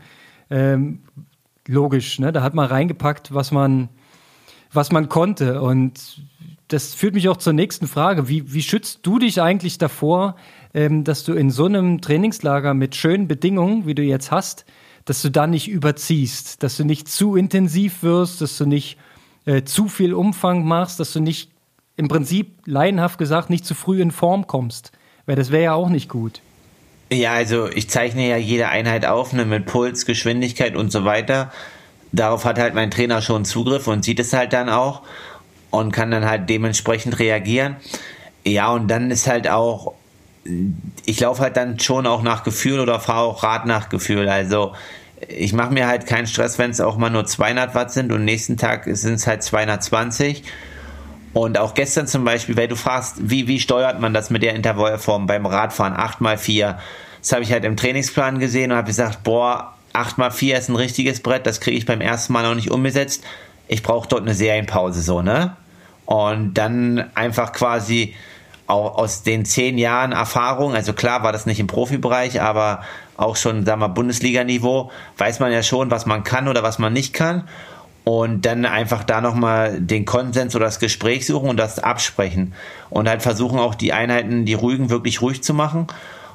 Ähm, 0.50 1.00
logisch, 1.66 2.18
ne? 2.18 2.32
Da 2.32 2.42
hat 2.42 2.54
man 2.54 2.66
reingepackt, 2.66 3.34
was 3.34 3.50
man, 3.50 3.88
was 4.72 4.92
man 4.92 5.08
konnte. 5.08 5.62
Und 5.62 6.22
das 6.68 6.94
führt 6.94 7.14
mich 7.14 7.28
auch 7.28 7.38
zur 7.38 7.52
nächsten 7.52 7.86
Frage. 7.86 8.28
Wie, 8.28 8.52
wie 8.52 8.62
schützt 8.62 9.00
du 9.02 9.18
dich 9.18 9.42
eigentlich 9.42 9.78
davor, 9.78 10.36
ähm, 10.74 11.04
dass 11.04 11.24
du 11.24 11.32
in 11.32 11.50
so 11.50 11.64
einem 11.64 12.00
Trainingslager 12.00 12.74
mit 12.74 12.94
schönen 12.94 13.26
Bedingungen, 13.26 13.86
wie 13.86 13.94
du 13.94 14.02
jetzt 14.02 14.30
hast, 14.30 14.66
dass 15.04 15.22
du 15.22 15.30
da 15.30 15.46
nicht 15.46 15.68
überziehst, 15.68 16.62
dass 16.62 16.76
du 16.76 16.84
nicht 16.84 17.08
zu 17.08 17.34
intensiv 17.34 18.02
wirst, 18.02 18.40
dass 18.40 18.58
du 18.58 18.66
nicht 18.66 18.98
äh, 19.50 19.64
zu 19.64 19.88
viel 19.88 20.14
Umfang 20.14 20.64
machst, 20.64 21.00
dass 21.00 21.12
du 21.12 21.18
nicht 21.18 21.50
im 21.96 22.06
Prinzip 22.06 22.52
laienhaft 22.66 23.18
gesagt 23.18 23.50
nicht 23.50 23.66
zu 23.66 23.74
früh 23.74 24.00
in 24.00 24.12
Form 24.12 24.46
kommst. 24.46 24.92
Weil 25.26 25.34
das 25.34 25.50
wäre 25.50 25.64
ja 25.64 25.74
auch 25.74 25.88
nicht 25.88 26.08
gut. 26.08 26.40
Ja, 27.12 27.32
also 27.32 27.68
ich 27.68 27.90
zeichne 27.90 28.28
ja 28.28 28.36
jede 28.36 28.68
Einheit 28.68 29.04
auf, 29.04 29.32
ne, 29.32 29.44
mit 29.44 29.66
Puls, 29.66 30.06
Geschwindigkeit 30.06 30.76
und 30.76 30.92
so 30.92 31.04
weiter. 31.04 31.50
Darauf 32.12 32.44
hat 32.44 32.60
halt 32.60 32.74
mein 32.74 32.92
Trainer 32.92 33.22
schon 33.22 33.44
Zugriff 33.44 33.88
und 33.88 34.04
sieht 34.04 34.20
es 34.20 34.32
halt 34.32 34.52
dann 34.52 34.68
auch 34.68 35.02
und 35.70 35.90
kann 35.90 36.12
dann 36.12 36.24
halt 36.24 36.48
dementsprechend 36.48 37.18
reagieren. 37.18 37.76
Ja, 38.46 38.70
und 38.72 38.88
dann 38.88 39.10
ist 39.10 39.26
halt 39.26 39.48
auch, 39.48 39.94
ich 41.06 41.18
laufe 41.18 41.42
halt 41.42 41.56
dann 41.56 41.80
schon 41.80 42.06
auch 42.06 42.22
nach 42.22 42.44
Gefühl 42.44 42.78
oder 42.78 43.00
fahre 43.00 43.26
auch 43.26 43.42
Rad 43.42 43.66
nach 43.66 43.88
Gefühl. 43.88 44.28
Also 44.28 44.74
ich 45.28 45.52
mache 45.52 45.72
mir 45.72 45.86
halt 45.86 46.06
keinen 46.06 46.26
Stress, 46.26 46.58
wenn 46.58 46.70
es 46.70 46.80
auch 46.80 46.96
mal 46.96 47.10
nur 47.10 47.26
200 47.26 47.74
Watt 47.74 47.92
sind 47.92 48.12
und 48.12 48.24
nächsten 48.24 48.56
Tag 48.56 48.84
sind 48.84 49.14
es 49.14 49.26
halt 49.26 49.42
220. 49.42 50.42
Und 51.32 51.58
auch 51.58 51.74
gestern 51.74 52.06
zum 52.06 52.24
Beispiel, 52.24 52.56
weil 52.56 52.68
du 52.68 52.76
fragst, 52.76 53.16
wie, 53.20 53.46
wie 53.46 53.60
steuert 53.60 54.00
man 54.00 54.12
das 54.12 54.30
mit 54.30 54.42
der 54.42 54.54
Intervallform 54.54 55.26
beim 55.26 55.46
Radfahren 55.46 55.94
8x4? 55.94 56.76
Das 57.20 57.32
habe 57.32 57.42
ich 57.42 57.52
halt 57.52 57.64
im 57.64 57.76
Trainingsplan 57.76 58.38
gesehen 58.38 58.72
und 58.72 58.78
habe 58.78 58.88
gesagt, 58.88 59.22
boah, 59.22 59.74
8x4 59.94 60.56
ist 60.56 60.68
ein 60.68 60.76
richtiges 60.76 61.20
Brett, 61.20 61.46
das 61.46 61.60
kriege 61.60 61.76
ich 61.76 61.86
beim 61.86 62.00
ersten 62.00 62.32
Mal 62.32 62.42
noch 62.42 62.54
nicht 62.54 62.70
umgesetzt. 62.70 63.24
Ich 63.68 63.82
brauche 63.82 64.08
dort 64.08 64.22
eine 64.22 64.34
Serienpause, 64.34 65.02
so, 65.02 65.22
ne? 65.22 65.56
Und 66.06 66.54
dann 66.54 67.10
einfach 67.14 67.52
quasi 67.52 68.14
auch 68.70 68.96
aus 68.96 69.22
den 69.22 69.44
zehn 69.44 69.76
Jahren 69.76 70.12
Erfahrung, 70.12 70.74
also 70.74 70.92
klar 70.92 71.22
war 71.22 71.32
das 71.32 71.46
nicht 71.46 71.60
im 71.60 71.66
Profibereich, 71.66 72.40
aber 72.40 72.82
auch 73.16 73.36
schon, 73.36 73.66
sagen 73.66 73.80
wir, 73.80 73.88
Bundesliga-Niveau, 73.88 74.90
weiß 75.18 75.40
man 75.40 75.52
ja 75.52 75.62
schon, 75.62 75.90
was 75.90 76.06
man 76.06 76.24
kann 76.24 76.48
oder 76.48 76.62
was 76.62 76.78
man 76.78 76.92
nicht 76.92 77.12
kann. 77.12 77.44
Und 78.04 78.46
dann 78.46 78.64
einfach 78.64 79.04
da 79.04 79.20
nochmal 79.20 79.78
den 79.78 80.06
Konsens 80.06 80.56
oder 80.56 80.64
das 80.64 80.78
Gespräch 80.78 81.26
suchen 81.26 81.50
und 81.50 81.58
das 81.58 81.78
absprechen. 81.78 82.54
Und 82.88 83.08
halt 83.08 83.20
versuchen 83.20 83.58
auch 83.58 83.74
die 83.74 83.92
Einheiten, 83.92 84.46
die 84.46 84.54
ruhigen, 84.54 84.88
wirklich 84.88 85.20
ruhig 85.20 85.42
zu 85.42 85.52
machen. 85.52 85.86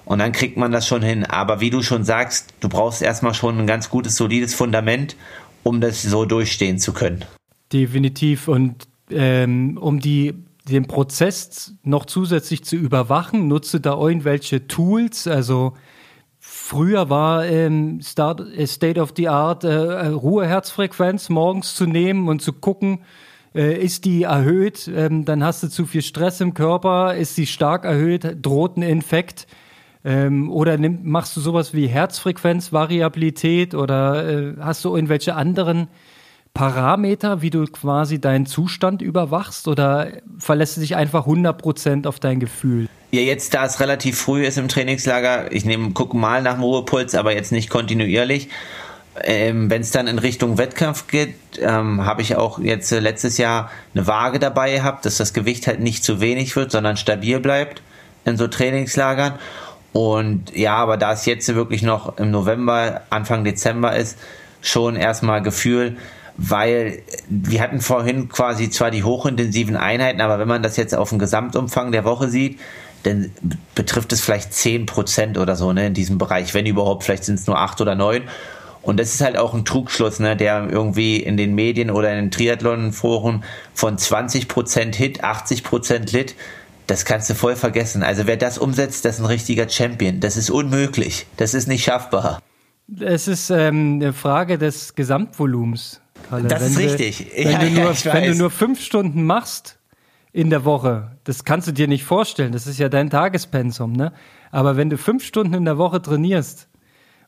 Und 0.05 0.19
dann 0.19 0.31
kriegt 0.31 0.57
man 0.57 0.71
das 0.71 0.87
schon 0.87 1.01
hin. 1.01 1.25
Aber 1.25 1.61
wie 1.61 1.71
du 1.71 1.81
schon 1.81 2.03
sagst, 2.03 2.53
du 2.59 2.69
brauchst 2.69 3.01
erstmal 3.01 3.33
schon 3.33 3.57
ein 3.57 3.65
ganz 3.65 3.89
gutes, 3.89 4.15
solides 4.15 4.53
Fundament, 4.53 5.15
um 5.63 5.81
das 5.81 6.03
so 6.03 6.25
durchstehen 6.25 6.77
zu 6.77 6.93
können. 6.93 7.25
Definitiv. 7.73 8.47
Und 8.47 8.87
ähm, 9.09 9.79
um 9.81 9.99
die 9.99 10.35
den 10.67 10.87
Prozess 10.87 11.75
noch 11.83 12.05
zusätzlich 12.05 12.63
zu 12.63 12.75
überwachen, 12.75 13.47
nutze 13.47 13.79
da 13.79 13.95
irgendwelche 13.95 14.67
Tools, 14.67 15.27
also 15.27 15.73
Früher 16.47 17.09
war 17.09 17.45
ähm, 17.45 18.01
Start, 18.01 18.39
äh, 18.39 18.67
State 18.67 19.01
of 19.01 19.13
the 19.17 19.29
Art 19.29 19.63
äh, 19.63 19.69
äh, 19.69 20.07
Ruheherzfrequenz 20.07 21.29
morgens 21.29 21.73
zu 21.73 21.87
nehmen 21.87 22.27
und 22.27 22.39
zu 22.41 22.53
gucken, 22.53 22.99
äh, 23.55 23.83
ist 23.83 24.05
die 24.05 24.23
erhöht, 24.23 24.87
ähm, 24.93 25.25
dann 25.25 25.43
hast 25.43 25.63
du 25.63 25.69
zu 25.69 25.85
viel 25.85 26.03
Stress 26.03 26.41
im 26.41 26.53
Körper, 26.53 27.15
ist 27.15 27.35
sie 27.35 27.47
stark 27.47 27.83
erhöht, 27.83 28.37
droht 28.43 28.77
ein 28.77 28.83
Infekt. 28.83 29.47
Ähm, 30.03 30.51
oder 30.51 30.77
nimm, 30.77 30.99
machst 31.03 31.35
du 31.35 31.41
sowas 31.41 31.73
wie 31.73 31.87
Herzfrequenzvariabilität 31.87 33.73
oder 33.73 34.27
äh, 34.27 34.53
hast 34.59 34.85
du 34.85 34.93
irgendwelche 34.95 35.35
anderen 35.35 35.87
Parameter, 36.55 37.41
wie 37.41 37.49
du 37.49 37.65
quasi 37.65 38.19
deinen 38.19 38.45
Zustand 38.45 39.01
überwachst 39.01 39.67
oder 39.67 40.07
verlässt 40.39 40.77
du 40.77 40.81
dich 40.81 40.95
einfach 40.95 41.27
100% 41.27 42.07
auf 42.07 42.19
dein 42.19 42.39
Gefühl? 42.39 42.87
Ja, 43.11 43.19
jetzt 43.19 43.53
da 43.53 43.65
es 43.65 43.81
relativ 43.81 44.17
früh 44.17 44.45
ist 44.45 44.57
im 44.57 44.69
Trainingslager, 44.69 45.51
ich 45.51 45.65
nehme, 45.65 45.91
gucke 45.91 46.15
mal 46.15 46.41
nach 46.41 46.53
dem 46.53 46.63
Ruhepuls, 46.63 47.13
aber 47.13 47.35
jetzt 47.35 47.51
nicht 47.51 47.69
kontinuierlich. 47.69 48.47
Ähm, 49.21 49.69
Wenn 49.69 49.81
es 49.81 49.91
dann 49.91 50.07
in 50.07 50.17
Richtung 50.17 50.57
Wettkampf 50.57 51.07
geht, 51.07 51.35
ähm, 51.59 52.05
habe 52.05 52.21
ich 52.21 52.37
auch 52.37 52.57
jetzt 52.57 52.89
äh, 52.93 52.99
letztes 52.99 53.37
Jahr 53.37 53.69
eine 53.93 54.07
Waage 54.07 54.39
dabei 54.39 54.75
gehabt, 54.75 55.05
dass 55.05 55.17
das 55.17 55.33
Gewicht 55.33 55.67
halt 55.67 55.81
nicht 55.81 56.05
zu 56.05 56.21
wenig 56.21 56.55
wird, 56.55 56.71
sondern 56.71 56.95
stabil 56.95 57.39
bleibt 57.41 57.81
in 58.23 58.37
so 58.37 58.47
Trainingslagern. 58.47 59.33
Und 59.91 60.55
ja, 60.55 60.75
aber 60.75 60.95
da 60.95 61.11
es 61.11 61.25
jetzt 61.25 61.53
wirklich 61.53 61.81
noch 61.81 62.17
im 62.17 62.31
November, 62.31 63.01
Anfang 63.09 63.43
Dezember 63.43 63.95
ist, 63.95 64.17
schon 64.61 64.95
erstmal 64.95 65.41
Gefühl, 65.41 65.97
weil 66.37 67.01
wir 67.29 67.61
hatten 67.61 67.81
vorhin 67.81 68.29
quasi 68.29 68.69
zwar 68.69 68.91
die 68.91 69.03
hochintensiven 69.03 69.77
Einheiten, 69.77 70.21
aber 70.21 70.39
wenn 70.39 70.47
man 70.47 70.63
das 70.63 70.77
jetzt 70.77 70.95
auf 70.95 71.09
den 71.09 71.19
Gesamtumfang 71.19 71.91
der 71.91 72.03
Woche 72.03 72.29
sieht, 72.29 72.59
dann 73.03 73.31
betrifft 73.75 74.11
es 74.13 74.21
vielleicht 74.21 74.51
10% 74.51 75.39
oder 75.39 75.55
so 75.55 75.71
ne, 75.71 75.87
in 75.87 75.93
diesem 75.93 76.17
Bereich, 76.17 76.53
wenn 76.53 76.65
überhaupt, 76.65 77.03
vielleicht 77.03 77.23
sind 77.23 77.35
es 77.35 77.47
nur 77.47 77.57
8 77.57 77.81
oder 77.81 77.95
9. 77.95 78.23
Und 78.81 78.99
das 78.99 79.13
ist 79.13 79.21
halt 79.21 79.37
auch 79.37 79.53
ein 79.53 79.65
Trugschluss, 79.65 80.19
ne, 80.19 80.35
der 80.35 80.67
irgendwie 80.69 81.17
in 81.17 81.37
den 81.37 81.55
Medien 81.55 81.89
oder 81.89 82.11
in 82.11 82.17
den 82.17 82.31
Triathlon-Foren 82.31 83.43
von 83.73 83.97
20% 83.97 84.95
Hit, 84.95 85.23
80% 85.23 86.11
Lit, 86.11 86.35
das 86.87 87.05
kannst 87.05 87.29
du 87.29 87.35
voll 87.35 87.55
vergessen. 87.55 88.03
Also 88.03 88.27
wer 88.27 88.37
das 88.37 88.57
umsetzt, 88.57 89.05
das 89.05 89.15
ist 89.15 89.21
ein 89.21 89.25
richtiger 89.25 89.67
Champion. 89.67 90.19
Das 90.19 90.37
ist 90.37 90.49
unmöglich. 90.49 91.25
Das 91.37 91.53
ist 91.53 91.67
nicht 91.67 91.83
schaffbar. 91.83 92.39
Es 92.99 93.27
ist 93.27 93.49
ähm, 93.49 93.99
eine 94.01 94.13
Frage 94.13 94.59
des 94.59 94.93
Gesamtvolumens. 94.93 96.01
Kalle. 96.29 96.47
Das 96.47 96.61
wenn 96.61 96.67
ist 96.67 96.77
du, 96.77 96.83
richtig. 96.83 97.31
Wenn, 97.35 97.51
ja, 97.51 97.59
du 97.59 97.69
nur, 97.69 97.91
ja, 97.91 98.13
wenn 98.13 98.31
du 98.31 98.35
nur 98.35 98.51
fünf 98.51 98.81
Stunden 98.81 99.23
machst 99.23 99.79
in 100.33 100.49
der 100.49 100.65
Woche, 100.65 101.11
das 101.23 101.45
kannst 101.45 101.67
du 101.67 101.71
dir 101.71 101.87
nicht 101.87 102.03
vorstellen. 102.03 102.51
Das 102.51 102.67
ist 102.67 102.79
ja 102.79 102.89
dein 102.89 103.09
Tagespensum, 103.09 103.93
ne? 103.93 104.11
Aber 104.51 104.77
wenn 104.77 104.89
du 104.89 104.97
fünf 104.97 105.23
Stunden 105.23 105.53
in 105.53 105.65
der 105.65 105.77
Woche 105.77 106.01
trainierst 106.01 106.69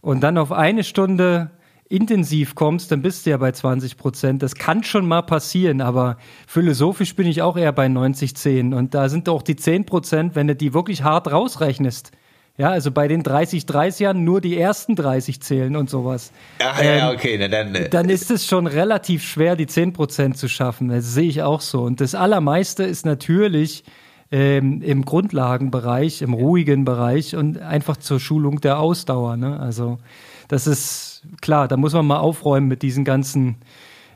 und 0.02 0.22
dann 0.22 0.38
auf 0.38 0.52
eine 0.52 0.84
Stunde 0.84 1.52
intensiv 1.90 2.56
kommst, 2.56 2.92
dann 2.92 3.02
bist 3.02 3.26
du 3.26 3.30
ja 3.30 3.38
bei 3.38 3.52
20 3.52 3.98
Prozent. 3.98 4.44
Das 4.44 4.56
kann 4.56 4.84
schon 4.84 5.08
mal 5.08 5.22
passieren, 5.22 5.82
aber 5.82 6.18
philosophisch 6.48 7.16
bin 7.16 7.28
ich 7.28 7.42
auch 7.42 7.58
eher 7.58 7.72
bei 7.72 7.88
90, 7.88 8.36
10. 8.36 8.74
Und 8.74 8.94
da 8.94 9.10
sind 9.10 9.30
auch 9.30 9.42
die 9.42 9.56
10 9.56 9.86
Prozent, 9.86 10.36
wenn 10.36 10.48
du 10.48 10.56
die 10.56 10.74
wirklich 10.74 11.04
hart 11.04 11.32
rausrechnest. 11.32 12.12
Ja, 12.58 12.72
also 12.72 12.92
bei 12.92 13.08
den 13.08 13.22
30, 13.22 13.64
30ern 13.66 14.14
nur 14.14 14.42
die 14.42 14.60
ersten 14.60 14.96
30 14.96 15.42
zählen 15.42 15.76
und 15.76 15.92
sowas. 15.92 16.32
Ach 16.60 16.82
ja, 16.82 17.12
ähm, 17.12 17.16
okay, 17.16 17.38
na 17.40 17.48
dann. 17.48 17.76
Äh, 17.76 17.90
dann 17.90 18.10
ist 18.10 18.32
es 18.32 18.48
schon 18.48 18.66
relativ 18.66 19.24
schwer, 19.24 19.56
die 19.56 19.68
10 19.68 19.94
Prozent 19.94 20.38
zu 20.38 20.50
schaffen. 20.50 20.88
Das 20.90 21.14
sehe 21.14 21.30
ich 21.30 21.44
auch 21.44 21.62
so. 21.62 21.84
Und 21.84 22.02
das 22.02 22.16
Allermeiste 22.16 22.84
ist 22.84 23.06
natürlich 23.06 23.84
ähm, 24.32 24.82
im 24.82 25.06
Grundlagenbereich, 25.06 26.24
im 26.24 26.34
ruhigen 26.34 26.84
Bereich 26.84 27.36
und 27.36 27.60
einfach 27.60 27.98
zur 27.98 28.20
Schulung 28.20 28.60
der 28.60 28.80
Ausdauer. 28.80 29.38
Ne? 29.38 29.60
Also 29.60 30.00
das 30.48 30.66
ist 30.66 31.24
klar, 31.42 31.68
da 31.68 31.78
muss 31.78 31.94
man 31.94 32.08
mal 32.08 32.18
aufräumen 32.18 32.68
mit 32.68 32.82
diesen 32.82 33.06
ganzen 33.06 33.58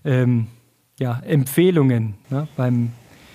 ähm, 0.03 0.47
ja, 0.99 1.21
Empfehlungen 1.25 2.15
ne? 2.31 2.47
beim 2.57 2.93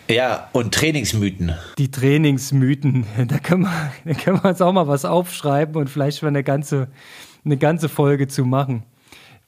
ja, 0.08 0.48
und 0.52 0.74
Trainingsmythen. 0.74 1.54
Die 1.78 1.90
Trainingsmythen, 1.90 3.06
da 3.28 3.38
können, 3.38 3.62
wir, 3.62 3.92
da 4.04 4.14
können 4.14 4.42
wir 4.42 4.50
uns 4.50 4.60
auch 4.60 4.72
mal 4.72 4.88
was 4.88 5.04
aufschreiben 5.04 5.76
und 5.76 5.90
vielleicht 5.90 6.22
mal 6.22 6.28
eine 6.28 6.44
ganze, 6.44 6.88
eine 7.44 7.56
ganze 7.56 7.88
Folge 7.88 8.28
zu 8.28 8.44
machen. 8.44 8.82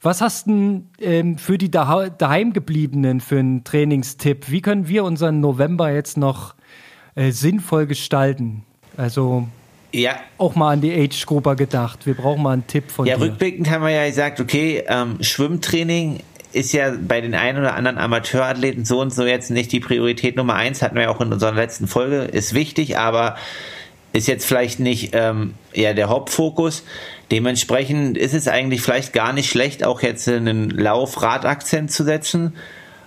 Was 0.01 0.21
hast 0.21 0.47
du 0.47 0.85
ähm, 1.01 1.37
für 1.37 1.57
die 1.57 1.69
daheimgebliebenen 1.69 3.19
für 3.19 3.39
einen 3.39 3.65
Trainingstipp? 3.65 4.49
Wie 4.49 4.61
können 4.61 4.87
wir 4.87 5.03
unseren 5.03 5.41
November 5.41 5.91
jetzt 5.91 6.15
noch 6.17 6.55
äh, 7.15 7.31
sinnvoll 7.31 7.85
gestalten? 7.85 8.63
Also 8.95 9.49
ja. 9.91 10.15
auch 10.37 10.55
mal 10.55 10.71
an 10.71 10.81
die 10.81 10.93
Age-Grupper 10.93 11.57
gedacht. 11.57 12.05
Wir 12.05 12.13
brauchen 12.13 12.43
mal 12.43 12.53
einen 12.53 12.67
Tipp 12.67 12.91
von 12.91 13.07
ja, 13.07 13.15
dir. 13.15 13.25
Ja, 13.25 13.29
rückblickend 13.29 13.69
haben 13.69 13.83
wir 13.83 13.91
ja 13.91 14.07
gesagt, 14.07 14.39
okay, 14.39 14.83
ähm, 14.87 15.17
Schwimmtraining 15.21 16.21
ist 16.51 16.73
ja 16.73 16.93
bei 16.99 17.21
den 17.21 17.35
einen 17.35 17.59
oder 17.59 17.75
anderen 17.75 17.97
Amateurathleten 17.97 18.85
so 18.85 18.99
und 18.99 19.13
so 19.13 19.25
jetzt 19.25 19.51
nicht 19.51 19.71
die 19.71 19.79
Priorität 19.79 20.35
Nummer 20.35 20.55
eins, 20.55 20.81
hatten 20.81 20.95
wir 20.95 21.03
ja 21.03 21.09
auch 21.09 21.21
in 21.21 21.31
unserer 21.31 21.53
letzten 21.53 21.87
Folge, 21.87 22.23
ist 22.23 22.53
wichtig, 22.53 22.97
aber 22.97 23.35
ist 24.11 24.27
jetzt 24.27 24.45
vielleicht 24.45 24.79
nicht 24.79 25.11
ähm, 25.13 25.53
ja, 25.73 25.93
der 25.93 26.09
Hauptfokus. 26.09 26.83
Dementsprechend 27.31 28.17
ist 28.17 28.33
es 28.33 28.47
eigentlich 28.47 28.81
vielleicht 28.81 29.13
gar 29.13 29.33
nicht 29.33 29.49
schlecht, 29.49 29.83
auch 29.83 30.01
jetzt 30.01 30.27
einen 30.27 30.71
Lauf-Rad-Akzent 30.71 31.91
zu 31.91 32.03
setzen. 32.03 32.55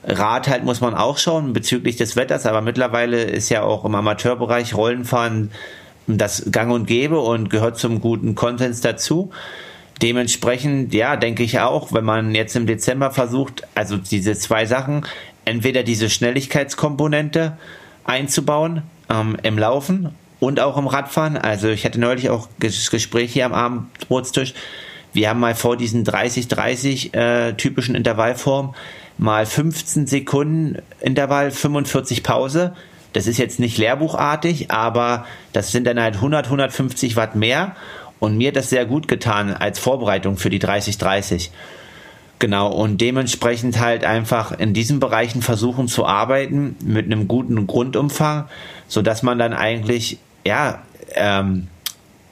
Rad 0.04 0.48
halt 0.48 0.64
muss 0.64 0.80
man 0.80 0.94
auch 0.94 1.18
schauen 1.18 1.52
bezüglich 1.52 1.96
des 1.96 2.14
Wetters, 2.14 2.46
aber 2.46 2.60
mittlerweile 2.60 3.22
ist 3.22 3.48
ja 3.48 3.62
auch 3.62 3.84
im 3.84 3.94
Amateurbereich 3.94 4.74
Rollenfahren 4.74 5.50
das 6.06 6.50
Gang 6.50 6.72
und 6.72 6.86
Gäbe 6.86 7.20
und 7.20 7.50
gehört 7.50 7.78
zum 7.78 8.00
guten 8.00 8.34
Konsens 8.34 8.80
dazu. 8.80 9.30
Dementsprechend, 10.00 10.94
ja, 10.94 11.16
denke 11.16 11.42
ich 11.42 11.60
auch, 11.60 11.92
wenn 11.92 12.04
man 12.04 12.34
jetzt 12.34 12.56
im 12.56 12.66
Dezember 12.66 13.10
versucht, 13.10 13.62
also 13.74 13.96
diese 13.96 14.34
zwei 14.34 14.66
Sachen, 14.66 15.06
entweder 15.44 15.82
diese 15.82 16.10
Schnelligkeitskomponente 16.10 17.56
einzubauen 18.04 18.82
ähm, 19.08 19.36
im 19.42 19.58
Laufen 19.58 20.14
und 20.40 20.58
auch 20.60 20.76
im 20.76 20.86
Radfahren. 20.86 21.36
Also 21.36 21.68
ich 21.68 21.84
hatte 21.84 22.00
neulich 22.00 22.30
auch 22.30 22.48
das 22.58 22.90
Gespräch 22.90 23.32
hier 23.32 23.46
am 23.46 23.52
Abendbrotstisch. 23.52 24.54
Wir 25.12 25.28
haben 25.28 25.40
mal 25.40 25.54
vor 25.54 25.76
diesen 25.76 26.04
30-30 26.04 27.14
äh, 27.14 27.52
typischen 27.54 27.94
Intervallform 27.94 28.74
mal 29.18 29.46
15 29.46 30.06
Sekunden 30.06 30.78
Intervall, 31.00 31.50
45 31.50 32.22
Pause. 32.22 32.74
Das 33.12 33.26
ist 33.26 33.38
jetzt 33.38 33.60
nicht 33.60 33.76
lehrbuchartig, 33.76 34.70
aber 34.70 35.26
das 35.52 35.70
sind 35.70 35.86
dann 35.86 36.00
halt 36.00 36.16
100, 36.16 36.46
150 36.46 37.14
Watt 37.16 37.36
mehr. 37.36 37.76
Und 38.22 38.36
mir 38.36 38.50
hat 38.50 38.56
das 38.56 38.70
sehr 38.70 38.86
gut 38.86 39.08
getan 39.08 39.52
als 39.52 39.80
Vorbereitung 39.80 40.36
für 40.36 40.48
die 40.48 40.60
30-30. 40.60 41.50
Genau, 42.38 42.72
und 42.72 43.00
dementsprechend 43.00 43.80
halt 43.80 44.04
einfach 44.04 44.52
in 44.56 44.74
diesen 44.74 45.00
Bereichen 45.00 45.42
versuchen 45.42 45.88
zu 45.88 46.06
arbeiten 46.06 46.76
mit 46.84 47.06
einem 47.06 47.26
guten 47.26 47.66
Grundumfang, 47.66 48.44
sodass 48.86 49.24
man 49.24 49.40
dann 49.40 49.52
eigentlich, 49.52 50.18
ja, 50.46 50.82
ähm, 51.16 51.66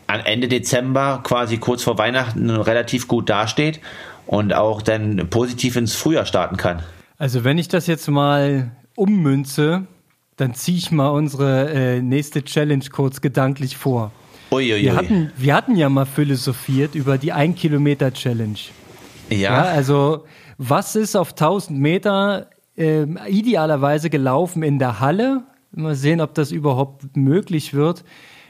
an 0.06 0.20
Ende 0.20 0.46
Dezember, 0.46 1.22
quasi 1.24 1.58
kurz 1.58 1.82
vor 1.82 1.98
Weihnachten, 1.98 2.50
relativ 2.50 3.08
gut 3.08 3.28
dasteht 3.28 3.80
und 4.28 4.54
auch 4.54 4.82
dann 4.82 5.26
positiv 5.28 5.74
ins 5.74 5.96
Frühjahr 5.96 6.24
starten 6.24 6.56
kann. 6.56 6.84
Also 7.18 7.42
wenn 7.42 7.58
ich 7.58 7.66
das 7.66 7.88
jetzt 7.88 8.06
mal 8.06 8.70
ummünze, 8.94 9.88
dann 10.36 10.54
ziehe 10.54 10.78
ich 10.78 10.92
mal 10.92 11.08
unsere 11.08 11.70
äh, 11.70 12.00
nächste 12.00 12.44
Challenge 12.44 12.84
kurz 12.92 13.20
gedanklich 13.20 13.76
vor. 13.76 14.12
Uiuiui. 14.50 14.82
Wir, 14.82 14.96
hatten, 14.96 15.32
wir 15.36 15.54
hatten 15.54 15.76
ja 15.76 15.88
mal 15.88 16.06
philosophiert 16.06 16.94
über 16.94 17.18
die 17.18 17.32
1-Kilometer-Challenge. 17.32 18.58
Ja. 19.28 19.36
ja. 19.36 19.62
Also, 19.62 20.24
was 20.58 20.96
ist 20.96 21.16
auf 21.16 21.30
1000 21.30 21.78
Meter 21.78 22.50
äh, 22.76 23.04
idealerweise 23.28 24.10
gelaufen 24.10 24.62
in 24.62 24.78
der 24.78 25.00
Halle? 25.00 25.44
Mal 25.72 25.94
sehen, 25.94 26.20
ob 26.20 26.34
das 26.34 26.50
überhaupt 26.50 27.16
möglich 27.16 27.74
wird. 27.74 28.04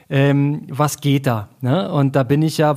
Ähm, 0.09 0.63
was 0.69 0.99
geht 0.99 1.27
da? 1.27 1.49
Ne? 1.61 1.91
Und 1.91 2.15
da 2.15 2.23
bin 2.23 2.41
ich 2.41 2.57
ja 2.57 2.75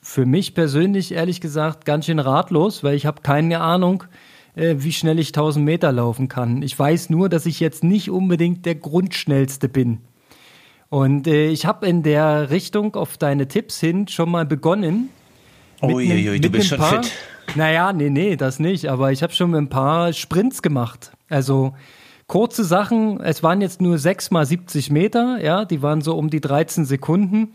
für 0.00 0.26
mich 0.26 0.54
persönlich, 0.54 1.12
ehrlich 1.12 1.40
gesagt, 1.40 1.84
ganz 1.84 2.06
schön 2.06 2.18
ratlos, 2.18 2.82
weil 2.82 2.96
ich 2.96 3.06
habe 3.06 3.22
keine 3.22 3.60
Ahnung, 3.60 4.04
äh, 4.56 4.76
wie 4.78 4.92
schnell 4.92 5.18
ich 5.18 5.28
1000 5.28 5.64
Meter 5.64 5.92
laufen 5.92 6.28
kann. 6.28 6.62
Ich 6.62 6.76
weiß 6.76 7.10
nur, 7.10 7.28
dass 7.28 7.46
ich 7.46 7.60
jetzt 7.60 7.84
nicht 7.84 8.10
unbedingt 8.10 8.66
der 8.66 8.74
Grundschnellste 8.74 9.68
bin. 9.68 9.98
Und 10.92 11.26
äh, 11.26 11.46
ich 11.46 11.64
habe 11.64 11.86
in 11.86 12.02
der 12.02 12.50
Richtung 12.50 12.96
auf 12.96 13.16
deine 13.16 13.48
Tipps 13.48 13.80
hin 13.80 14.08
schon 14.08 14.30
mal 14.30 14.44
begonnen. 14.44 15.08
Uiuiui, 15.80 16.38
du 16.38 16.50
bist 16.50 16.68
schon 16.68 16.76
paar, 16.76 17.02
fit. 17.02 17.12
Naja, 17.54 17.94
nee, 17.94 18.10
nee, 18.10 18.36
das 18.36 18.58
nicht. 18.58 18.90
Aber 18.90 19.10
ich 19.10 19.22
habe 19.22 19.32
schon 19.32 19.54
ein 19.54 19.70
paar 19.70 20.12
Sprints 20.12 20.60
gemacht. 20.60 21.12
Also 21.30 21.72
kurze 22.26 22.62
Sachen. 22.62 23.22
Es 23.22 23.42
waren 23.42 23.62
jetzt 23.62 23.80
nur 23.80 23.96
6 23.96 24.32
mal 24.32 24.44
70 24.44 24.90
Meter. 24.90 25.42
Ja, 25.42 25.64
die 25.64 25.80
waren 25.80 26.02
so 26.02 26.14
um 26.14 26.28
die 26.28 26.42
13 26.42 26.84
Sekunden 26.84 27.54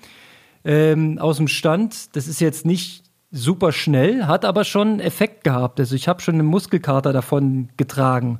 ähm, 0.65 1.19
aus 1.19 1.37
dem 1.37 1.47
Stand. 1.47 2.15
Das 2.15 2.27
ist 2.27 2.41
jetzt 2.41 2.65
nicht 2.65 3.03
super 3.29 3.71
schnell, 3.71 4.25
hat 4.25 4.45
aber 4.45 4.63
schon 4.63 4.99
Effekt 4.99 5.43
gehabt. 5.43 5.79
Also 5.79 5.93
ich 5.93 6.07
habe 6.07 6.21
schon 6.21 6.39
einen 6.39 6.47
Muskelkater 6.47 7.13
davon 7.13 7.69
getragen. 7.77 8.39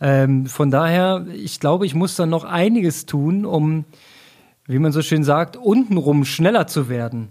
Ähm, 0.00 0.46
von 0.46 0.70
daher, 0.70 1.26
ich 1.30 1.60
glaube, 1.60 1.84
ich 1.84 1.94
muss 1.94 2.16
dann 2.16 2.30
noch 2.30 2.44
einiges 2.44 3.04
tun, 3.04 3.44
um 3.44 3.84
wie 4.70 4.78
man 4.78 4.92
so 4.92 5.02
schön 5.02 5.24
sagt, 5.24 5.56
untenrum 5.56 6.24
schneller 6.24 6.66
zu 6.66 6.88
werden. 6.88 7.28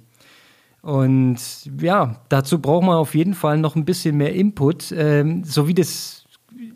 Und 0.81 1.37
ja, 1.79 2.17
dazu 2.29 2.59
braucht 2.59 2.85
man 2.85 2.97
auf 2.97 3.15
jeden 3.15 3.33
Fall 3.33 3.57
noch 3.57 3.75
ein 3.75 3.85
bisschen 3.85 4.17
mehr 4.17 4.33
Input. 4.33 4.93
Ähm, 4.95 5.43
so 5.43 5.67
wie 5.67 5.73
das 5.73 6.25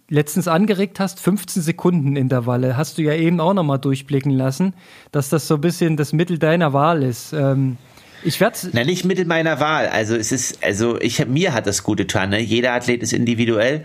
letztens 0.10 0.47
angeregt 0.47 0.99
hast, 0.99 1.19
15 1.19 1.62
Sekunden 1.62 2.15
Intervalle, 2.15 2.78
hast 2.78 2.97
du 2.97 3.02
ja 3.02 3.13
eben 3.13 3.39
auch 3.39 3.54
nochmal 3.54 3.80
durchblicken 3.80 4.32
lassen, 4.32 4.73
dass 5.12 5.30
das 5.30 5.47
so 5.47 5.56
ein 5.56 5.62
bisschen 5.62 5.97
das 5.97 6.13
Mittel 6.13 6.38
deiner 6.38 6.73
Wahl 6.73 7.04
ist. 7.04 7.34
Ähm, 7.34 7.78
ich 8.23 8.39
werde 8.39 8.58
Na, 8.71 8.86
nicht 8.86 9.04
Mittel 9.04 9.26
meiner 9.26 9.60
Wahl. 9.60 9.88
Also 9.88 10.15
es 10.15 10.32
ist, 10.32 10.63
also 10.63 10.99
ich 11.02 11.26
mir 11.28 11.54
hat 11.54 11.67
das 11.67 11.84
gut 11.84 11.97
getan. 11.97 12.30
Ne? 12.30 12.39
Jeder 12.39 12.73
Athlet 12.73 13.04
ist 13.04 13.12
individuell, 13.12 13.84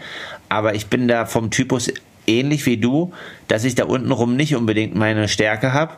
aber 0.49 0.75
ich 0.75 0.87
bin 0.87 1.09
da 1.09 1.27
vom 1.27 1.51
Typus 1.51 1.93
ähnlich 2.27 2.67
wie 2.67 2.77
du, 2.77 3.13
dass 3.49 3.65
ich 3.65 3.75
da 3.75 3.85
untenrum 3.85 4.37
nicht 4.37 4.55
unbedingt 4.55 4.95
meine 4.95 5.27
Stärke 5.27 5.73
habe 5.73 5.95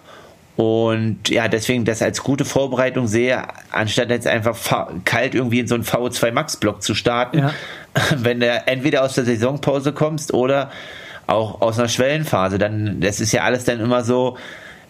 und 0.60 1.30
ja, 1.30 1.48
deswegen 1.48 1.86
das 1.86 2.02
als 2.02 2.22
gute 2.22 2.44
Vorbereitung 2.44 3.06
sehe, 3.06 3.44
anstatt 3.70 4.10
jetzt 4.10 4.26
einfach 4.26 4.58
kalt 5.06 5.34
irgendwie 5.34 5.60
in 5.60 5.66
so 5.66 5.74
einen 5.74 5.84
VO2 5.84 6.32
Max 6.32 6.58
Block 6.58 6.82
zu 6.82 6.94
starten, 6.94 7.38
ja. 7.38 7.54
wenn 8.18 8.40
du 8.40 8.46
entweder 8.66 9.02
aus 9.02 9.14
der 9.14 9.24
Saisonpause 9.24 9.94
kommst 9.94 10.34
oder 10.34 10.70
auch 11.26 11.62
aus 11.62 11.78
einer 11.78 11.88
Schwellenphase, 11.88 12.58
dann, 12.58 13.00
das 13.00 13.20
ist 13.20 13.32
ja 13.32 13.44
alles 13.44 13.64
dann 13.64 13.80
immer 13.80 14.04
so, 14.04 14.36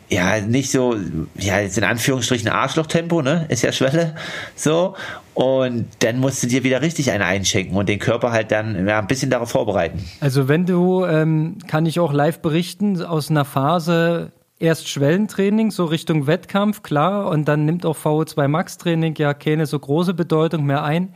ja, 0.08 0.40
nicht 0.40 0.72
so, 0.72 0.96
ja, 1.36 1.60
jetzt 1.60 1.78
in 1.78 1.84
Anführungsstrichen 1.84 2.48
Arschlochtempo, 2.48 3.22
ne, 3.22 3.46
ist 3.48 3.62
ja 3.62 3.70
Schwelle, 3.70 4.16
so. 4.56 4.96
Und 5.34 5.86
dann 6.00 6.18
musst 6.18 6.42
du 6.42 6.48
dir 6.48 6.64
wieder 6.64 6.82
richtig 6.82 7.12
eine 7.12 7.26
einschenken 7.26 7.76
und 7.76 7.88
den 7.88 8.00
Körper 8.00 8.32
halt 8.32 8.50
dann 8.50 8.88
ja, 8.88 8.98
ein 8.98 9.06
bisschen 9.06 9.30
darauf 9.30 9.52
vorbereiten. 9.52 10.04
Also 10.18 10.48
wenn 10.48 10.66
du, 10.66 11.04
ähm, 11.04 11.58
kann 11.68 11.86
ich 11.86 12.00
auch 12.00 12.12
live 12.12 12.40
berichten, 12.40 13.00
aus 13.04 13.30
einer 13.30 13.44
Phase, 13.44 14.32
erst 14.60 14.88
Schwellentraining, 14.88 15.72
so 15.72 15.86
Richtung 15.86 16.26
Wettkampf, 16.26 16.82
klar, 16.82 17.28
und 17.28 17.48
dann 17.48 17.64
nimmt 17.64 17.84
auch 17.84 17.96
VO2 17.96 18.46
Max 18.46 18.78
Training 18.78 19.16
ja 19.16 19.34
keine 19.34 19.66
so 19.66 19.78
große 19.78 20.14
Bedeutung 20.14 20.64
mehr 20.64 20.84
ein. 20.84 21.14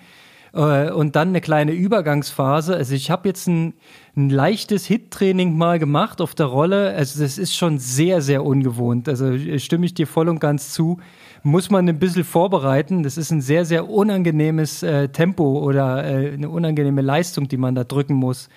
Äh, 0.54 0.90
und 0.90 1.16
dann 1.16 1.28
eine 1.28 1.40
kleine 1.40 1.72
Übergangsphase. 1.72 2.74
Also 2.74 2.94
ich 2.94 3.10
habe 3.10 3.28
jetzt 3.28 3.46
ein, 3.46 3.74
ein 4.16 4.30
leichtes 4.30 4.86
Hit-Training 4.86 5.56
mal 5.56 5.78
gemacht 5.78 6.20
auf 6.20 6.34
der 6.34 6.46
Rolle. 6.46 6.94
Also 6.94 7.20
das 7.20 7.38
ist 7.38 7.54
schon 7.54 7.78
sehr, 7.78 8.22
sehr 8.22 8.44
ungewohnt. 8.44 9.08
Also 9.08 9.36
stimme 9.58 9.86
ich 9.86 9.94
dir 9.94 10.06
voll 10.06 10.28
und 10.28 10.40
ganz 10.40 10.72
zu. 10.72 10.98
Muss 11.42 11.70
man 11.70 11.88
ein 11.88 11.98
bisschen 11.98 12.24
vorbereiten. 12.24 13.02
Das 13.02 13.18
ist 13.18 13.30
ein 13.30 13.42
sehr, 13.42 13.64
sehr 13.64 13.90
unangenehmes 13.90 14.82
äh, 14.82 15.08
Tempo 15.08 15.58
oder 15.58 16.04
äh, 16.04 16.32
eine 16.32 16.48
unangenehme 16.48 17.02
Leistung, 17.02 17.48
die 17.48 17.58
man 17.58 17.74
da 17.74 17.84
drücken 17.84 18.14
muss. 18.14 18.48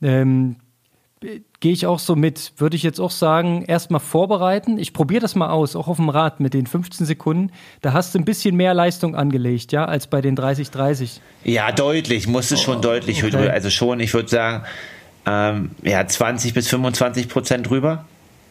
Ähm, 0.00 0.56
gehe 1.60 1.72
ich 1.72 1.86
auch 1.86 1.98
so 1.98 2.16
mit. 2.16 2.52
Würde 2.56 2.76
ich 2.76 2.82
jetzt 2.82 3.00
auch 3.00 3.10
sagen, 3.10 3.64
erstmal 3.66 4.00
vorbereiten. 4.00 4.78
Ich 4.78 4.92
probiere 4.92 5.20
das 5.20 5.34
mal 5.34 5.50
aus, 5.50 5.76
auch 5.76 5.88
auf 5.88 5.96
dem 5.96 6.08
Rad 6.08 6.40
mit 6.40 6.54
den 6.54 6.66
15 6.66 7.06
Sekunden. 7.06 7.52
Da 7.80 7.92
hast 7.92 8.14
du 8.14 8.18
ein 8.18 8.24
bisschen 8.24 8.56
mehr 8.56 8.74
Leistung 8.74 9.14
angelegt, 9.14 9.72
ja, 9.72 9.84
als 9.84 10.06
bei 10.06 10.20
den 10.20 10.36
30-30. 10.36 11.20
Ja, 11.44 11.72
deutlich, 11.72 12.26
musste 12.26 12.56
schon 12.56 12.78
oh, 12.78 12.80
deutlich 12.80 13.24
okay. 13.24 13.48
Also 13.48 13.70
schon, 13.70 14.00
ich 14.00 14.12
würde 14.14 14.28
sagen, 14.28 14.64
ähm, 15.26 15.70
ja, 15.82 16.06
20 16.06 16.54
bis 16.54 16.68
25 16.68 17.28
Prozent 17.28 17.68
drüber. 17.68 18.04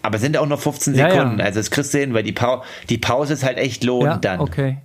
Aber 0.04 0.18
sind 0.18 0.36
auch 0.38 0.48
noch 0.48 0.60
15 0.60 0.96
Sekunden. 0.96 1.16
Ja, 1.16 1.38
ja. 1.38 1.46
Also 1.46 1.60
das 1.60 1.70
kriegst 1.70 1.94
du 1.94 2.00
hin, 2.00 2.14
weil 2.14 2.24
die, 2.24 2.32
pa 2.32 2.64
die 2.90 2.98
Pause 2.98 3.34
ist 3.34 3.44
halt 3.44 3.58
echt 3.58 3.84
lohnend 3.84 4.26
ja, 4.26 4.38
dann. 4.38 4.40
Okay. 4.40 4.78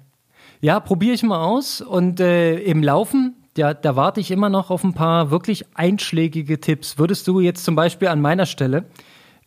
Ja, 0.61 0.81
probiere 0.81 1.15
ich 1.15 1.23
mal 1.23 1.43
aus. 1.43 1.81
Und 1.81 2.21
äh, 2.21 2.57
im 2.59 2.83
Laufen, 2.83 3.35
ja, 3.59 3.75
da 3.75 3.97
warte 3.97 4.21
ich 4.21 4.31
immer 4.31 4.49
noch 4.49 4.71
auf 4.71 4.85
ein 4.85 4.95
paar 4.95 5.31
wirklich 5.31 5.65
einschlägige 5.75 6.61
Tipps. 6.61 6.99
Würdest 6.99 7.27
du 7.29 7.41
jetzt 7.41 7.65
zum 7.65 7.75
Beispiel 7.75 8.09
an 8.09 8.21
meiner 8.21 8.47
Stelle, 8.47 8.85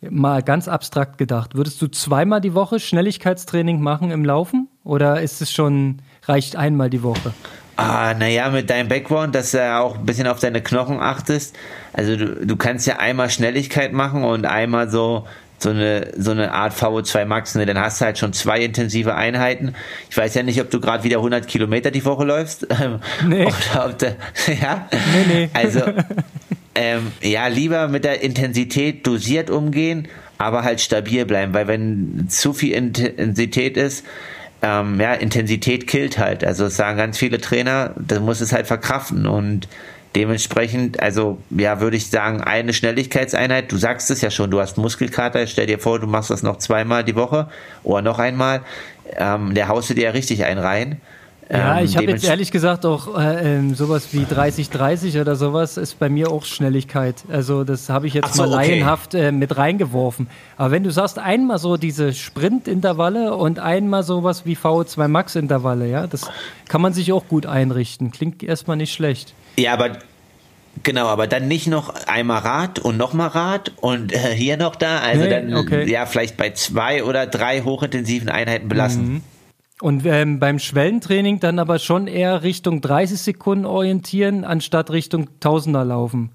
mal 0.00 0.42
ganz 0.42 0.68
abstrakt 0.68 1.18
gedacht, 1.18 1.54
würdest 1.54 1.80
du 1.82 1.88
zweimal 1.88 2.40
die 2.40 2.54
Woche 2.54 2.80
Schnelligkeitstraining 2.80 3.80
machen 3.80 4.10
im 4.10 4.24
Laufen? 4.24 4.68
Oder 4.84 5.20
ist 5.20 5.42
es 5.42 5.52
schon, 5.52 6.02
reicht 6.24 6.56
einmal 6.56 6.90
die 6.90 7.02
Woche? 7.02 7.32
Ah, 7.76 8.14
naja, 8.14 8.50
mit 8.50 8.68
deinem 8.68 8.88
Background, 8.88 9.34
dass 9.34 9.52
du 9.52 9.78
auch 9.78 9.96
ein 9.96 10.04
bisschen 10.04 10.26
auf 10.26 10.38
deine 10.38 10.60
Knochen 10.60 11.00
achtest. 11.00 11.56
Also 11.92 12.16
du, 12.16 12.46
du 12.46 12.56
kannst 12.56 12.86
ja 12.86 12.98
einmal 12.98 13.30
Schnelligkeit 13.30 13.92
machen 13.92 14.22
und 14.22 14.44
einmal 14.44 14.90
so 14.90 15.26
so 15.62 15.70
eine, 15.70 16.12
so 16.16 16.30
eine 16.30 16.52
Art 16.52 16.74
VO2 16.74 17.24
Max, 17.26 17.54
ne? 17.54 17.66
dann 17.66 17.78
hast 17.78 18.00
du 18.00 18.06
halt 18.06 18.18
schon 18.18 18.32
zwei 18.32 18.60
intensive 18.60 19.14
Einheiten. 19.14 19.74
Ich 20.08 20.16
weiß 20.16 20.34
ja 20.34 20.42
nicht, 20.42 20.60
ob 20.60 20.70
du 20.70 20.80
gerade 20.80 21.04
wieder 21.04 21.18
100 21.18 21.46
Kilometer 21.46 21.90
die 21.90 22.04
Woche 22.04 22.24
läufst. 22.24 22.66
Nee. 23.26 23.44
Oder 23.44 23.86
ob 23.86 23.98
du, 23.98 24.06
ja? 24.60 24.88
Nee, 24.90 25.24
nee. 25.28 25.50
Also, 25.52 25.82
ähm, 26.74 27.12
ja, 27.22 27.46
lieber 27.48 27.88
mit 27.88 28.04
der 28.04 28.22
Intensität 28.22 29.06
dosiert 29.06 29.50
umgehen, 29.50 30.08
aber 30.38 30.62
halt 30.62 30.80
stabil 30.80 31.26
bleiben, 31.26 31.52
weil 31.52 31.68
wenn 31.68 32.26
zu 32.28 32.52
viel 32.52 32.72
Intensität 32.72 33.76
ist, 33.76 34.04
ähm, 34.62 35.00
ja, 35.00 35.14
Intensität 35.14 35.86
killt 35.86 36.18
halt. 36.18 36.44
Also 36.44 36.64
das 36.64 36.76
sagen 36.76 36.96
ganz 36.96 37.18
viele 37.18 37.40
Trainer, 37.40 37.94
das 37.96 38.20
muss 38.20 38.40
es 38.40 38.52
halt 38.52 38.66
verkraften 38.66 39.26
und 39.26 39.68
Dementsprechend, 40.16 41.00
also 41.00 41.38
ja, 41.50 41.80
würde 41.80 41.96
ich 41.96 42.10
sagen, 42.10 42.40
eine 42.40 42.72
Schnelligkeitseinheit. 42.72 43.70
Du 43.70 43.76
sagst 43.76 44.10
es 44.10 44.20
ja 44.20 44.30
schon, 44.30 44.50
du 44.50 44.60
hast 44.60 44.76
Muskelkater. 44.76 45.46
Stell 45.46 45.66
dir 45.66 45.78
vor, 45.78 46.00
du 46.00 46.08
machst 46.08 46.30
das 46.30 46.42
noch 46.42 46.58
zweimal 46.58 47.04
die 47.04 47.14
Woche 47.14 47.48
oder 47.84 48.02
noch 48.02 48.18
einmal. 48.18 48.62
Ähm, 49.16 49.54
der 49.54 49.68
haust 49.68 49.90
du 49.90 49.94
dir 49.94 50.04
ja 50.04 50.10
richtig 50.10 50.44
ein 50.44 50.58
rein. 50.58 51.00
Ja, 51.50 51.78
ähm, 51.78 51.84
ich 51.84 51.96
habe 51.96 52.06
jetzt 52.06 52.24
ehrlich 52.24 52.52
gesagt 52.52 52.86
auch 52.86 53.18
äh, 53.18 53.56
ähm, 53.56 53.74
sowas 53.74 54.08
wie 54.12 54.24
30-30 54.24 55.20
oder 55.20 55.34
sowas 55.34 55.76
ist 55.76 55.98
bei 55.98 56.08
mir 56.08 56.30
auch 56.30 56.44
Schnelligkeit. 56.44 57.16
Also 57.28 57.64
das 57.64 57.88
habe 57.88 58.06
ich 58.06 58.14
jetzt 58.14 58.34
so, 58.34 58.42
mal 58.42 58.54
okay. 58.54 58.70
laienhaft 58.70 59.14
äh, 59.14 59.32
mit 59.32 59.56
reingeworfen. 59.56 60.28
Aber 60.56 60.70
wenn 60.70 60.84
du 60.84 60.92
sagst, 60.92 61.18
einmal 61.18 61.58
so 61.58 61.76
diese 61.76 62.12
Sprint-Intervalle 62.12 63.34
und 63.34 63.58
einmal 63.58 64.04
sowas 64.04 64.46
wie 64.46 64.56
VO2 64.56 65.08
Max-Intervalle, 65.08 65.88
ja, 65.88 66.06
das 66.06 66.30
kann 66.68 66.80
man 66.80 66.92
sich 66.92 67.12
auch 67.12 67.26
gut 67.26 67.46
einrichten. 67.46 68.12
Klingt 68.12 68.44
erstmal 68.44 68.76
nicht 68.76 68.92
schlecht. 68.92 69.34
Ja, 69.60 69.74
aber 69.74 69.98
Genau, 70.82 71.06
aber 71.06 71.26
dann 71.26 71.48
nicht 71.48 71.66
noch 71.66 71.94
einmal 72.06 72.38
Rad 72.38 72.78
und 72.78 72.96
nochmal 72.96 73.28
Rad 73.28 73.72
und 73.80 74.12
äh, 74.12 74.34
hier 74.34 74.56
noch 74.56 74.76
da. 74.76 75.00
Also 75.00 75.24
nee, 75.24 75.30
dann 75.30 75.54
okay. 75.54 75.90
ja 75.90 76.06
vielleicht 76.06 76.36
bei 76.36 76.50
zwei 76.50 77.04
oder 77.04 77.26
drei 77.26 77.62
hochintensiven 77.62 78.28
Einheiten 78.28 78.68
belassen. 78.68 79.14
Mhm. 79.14 79.22
Und 79.80 80.06
ähm, 80.06 80.38
beim 80.38 80.58
Schwellentraining 80.58 81.40
dann 81.40 81.58
aber 81.58 81.78
schon 81.78 82.06
eher 82.06 82.42
Richtung 82.42 82.80
30 82.80 83.18
Sekunden 83.18 83.64
orientieren, 83.64 84.44
anstatt 84.44 84.90
Richtung 84.90 85.28
Tausender 85.40 85.84
laufen. 85.84 86.30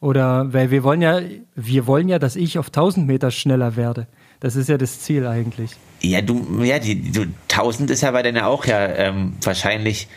Oder 0.00 0.52
weil 0.52 0.70
wir 0.70 0.82
wollen 0.82 1.02
ja, 1.02 1.20
wir 1.54 1.86
wollen 1.86 2.08
ja, 2.08 2.18
dass 2.18 2.36
ich 2.36 2.58
auf 2.58 2.66
1000 2.68 3.06
Meter 3.06 3.30
schneller 3.30 3.76
werde. 3.76 4.06
Das 4.40 4.56
ist 4.56 4.68
ja 4.68 4.78
das 4.78 5.00
Ziel 5.00 5.26
eigentlich. 5.26 5.72
Ja, 6.00 6.22
du, 6.22 6.62
ja, 6.62 6.78
die, 6.78 7.12
du, 7.12 7.26
1000 7.50 7.90
ist 7.90 8.00
ja 8.00 8.10
bei 8.10 8.22
deiner 8.22 8.46
auch 8.46 8.64
ja 8.64 8.86
ähm, 8.86 9.34
wahrscheinlich 9.42 10.08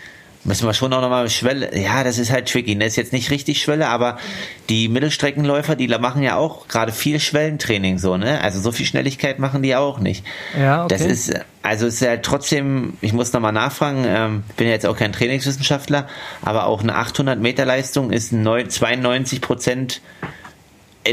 müssen 0.46 0.68
wir 0.68 0.74
schon 0.74 0.92
auch 0.94 1.02
nochmal 1.02 1.30
Schwelle. 1.30 1.78
Ja, 1.78 2.04
das 2.04 2.18
ist 2.18 2.32
halt 2.32 2.50
tricky. 2.50 2.78
Das 2.78 2.90
ist 2.90 2.96
jetzt 2.96 3.14
nicht 3.14 3.32
richtig 3.32 3.62
Schwelle, 3.62 3.88
aber 3.88 4.18
die 4.70 4.90
Mittelstreckenläufer, 4.90 5.76
die 5.76 5.88
machen 5.88 6.24
ja 6.24 6.36
auch 6.36 6.68
gerade 6.68 6.92
viel 6.92 7.20
Schwellentraining 7.20 7.98
so, 7.98 8.18
ne? 8.18 8.42
Also 8.42 8.60
so 8.60 8.72
viel 8.72 8.86
Schnelligkeit 8.86 9.40
machen 9.40 9.62
die 9.62 9.76
auch 9.76 10.00
nicht. 10.00 10.26
Ja, 10.60 10.86
okay. 10.86 10.96
Das 10.98 11.06
ist, 11.06 11.34
also 11.62 11.88
ist 11.88 12.02
ja 12.02 12.18
trotzdem, 12.18 12.98
ich 13.02 13.14
muss 13.14 13.32
nochmal 13.34 13.54
nachfragen, 13.54 14.06
ähm, 14.08 14.44
bin 14.58 14.68
ja 14.68 14.74
jetzt 14.74 14.86
auch 14.86 14.98
kein 14.98 15.14
Trainingswissenschaftler, 15.14 16.08
aber 16.42 16.66
auch 16.66 16.82
eine 16.82 16.96
800 16.96 17.40
Meter 17.40 17.66
Leistung 17.66 18.12
ist 18.12 18.32
92 18.32 19.42
Prozent 19.42 20.02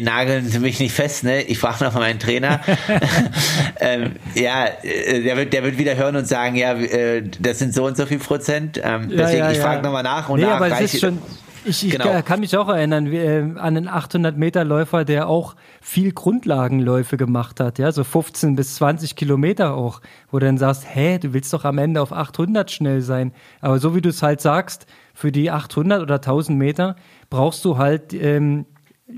nageln 0.03 0.47
Sie 0.47 0.59
mich 0.59 0.79
nicht 0.81 0.95
fest, 0.95 1.25
ne? 1.25 1.43
Ich 1.43 1.59
frage 1.59 1.85
noch 1.85 1.95
mal 1.95 2.01
meinen 2.01 2.19
Trainer. 2.19 2.61
ähm, 3.81 4.17
ja, 4.35 4.67
äh, 4.83 5.23
der 5.23 5.37
wird, 5.37 5.53
der 5.53 5.63
wird 5.65 5.79
wieder 5.79 5.97
hören 5.97 6.17
und 6.17 6.27
sagen, 6.27 6.57
ja, 6.57 6.75
äh, 6.75 7.23
das 7.41 7.59
sind 7.59 7.75
so 7.75 7.87
und 7.87 7.97
so 7.97 8.07
viel 8.07 8.19
Prozent. 8.19 8.81
Ähm, 8.83 9.09
deswegen, 9.11 9.39
ja, 9.39 9.47
ja, 9.47 9.53
ich 9.53 9.59
frage 9.59 9.83
noch 9.83 9.93
mal 9.93 10.03
nach 10.03 10.29
und 10.29 10.41
nee, 10.41 10.47
nach. 10.47 10.57
Aber 10.57 10.69
es 10.69 10.95
ist 10.95 11.01
schon, 11.01 11.19
ich, 11.65 11.87
ich 11.87 11.93
genau. 11.93 12.23
kann 12.23 12.41
mich 12.41 12.57
auch 12.57 12.69
erinnern 12.69 13.11
wie, 13.11 13.19
äh, 13.19 13.43
an 13.43 13.77
einen 13.77 13.89
800 13.89 14.37
Meter 14.37 14.65
Läufer, 14.65 15.05
der 15.05 15.29
auch 15.29 15.57
viel 15.81 16.13
Grundlagenläufe 16.13 17.17
gemacht 17.17 17.61
hat, 17.61 17.79
ja, 17.79 17.93
so 17.93 18.05
15 18.05 18.57
bis 18.57 18.77
20 18.77 19.17
Kilometer 19.17 19.75
auch, 19.75 20.01
wo 20.31 20.39
du 20.39 20.47
dann 20.47 20.59
sagst, 20.59 20.85
hä, 20.87 21.19
du 21.19 21.33
willst 21.33 21.53
doch 21.53 21.65
am 21.65 21.79
Ende 21.79 22.01
auf 22.01 22.13
800 22.13 22.71
schnell 22.71 23.03
sein. 23.03 23.33
Aber 23.61 23.79
so 23.79 23.95
wie 23.95 24.01
du 24.01 24.09
es 24.09 24.23
halt 24.23 24.41
sagst, 24.41 24.87
für 25.15 25.33
die 25.33 25.51
800 25.51 26.01
oder 26.01 26.17
1000 26.17 26.59
Meter 26.59 26.97
brauchst 27.29 27.65
du 27.65 27.77
halt 27.77 28.15
ähm, 28.15 28.67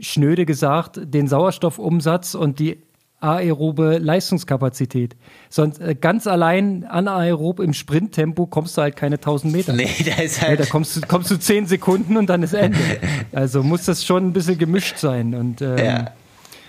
schnöde 0.00 0.46
gesagt, 0.46 1.00
den 1.02 1.28
Sauerstoffumsatz 1.28 2.34
und 2.34 2.58
die 2.58 2.78
aerobe 3.22 3.98
Leistungskapazität. 3.98 5.16
Sonst 5.48 5.80
äh, 5.80 5.94
ganz 5.94 6.26
allein 6.26 6.84
anaerob 6.84 7.60
im 7.60 7.72
Sprinttempo 7.72 8.46
kommst 8.46 8.76
du 8.76 8.82
halt 8.82 8.96
keine 8.96 9.16
1000 9.16 9.52
Meter. 9.52 9.72
Nee, 9.72 9.88
da 10.04 10.20
ist 10.20 10.42
halt. 10.42 10.58
Ja, 10.58 10.64
da 10.64 10.70
kommst 10.70 10.96
du, 10.96 11.00
kommst 11.02 11.30
du 11.30 11.38
10 11.38 11.66
Sekunden 11.66 12.16
und 12.16 12.26
dann 12.28 12.42
ist 12.42 12.54
Ende. 12.54 12.78
Also 13.32 13.62
muss 13.62 13.86
das 13.86 14.04
schon 14.04 14.26
ein 14.26 14.32
bisschen 14.32 14.58
gemischt 14.58 14.98
sein. 14.98 15.34
Und 15.34 15.62
ähm, 15.62 15.78
ja. 15.78 16.10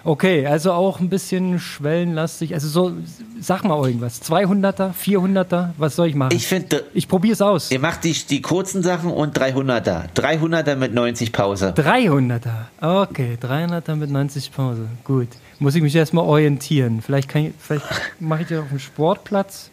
Okay, 0.06 0.46
also 0.46 0.74
auch 0.74 1.00
ein 1.00 1.08
bisschen 1.10 1.60
schwellenlastig. 1.60 2.54
Also 2.54 2.68
so, 2.68 2.92
sag 3.40 3.64
mal 3.64 3.82
irgendwas. 3.86 4.22
200er, 4.22 4.92
400er, 4.94 5.70
was 5.78 5.96
soll 5.96 6.08
ich 6.08 6.16
machen? 6.16 6.36
Ich 6.36 6.46
finde, 6.46 6.84
ich 6.94 7.08
probiere 7.08 7.34
es 7.34 7.42
aus. 7.42 7.72
Ihr 7.72 7.80
macht 7.80 8.04
die, 8.04 8.12
die 8.12 8.42
kurzen 8.42 8.84
Sachen 8.84 9.12
und 9.12 9.38
300er. 9.38 10.10
300er 10.14 10.76
mit 10.76 10.94
90 10.94 11.32
Pause. 11.32 11.74
300er. 11.78 12.66
Okay, 12.82 13.38
300er 13.42 13.96
mit 13.96 14.10
90 14.12 14.52
Pause. 14.52 14.88
Gut. 15.06 15.30
Muss 15.60 15.76
ich 15.76 15.82
mich 15.82 15.96
erstmal 15.96 16.26
orientieren. 16.26 17.02
Vielleicht, 17.02 17.32
vielleicht 17.32 17.86
mache 18.20 18.42
ich 18.42 18.48
das 18.50 18.60
auf 18.60 18.70
dem 18.70 18.80
Sportplatz. 18.80 19.70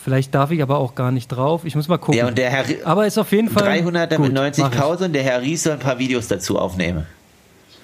Vielleicht 0.00 0.32
darf 0.34 0.52
ich 0.52 0.62
aber 0.62 0.78
auch 0.78 0.94
gar 0.94 1.10
nicht 1.10 1.28
drauf. 1.28 1.64
Ich 1.64 1.74
muss 1.74 1.88
mal 1.88 1.98
gucken. 1.98 2.18
Ja, 2.18 2.28
und 2.28 2.38
der 2.38 2.50
Herr, 2.50 2.64
aber 2.84 3.06
ist 3.06 3.18
auf 3.18 3.32
jeden 3.32 3.50
Fall 3.50 3.80
300er 3.80 4.16
gut, 4.16 4.26
mit 4.26 4.32
90 4.32 4.70
Pause 4.70 5.06
und 5.06 5.12
der 5.12 5.24
Herr 5.24 5.42
Ries 5.42 5.64
soll 5.64 5.72
ein 5.72 5.80
paar 5.80 5.98
Videos 5.98 6.28
dazu 6.28 6.56
aufnehmen. 6.58 7.04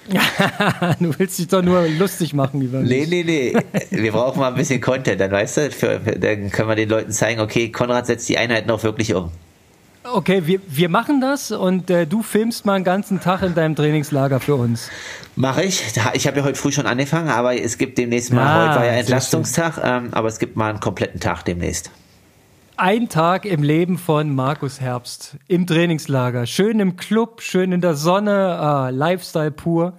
du 0.99 1.17
willst 1.17 1.39
dich 1.39 1.47
doch 1.47 1.61
nur 1.61 1.87
lustig 1.87 2.33
machen 2.33 2.61
über 2.61 2.79
mich. 2.79 2.89
Nee, 2.89 3.23
nee, 3.23 3.23
nee. 3.23 3.55
Wir 3.89 4.11
brauchen 4.11 4.39
mal 4.39 4.49
ein 4.49 4.55
bisschen 4.55 4.79
Content, 4.79 5.19
dann 5.19 5.31
weißt 5.31 5.57
du, 5.57 5.71
für, 5.71 5.99
dann 5.99 6.51
können 6.51 6.69
wir 6.69 6.75
den 6.75 6.89
Leuten 6.89 7.11
zeigen, 7.11 7.41
okay, 7.41 7.71
Konrad 7.71 8.05
setzt 8.05 8.29
die 8.29 8.37
Einheiten 8.37 8.69
auch 8.69 8.83
wirklich 8.83 9.13
um. 9.13 9.31
Okay, 10.03 10.45
wir, 10.45 10.59
wir 10.67 10.89
machen 10.89 11.19
das 11.19 11.51
und 11.51 11.89
äh, 11.89 12.05
du 12.05 12.21
filmst 12.21 12.65
mal 12.65 12.73
einen 12.73 12.83
ganzen 12.83 13.19
Tag 13.19 13.41
in 13.41 13.55
deinem 13.55 13.75
Trainingslager 13.75 14.39
für 14.39 14.53
uns. 14.53 14.89
Mache 15.35 15.63
ich. 15.63 15.83
Ich 16.13 16.27
habe 16.27 16.37
ja 16.37 16.43
heute 16.43 16.59
früh 16.59 16.71
schon 16.71 16.85
angefangen, 16.85 17.29
aber 17.29 17.59
es 17.59 17.79
gibt 17.79 17.97
demnächst 17.97 18.31
mal, 18.31 18.45
ah, 18.45 18.67
heute 18.67 18.79
war 18.79 18.85
ja 18.85 18.91
Entlastungstag, 18.93 19.81
ähm, 19.83 20.09
aber 20.11 20.27
es 20.27 20.37
gibt 20.37 20.55
mal 20.55 20.69
einen 20.69 20.79
kompletten 20.79 21.19
Tag 21.19 21.43
demnächst. 21.43 21.89
Ein 22.77 23.07
Tag 23.07 23.45
im 23.45 23.63
Leben 23.63 23.97
von 23.97 24.35
Markus 24.35 24.81
Herbst 24.81 25.37
im 25.47 25.65
Trainingslager. 25.65 26.45
Schön 26.45 26.81
im 26.81 26.97
Club, 26.97 27.41
schön 27.41 27.71
in 27.71 27.79
der 27.79 27.95
Sonne, 27.95 28.59
ah, 28.59 28.89
Lifestyle 28.89 29.51
pur. 29.51 29.93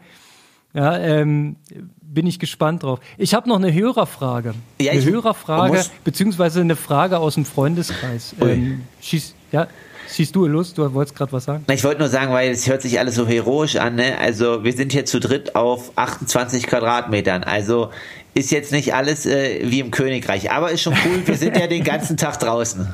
Ja, 0.75 0.99
ähm, 0.99 1.57
bin 2.03 2.27
ich 2.27 2.39
gespannt 2.39 2.83
drauf. 2.83 3.01
Ich 3.17 3.33
habe 3.33 3.49
noch 3.49 3.57
eine 3.57 3.73
Hörerfrage. 3.73 4.55
Ja, 4.79 4.93
eine 4.93 5.03
Hörerfrage, 5.03 5.87
beziehungsweise 6.05 6.61
eine 6.61 6.77
Frage 6.77 7.19
aus 7.19 7.35
dem 7.35 7.47
Freundeskreis. 7.47 8.35
Ähm, 8.43 8.83
schieß, 9.01 9.35
ja, 9.53 9.69
Siehst 10.09 10.37
du 10.37 10.47
Lust? 10.47 10.79
Du 10.79 10.95
wolltest 10.95 11.17
gerade 11.17 11.33
was 11.33 11.45
sagen? 11.45 11.65
Ich 11.71 11.85
wollte 11.85 12.01
nur 12.01 12.09
sagen, 12.09 12.33
weil 12.33 12.51
es 12.51 12.69
hört 12.69 12.83
sich 12.83 12.99
alles 12.99 13.17
so 13.17 13.27
heroisch 13.27 13.77
an. 13.77 13.97
Ne? 13.97 14.17
Also 14.19 14.65
wir 14.65 14.73
sind 14.73 14.93
hier 14.93 15.05
zu 15.05 15.21
dritt 15.21 15.57
auf 15.57 15.93
28 15.97 16.67
Quadratmetern. 16.67 17.45
Also 17.45 17.91
ist 18.35 18.51
jetzt 18.51 18.73
nicht 18.73 18.95
alles 18.95 19.27
äh, 19.27 19.61
wie 19.65 19.81
im 19.81 19.91
Königreich, 19.91 20.51
aber 20.51 20.71
ist 20.71 20.83
schon 20.83 20.95
cool. 21.05 21.27
Wir 21.27 21.37
sind 21.37 21.57
ja 21.57 21.67
den 21.67 21.85
ganzen 21.85 22.17
Tag 22.17 22.39
draußen. 22.39 22.89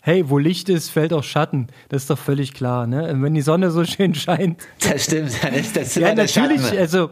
Hey, 0.00 0.28
wo 0.28 0.38
Licht 0.38 0.68
ist, 0.68 0.90
fällt 0.90 1.12
auch 1.12 1.22
Schatten. 1.22 1.68
Das 1.88 2.02
ist 2.02 2.10
doch 2.10 2.18
völlig 2.18 2.54
klar, 2.54 2.88
ne? 2.88 3.16
Wenn 3.20 3.34
die 3.34 3.40
Sonne 3.40 3.70
so 3.70 3.84
schön 3.84 4.14
scheint. 4.14 4.60
Das 4.80 5.04
stimmt, 5.04 5.32
dann 5.42 5.54
ist 5.54 5.76
das 5.76 5.94
Ja, 5.94 6.12
natürlich, 6.12 6.76
also 6.76 7.10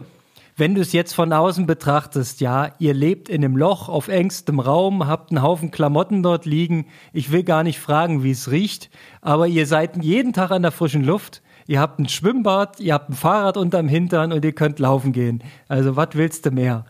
wenn 0.60 0.74
du 0.74 0.80
es 0.80 0.92
jetzt 0.92 1.14
von 1.14 1.32
außen 1.32 1.66
betrachtest, 1.66 2.40
ja, 2.40 2.70
ihr 2.78 2.94
lebt 2.94 3.28
in 3.28 3.44
einem 3.44 3.56
Loch 3.56 3.88
auf 3.88 4.08
engstem 4.08 4.60
Raum, 4.60 5.06
habt 5.06 5.30
einen 5.30 5.42
Haufen 5.42 5.70
Klamotten 5.70 6.22
dort 6.22 6.46
liegen. 6.46 6.86
Ich 7.12 7.32
will 7.32 7.42
gar 7.42 7.64
nicht 7.64 7.80
fragen, 7.80 8.22
wie 8.22 8.30
es 8.30 8.50
riecht, 8.50 8.90
aber 9.22 9.48
ihr 9.48 9.66
seid 9.66 10.02
jeden 10.04 10.32
Tag 10.32 10.50
an 10.50 10.62
der 10.62 10.70
frischen 10.70 11.02
Luft 11.02 11.42
ihr 11.70 11.78
habt 11.78 12.00
ein 12.00 12.08
Schwimmbad, 12.08 12.80
ihr 12.80 12.94
habt 12.94 13.10
ein 13.10 13.14
Fahrrad 13.14 13.56
unterm 13.56 13.86
Hintern 13.86 14.32
und 14.32 14.44
ihr 14.44 14.52
könnt 14.52 14.80
laufen 14.80 15.12
gehen. 15.12 15.44
Also 15.68 15.94
was 15.94 16.08
willst 16.14 16.44
du 16.44 16.50
mehr? 16.50 16.84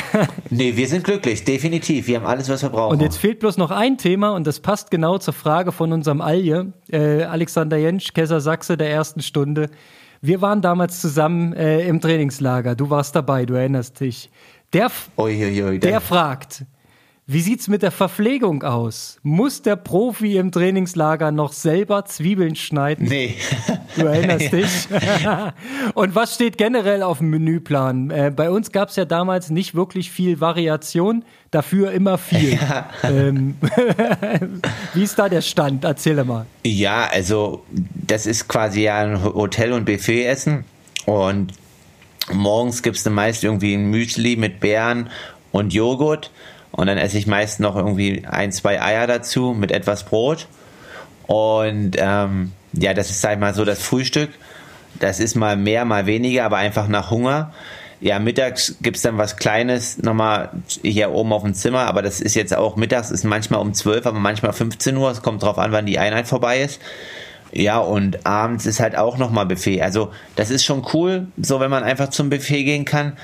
nee, 0.50 0.76
wir 0.76 0.86
sind 0.86 1.04
glücklich, 1.04 1.44
definitiv. 1.44 2.08
Wir 2.08 2.18
haben 2.18 2.26
alles, 2.26 2.50
was 2.50 2.62
wir 2.62 2.68
brauchen. 2.68 2.92
Und 2.92 3.00
jetzt 3.00 3.16
fehlt 3.16 3.40
bloß 3.40 3.56
noch 3.56 3.70
ein 3.70 3.96
Thema 3.96 4.30
und 4.34 4.46
das 4.46 4.60
passt 4.60 4.90
genau 4.90 5.16
zur 5.16 5.32
Frage 5.32 5.72
von 5.72 5.94
unserem 5.94 6.20
Alje, 6.20 6.74
äh, 6.90 7.22
Alexander 7.22 7.78
Jentsch, 7.78 8.12
Kaiser 8.12 8.42
Sachse 8.42 8.76
der 8.76 8.90
ersten 8.90 9.22
Stunde. 9.22 9.70
Wir 10.20 10.40
waren 10.40 10.60
damals 10.60 11.00
zusammen 11.00 11.52
äh, 11.52 11.86
im 11.86 12.00
Trainingslager. 12.00 12.74
Du 12.74 12.90
warst 12.90 13.14
dabei, 13.14 13.46
du 13.46 13.54
erinnerst 13.54 14.00
dich. 14.00 14.30
Der, 14.72 14.90
Uiuiui, 15.16 15.78
der 15.78 16.00
fragt, 16.00 16.64
wie 17.30 17.42
sieht's 17.42 17.68
mit 17.68 17.82
der 17.82 17.90
Verpflegung 17.90 18.62
aus? 18.62 19.18
Muss 19.22 19.60
der 19.60 19.76
Profi 19.76 20.38
im 20.38 20.50
Trainingslager 20.50 21.30
noch 21.30 21.52
selber 21.52 22.06
Zwiebeln 22.06 22.56
schneiden? 22.56 23.06
Nee. 23.06 23.36
Du 23.96 24.06
erinnerst 24.06 24.52
dich. 24.52 24.88
Und 25.94 26.14
was 26.14 26.34
steht 26.34 26.56
generell 26.56 27.02
auf 27.02 27.18
dem 27.18 27.30
Menüplan? 27.30 28.10
Äh, 28.10 28.32
bei 28.34 28.48
uns 28.48 28.70
gab's 28.70 28.94
ja 28.94 29.04
damals 29.04 29.50
nicht 29.50 29.74
wirklich 29.74 30.12
viel 30.12 30.40
Variation, 30.40 31.24
dafür 31.50 31.90
immer 31.92 32.16
viel. 32.16 32.58
Ja. 32.68 32.88
Ähm, 33.02 33.56
wie 34.94 35.02
ist 35.02 35.18
da 35.18 35.28
der 35.28 35.42
Stand? 35.42 35.84
Erzähl 35.84 36.22
mal. 36.24 36.46
Ja, 36.64 37.08
also 37.10 37.64
das 38.06 38.26
ist 38.26 38.46
quasi 38.46 38.82
ja 38.82 38.98
ein 38.98 39.22
Hotel- 39.24 39.72
und 39.72 39.84
Buffet-Essen. 39.84 40.64
Und 41.06 41.52
morgens 42.32 42.82
gibt's 42.82 43.02
dann 43.02 43.14
meist 43.14 43.42
irgendwie 43.42 43.74
ein 43.74 43.90
Müsli 43.90 44.36
mit 44.36 44.60
Beeren 44.60 45.10
und 45.50 45.74
Joghurt. 45.74 46.30
Und 46.72 46.86
dann 46.86 46.98
esse 46.98 47.18
ich 47.18 47.26
meist 47.26 47.60
noch 47.60 47.76
irgendwie 47.76 48.24
ein, 48.26 48.52
zwei 48.52 48.80
Eier 48.80 49.06
dazu 49.06 49.54
mit 49.58 49.72
etwas 49.72 50.04
Brot. 50.04 50.46
Und 51.26 51.92
ähm, 51.96 52.52
ja, 52.72 52.94
das 52.94 53.10
ist, 53.10 53.20
sag 53.20 53.34
ich 53.34 53.38
mal, 53.38 53.54
so 53.54 53.64
das 53.64 53.82
Frühstück. 53.82 54.30
Das 54.98 55.20
ist 55.20 55.34
mal 55.34 55.56
mehr, 55.56 55.84
mal 55.84 56.06
weniger, 56.06 56.44
aber 56.44 56.56
einfach 56.56 56.88
nach 56.88 57.10
Hunger. 57.10 57.52
Ja, 58.00 58.18
mittags 58.20 58.76
gibt's 58.80 59.02
dann 59.02 59.18
was 59.18 59.36
Kleines 59.36 59.98
nochmal 59.98 60.50
hier 60.82 61.10
oben 61.10 61.32
auf 61.32 61.42
dem 61.42 61.54
Zimmer, 61.54 61.80
aber 61.80 62.00
das 62.00 62.20
ist 62.20 62.34
jetzt 62.34 62.56
auch 62.56 62.76
mittags, 62.76 63.10
ist 63.10 63.24
manchmal 63.24 63.60
um 63.60 63.74
12, 63.74 64.06
aber 64.06 64.20
manchmal 64.20 64.52
15 64.52 64.96
Uhr. 64.96 65.10
Es 65.10 65.22
kommt 65.22 65.42
drauf 65.42 65.58
an, 65.58 65.72
wann 65.72 65.86
die 65.86 65.98
Einheit 65.98 66.28
vorbei 66.28 66.60
ist. 66.60 66.80
Ja, 67.50 67.78
und 67.78 68.24
abends 68.24 68.66
ist 68.66 68.78
halt 68.78 68.96
auch 68.96 69.18
nochmal 69.18 69.46
Buffet. 69.46 69.82
Also, 69.82 70.12
das 70.36 70.50
ist 70.50 70.64
schon 70.64 70.86
cool, 70.92 71.26
so 71.40 71.60
wenn 71.60 71.70
man 71.70 71.82
einfach 71.82 72.10
zum 72.10 72.30
Buffet 72.30 72.64
gehen 72.64 72.84
kann 72.84 73.14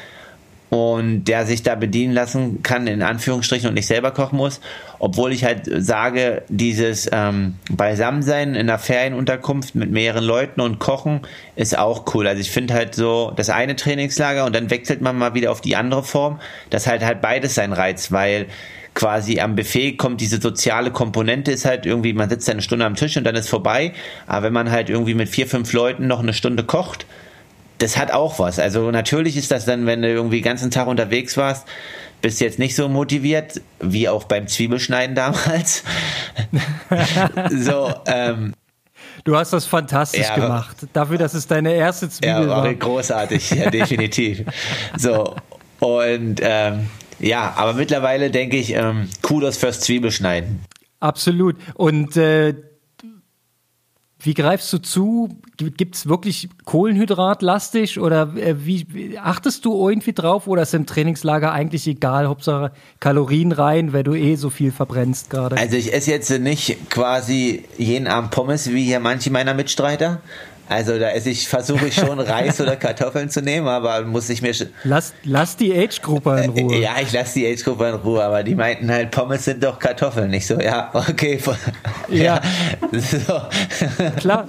und 0.75 1.25
der 1.25 1.47
sich 1.47 1.63
da 1.63 1.77
bedienen 1.77 2.13
lassen 2.13 2.65
kann, 2.65 2.89
in 2.89 3.01
Anführungsstrichen, 3.01 3.69
und 3.69 3.75
nicht 3.75 3.87
selber 3.87 4.11
kochen 4.11 4.37
muss. 4.37 4.61
Obwohl 4.99 5.33
ich 5.33 5.45
halt 5.45 5.71
sage, 5.73 6.43
dieses 6.49 7.09
ähm, 7.13 7.55
Beisammensein 7.71 8.57
in 8.57 8.69
einer 8.69 8.81
Ferienunterkunft 8.81 9.77
mit 9.77 9.93
mehreren 9.93 10.25
Leuten 10.25 10.61
und 10.61 10.81
kochen 10.81 11.21
ist 11.55 11.79
auch 11.79 12.13
cool. 12.13 12.27
Also 12.27 12.41
ich 12.41 12.51
finde 12.51 12.75
halt 12.75 12.97
so 12.97 13.33
das 13.37 13.51
eine 13.51 13.77
Trainingslager 13.77 14.45
und 14.47 14.57
dann 14.57 14.69
wechselt 14.71 15.01
man 15.01 15.17
mal 15.17 15.35
wieder 15.35 15.53
auf 15.53 15.61
die 15.61 15.77
andere 15.77 16.03
Form. 16.03 16.41
Das 16.71 16.89
halt 16.89 17.05
halt 17.05 17.21
beides 17.21 17.55
sein 17.55 17.73
Reiz, 17.73 18.11
weil 18.11 18.47
quasi 18.95 19.39
am 19.39 19.55
Buffet 19.55 19.93
kommt 19.93 20.21
diese 20.21 20.41
soziale 20.41 20.91
Komponente, 20.91 21.53
ist 21.53 21.67
halt 21.67 21.87
irgendwie, 21.87 22.15
man 22.15 22.29
sitzt 22.29 22.51
eine 22.51 22.63
Stunde 22.63 22.85
am 22.85 22.97
Tisch 22.97 23.17
und 23.17 23.23
dann 23.23 23.37
ist 23.37 23.49
vorbei. 23.49 23.93
Aber 24.27 24.47
wenn 24.47 24.53
man 24.53 24.73
halt 24.73 24.91
irgendwie 24.91 25.15
mit 25.15 25.29
vier, 25.29 25.47
fünf 25.47 25.73
Leuten 25.73 26.09
noch 26.09 26.21
eine 26.21 26.33
Stunde 26.33 26.65
kocht, 26.65 27.07
das 27.85 27.99
hat 27.99 28.11
auch 28.11 28.39
was. 28.39 28.59
Also 28.59 28.91
natürlich 28.91 29.37
ist 29.37 29.51
das 29.51 29.67
dann, 29.67 29.85
wenn 29.85 30.01
du 30.01 30.09
irgendwie 30.09 30.39
den 30.39 30.45
ganzen 30.45 30.71
Tag 30.71 30.87
unterwegs 30.87 31.37
warst, 31.37 31.67
bist 32.23 32.41
jetzt 32.41 32.59
nicht 32.59 32.75
so 32.75 32.89
motiviert, 32.89 33.61
wie 33.79 34.09
auch 34.09 34.25
beim 34.25 34.49
Zwiebelschneiden 34.49 35.15
damals. 35.15 35.85
so, 37.51 37.93
ähm, 38.07 38.55
Du 39.25 39.37
hast 39.37 39.53
das 39.53 39.65
fantastisch 39.65 40.27
ja, 40.27 40.35
gemacht. 40.35 40.77
Dafür, 40.93 41.17
dass 41.17 41.33
es 41.33 41.47
deine 41.47 41.73
erste 41.75 42.11
Zwiebel 42.11 42.43
ja, 42.43 42.49
war. 42.49 42.75
Großartig, 42.75 43.51
ja, 43.51 43.71
definitiv. 43.71 44.45
So, 44.99 45.37
und 45.81 46.41
ähm, 46.43 46.89
ja, 47.21 47.55
aber 47.57 47.73
mittlerweile 47.75 48.31
denke 48.31 48.57
ich, 48.57 48.75
ähm, 48.75 49.09
Kudos 49.23 49.57
fürs 49.57 49.81
Zwiebelschneiden. 49.81 50.65
Absolut. 51.01 51.57
Und 51.75 52.17
äh, 52.17 52.55
wie 54.25 54.35
greifst 54.35 54.73
du 54.73 54.79
zu? 54.79 55.29
Gibt 55.57 55.95
es 55.95 56.09
wirklich 56.09 56.49
Kohlenhydratlastig 56.65 58.01
oder 58.01 58.35
äh, 58.37 58.65
wie 58.65 59.19
achtest 59.19 59.65
du 59.65 59.89
irgendwie 59.89 60.15
drauf 60.15 60.47
oder 60.47 60.63
ist 60.63 60.73
im 60.73 60.87
Trainingslager 60.87 61.53
eigentlich 61.53 61.87
egal, 61.87 62.27
Hauptsache 62.27 62.73
Kalorien 63.01 63.53
rein, 63.53 63.93
weil 63.93 64.03
du 64.03 64.15
eh 64.15 64.37
so 64.37 64.49
viel 64.49 64.73
verbrennst 64.73 65.29
gerade? 65.29 65.59
Also 65.59 65.77
ich 65.77 65.93
esse 65.93 66.11
jetzt 66.11 66.31
nicht 66.39 66.91
quasi 66.91 67.65
jeden 67.77 68.07
Abend 68.07 68.31
Pommes 68.31 68.73
wie 68.73 68.85
hier 68.85 68.99
manche 68.99 69.31
meiner 69.31 69.53
Mitstreiter, 69.53 70.23
also 70.69 70.99
da 70.99 71.11
esse 71.11 71.31
ich, 71.31 71.47
versuche 71.47 71.89
ich 71.89 71.95
schon 71.95 72.19
Reis 72.19 72.61
oder 72.61 72.77
Kartoffeln 72.77 73.29
zu 73.29 73.43
nehmen, 73.43 73.69
aber 73.69 74.03
muss 74.03 74.31
ich 74.31 74.41
mir 74.41 74.55
Lass, 74.85 75.13
lass 75.25 75.57
die 75.57 75.77
Age-Gruppe 75.77 76.43
in 76.43 76.51
Ruhe. 76.51 76.79
Ja, 76.79 76.93
ich 77.03 77.13
lasse 77.13 77.41
die 77.41 77.47
Age-Gruppe 77.47 77.89
in 77.89 77.95
Ruhe, 77.97 78.25
aber 78.25 78.43
die 78.43 78.55
meinten 78.55 78.91
halt, 78.91 79.11
Pommes 79.11 79.45
sind 79.45 79.63
doch 79.63 79.79
Kartoffeln. 79.79 80.31
Nicht 80.31 80.47
so, 80.47 80.59
ja, 80.59 80.91
okay. 80.95 81.39
Ja. 82.09 82.41
So. 82.93 83.41
Klar. 84.19 84.49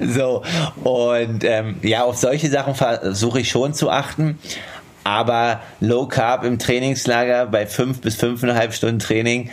so, 0.00 0.42
und 0.82 1.44
ähm, 1.44 1.76
ja, 1.82 2.04
auf 2.04 2.16
solche 2.16 2.50
Sachen 2.50 2.74
versuche 2.74 3.40
ich 3.40 3.50
schon 3.50 3.72
zu 3.74 3.90
achten. 3.90 4.38
Aber 5.04 5.60
Low 5.80 6.06
Carb 6.06 6.44
im 6.44 6.58
Trainingslager 6.58 7.46
bei 7.46 7.66
fünf 7.66 8.00
bis 8.00 8.16
fünfeinhalb 8.16 8.74
Stunden 8.74 8.98
Training 8.98 9.50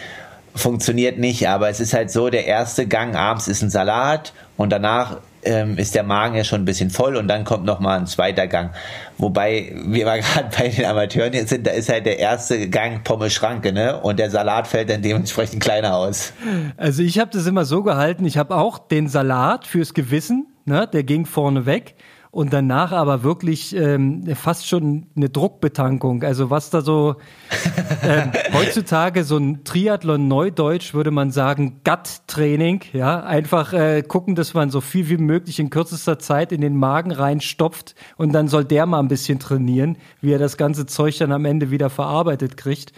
funktioniert 0.56 1.18
nicht, 1.18 1.48
aber 1.48 1.70
es 1.70 1.80
ist 1.80 1.94
halt 1.94 2.12
so, 2.12 2.30
der 2.30 2.46
erste 2.46 2.88
Gang 2.88 3.16
abends 3.16 3.48
ist 3.48 3.62
ein 3.62 3.70
Salat 3.70 4.34
und 4.58 4.72
danach 4.72 5.18
ähm, 5.44 5.78
ist 5.78 5.96
der 5.96 6.04
Magen 6.04 6.36
ja 6.36 6.44
schon 6.44 6.62
ein 6.62 6.66
bisschen 6.66 6.90
voll 6.90 7.16
und 7.16 7.28
dann 7.28 7.46
kommt 7.46 7.66
nochmal 7.66 8.00
ein 8.00 8.08
zweiter 8.08 8.48
Gang. 8.48 8.72
Wobei 9.18 9.74
wir 9.86 10.06
mal 10.06 10.20
gerade 10.22 10.50
bei 10.58 10.68
den 10.68 10.86
Amateuren 10.86 11.34
jetzt 11.34 11.50
sind, 11.50 11.66
da 11.66 11.72
ist 11.72 11.90
halt 11.90 12.06
der 12.06 12.20
erste 12.20 12.70
Gang 12.70 13.04
Pommes 13.04 13.34
Schranke, 13.34 13.72
ne? 13.72 14.00
Und 14.02 14.20
der 14.20 14.30
Salat 14.30 14.68
fällt 14.68 14.90
dann 14.90 15.02
dementsprechend 15.02 15.62
kleiner 15.62 15.96
aus. 15.96 16.34
Also 16.76 17.02
ich 17.04 17.20
habe 17.20 17.32
das 17.32 17.46
immer 17.46 17.66
so 17.66 17.84
gehalten, 17.84 18.26
ich 18.26 18.38
habe 18.38 18.56
auch 18.56 18.78
den 18.80 19.08
Salat 19.08 19.66
fürs 19.66 19.94
Gewissen, 19.94 20.48
ne? 20.66 20.88
Der 20.92 21.04
ging 21.04 21.26
vorne 21.26 21.66
weg 21.66 21.96
und 22.32 22.54
danach 22.54 22.92
aber 22.92 23.24
wirklich 23.24 23.76
ähm, 23.76 24.24
fast 24.36 24.68
schon 24.68 25.08
eine 25.16 25.30
Druckbetankung. 25.30 26.24
Also 26.24 26.50
was 26.50 26.70
da 26.70 26.82
so 26.82 27.16
ähm, 28.04 28.32
heutzutage 28.54 29.24
so 29.24 29.38
ein 29.38 29.64
Triathlon 29.64 30.28
Neudeutsch 30.28 30.94
würde 30.94 31.12
man 31.12 31.32
sagen 31.32 31.82
Gut-Training, 31.84 32.82
ja, 32.94 33.22
einfach 33.24 33.74
äh, 33.74 34.04
gucken, 34.04 34.36
dass 34.36 34.54
man 34.54 34.70
so 34.70 34.82
viel 34.82 35.10
wie 35.10 35.18
möglich 35.18 35.60
in 35.60 35.70
kürzester 35.70 36.20
Zeit 36.20 36.52
in 36.52 36.62
den 36.62 36.76
Magen 36.76 37.12
reinstopft 37.12 37.96
und 38.18 38.34
dann 38.34 38.48
soll 38.48 38.66
der 38.66 38.86
mal 38.86 39.00
ein 39.00 39.08
bisschen 39.08 39.40
trainieren, 39.40 39.98
wie 40.22 40.34
er 40.34 40.40
das 40.40 40.58
ganze 40.58 40.86
Zeug 40.86 41.18
dann 41.18 41.32
am 41.32 41.46
Ende 41.46 41.72
wieder 41.72 41.90
verarbeitet 41.90 42.58
kriegt. 42.58 42.92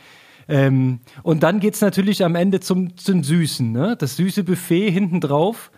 Ähm, 0.47 0.99
und 1.21 1.43
dann 1.43 1.59
geht's 1.59 1.80
natürlich 1.80 2.25
am 2.25 2.36
Ende 2.36 2.59
zum, 2.59 2.97
zum 2.97 3.23
Süßen, 3.23 3.71
ne? 3.71 3.95
Das 3.97 4.15
süße 4.15 4.43
Buffet 4.43 4.89
hinten 4.89 5.21
drauf 5.21 5.71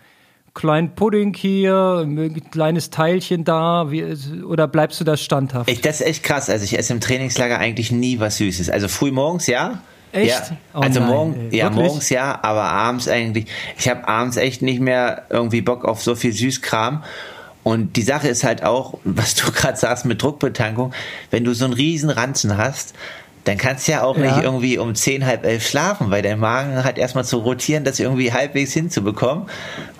kleinen 0.54 0.94
Pudding 0.94 1.34
hier, 1.34 2.02
ein 2.04 2.50
kleines 2.50 2.90
Teilchen 2.90 3.44
da, 3.44 3.90
wie, 3.90 4.04
oder 4.44 4.68
bleibst 4.68 5.00
du 5.00 5.04
da 5.04 5.16
standhaft? 5.16 5.70
Ich, 5.70 5.80
das 5.80 6.00
ist 6.00 6.06
echt 6.06 6.22
krass. 6.22 6.50
Also 6.50 6.64
ich 6.64 6.78
esse 6.78 6.92
im 6.92 7.00
Trainingslager 7.00 7.58
eigentlich 7.58 7.90
nie 7.90 8.20
was 8.20 8.36
Süßes. 8.36 8.70
Also 8.70 8.88
früh 8.88 9.10
morgens, 9.10 9.46
ja. 9.46 9.82
Echt? 10.12 10.28
Ja. 10.28 10.56
Oh 10.74 10.80
also 10.80 11.00
nein, 11.00 11.08
morgen, 11.08 11.50
ey. 11.50 11.58
ja, 11.58 11.64
Wirklich? 11.64 11.86
morgens 11.86 12.10
ja, 12.10 12.38
aber 12.42 12.64
abends 12.64 13.08
eigentlich. 13.08 13.46
Ich 13.78 13.88
habe 13.88 14.06
abends 14.06 14.36
echt 14.36 14.60
nicht 14.60 14.80
mehr 14.80 15.24
irgendwie 15.30 15.62
Bock 15.62 15.84
auf 15.84 16.02
so 16.02 16.14
viel 16.14 16.32
Süßkram. 16.32 17.02
Und 17.62 17.96
die 17.96 18.02
Sache 18.02 18.28
ist 18.28 18.44
halt 18.44 18.62
auch, 18.62 18.98
was 19.04 19.34
du 19.34 19.50
gerade 19.50 19.78
sagst 19.78 20.04
mit 20.04 20.22
Druckbetankung, 20.22 20.92
wenn 21.30 21.44
du 21.44 21.54
so 21.54 21.64
einen 21.64 21.74
riesen 21.74 22.10
Ranzen 22.10 22.58
hast, 22.58 22.94
dann 23.44 23.56
kannst 23.56 23.88
du 23.88 23.92
ja 23.92 24.02
auch 24.02 24.16
ja. 24.16 24.22
nicht 24.26 24.44
irgendwie 24.44 24.78
um 24.78 24.94
zehn, 24.94 25.26
halb 25.26 25.44
elf 25.44 25.66
schlafen, 25.66 26.10
weil 26.10 26.22
dein 26.22 26.38
Magen 26.38 26.84
hat 26.84 26.98
erstmal 26.98 27.24
zu 27.24 27.38
rotieren, 27.38 27.84
das 27.84 27.98
irgendwie 28.00 28.32
halbwegs 28.32 28.72
hinzubekommen. 28.72 29.46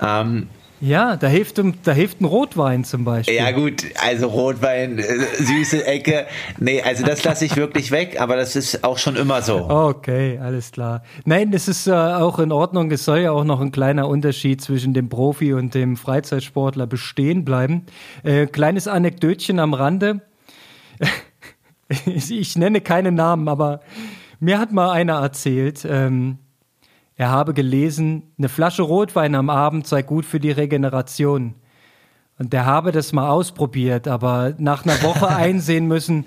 Ähm, 0.00 0.48
ja, 0.82 1.16
da 1.16 1.28
hilft, 1.28 1.62
da 1.84 1.92
hilft 1.92 2.20
ein 2.20 2.24
Rotwein 2.24 2.82
zum 2.82 3.04
Beispiel. 3.04 3.36
Ja 3.36 3.52
gut, 3.52 3.84
also 4.04 4.26
Rotwein, 4.26 4.98
äh, 4.98 5.04
süße 5.38 5.86
Ecke. 5.86 6.26
Nee, 6.58 6.82
also 6.82 7.04
das 7.04 7.22
lasse 7.22 7.44
ich 7.44 7.54
wirklich 7.56 7.92
weg, 7.92 8.20
aber 8.20 8.34
das 8.34 8.56
ist 8.56 8.82
auch 8.82 8.98
schon 8.98 9.14
immer 9.14 9.42
so. 9.42 9.70
Okay, 9.70 10.40
alles 10.42 10.72
klar. 10.72 11.04
Nein, 11.24 11.52
das 11.52 11.68
ist 11.68 11.86
äh, 11.86 11.92
auch 11.92 12.40
in 12.40 12.50
Ordnung. 12.50 12.90
Es 12.90 13.04
soll 13.04 13.20
ja 13.20 13.30
auch 13.30 13.44
noch 13.44 13.60
ein 13.60 13.70
kleiner 13.70 14.08
Unterschied 14.08 14.60
zwischen 14.60 14.92
dem 14.92 15.08
Profi 15.08 15.52
und 15.52 15.72
dem 15.72 15.96
Freizeitsportler 15.96 16.88
bestehen 16.88 17.44
bleiben. 17.44 17.86
Äh, 18.24 18.46
kleines 18.46 18.88
Anekdötchen 18.88 19.60
am 19.60 19.74
Rande. 19.74 20.20
ich 22.06 22.56
nenne 22.56 22.80
keine 22.80 23.12
Namen, 23.12 23.48
aber 23.48 23.80
mir 24.40 24.58
hat 24.58 24.72
mal 24.72 24.90
einer 24.90 25.20
erzählt, 25.20 25.86
ähm, 25.88 26.38
er 27.16 27.30
habe 27.30 27.54
gelesen, 27.54 28.32
eine 28.38 28.48
Flasche 28.48 28.82
Rotwein 28.82 29.34
am 29.34 29.50
Abend 29.50 29.86
sei 29.86 30.02
gut 30.02 30.24
für 30.24 30.40
die 30.40 30.50
Regeneration. 30.50 31.54
Und 32.38 32.52
der 32.52 32.66
habe 32.66 32.90
das 32.90 33.12
mal 33.12 33.28
ausprobiert, 33.28 34.08
aber 34.08 34.54
nach 34.58 34.84
einer 34.84 35.00
Woche 35.02 35.28
einsehen 35.36 35.86
müssen, 35.86 36.24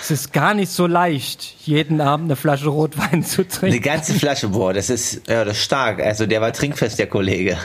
es 0.00 0.10
ist 0.10 0.32
gar 0.32 0.54
nicht 0.54 0.70
so 0.70 0.86
leicht, 0.86 1.42
jeden 1.66 2.00
Abend 2.00 2.26
eine 2.26 2.36
Flasche 2.36 2.68
Rotwein 2.68 3.22
zu 3.22 3.46
trinken. 3.46 3.74
Eine 3.74 3.80
ganze 3.80 4.14
Flasche, 4.14 4.48
boah, 4.48 4.72
das 4.72 4.90
ist, 4.90 5.28
ja, 5.28 5.44
das 5.44 5.58
ist 5.58 5.64
stark. 5.64 6.00
Also 6.00 6.26
der 6.26 6.40
war 6.40 6.52
trinkfest, 6.52 6.98
der 6.98 7.06
Kollege. 7.06 7.56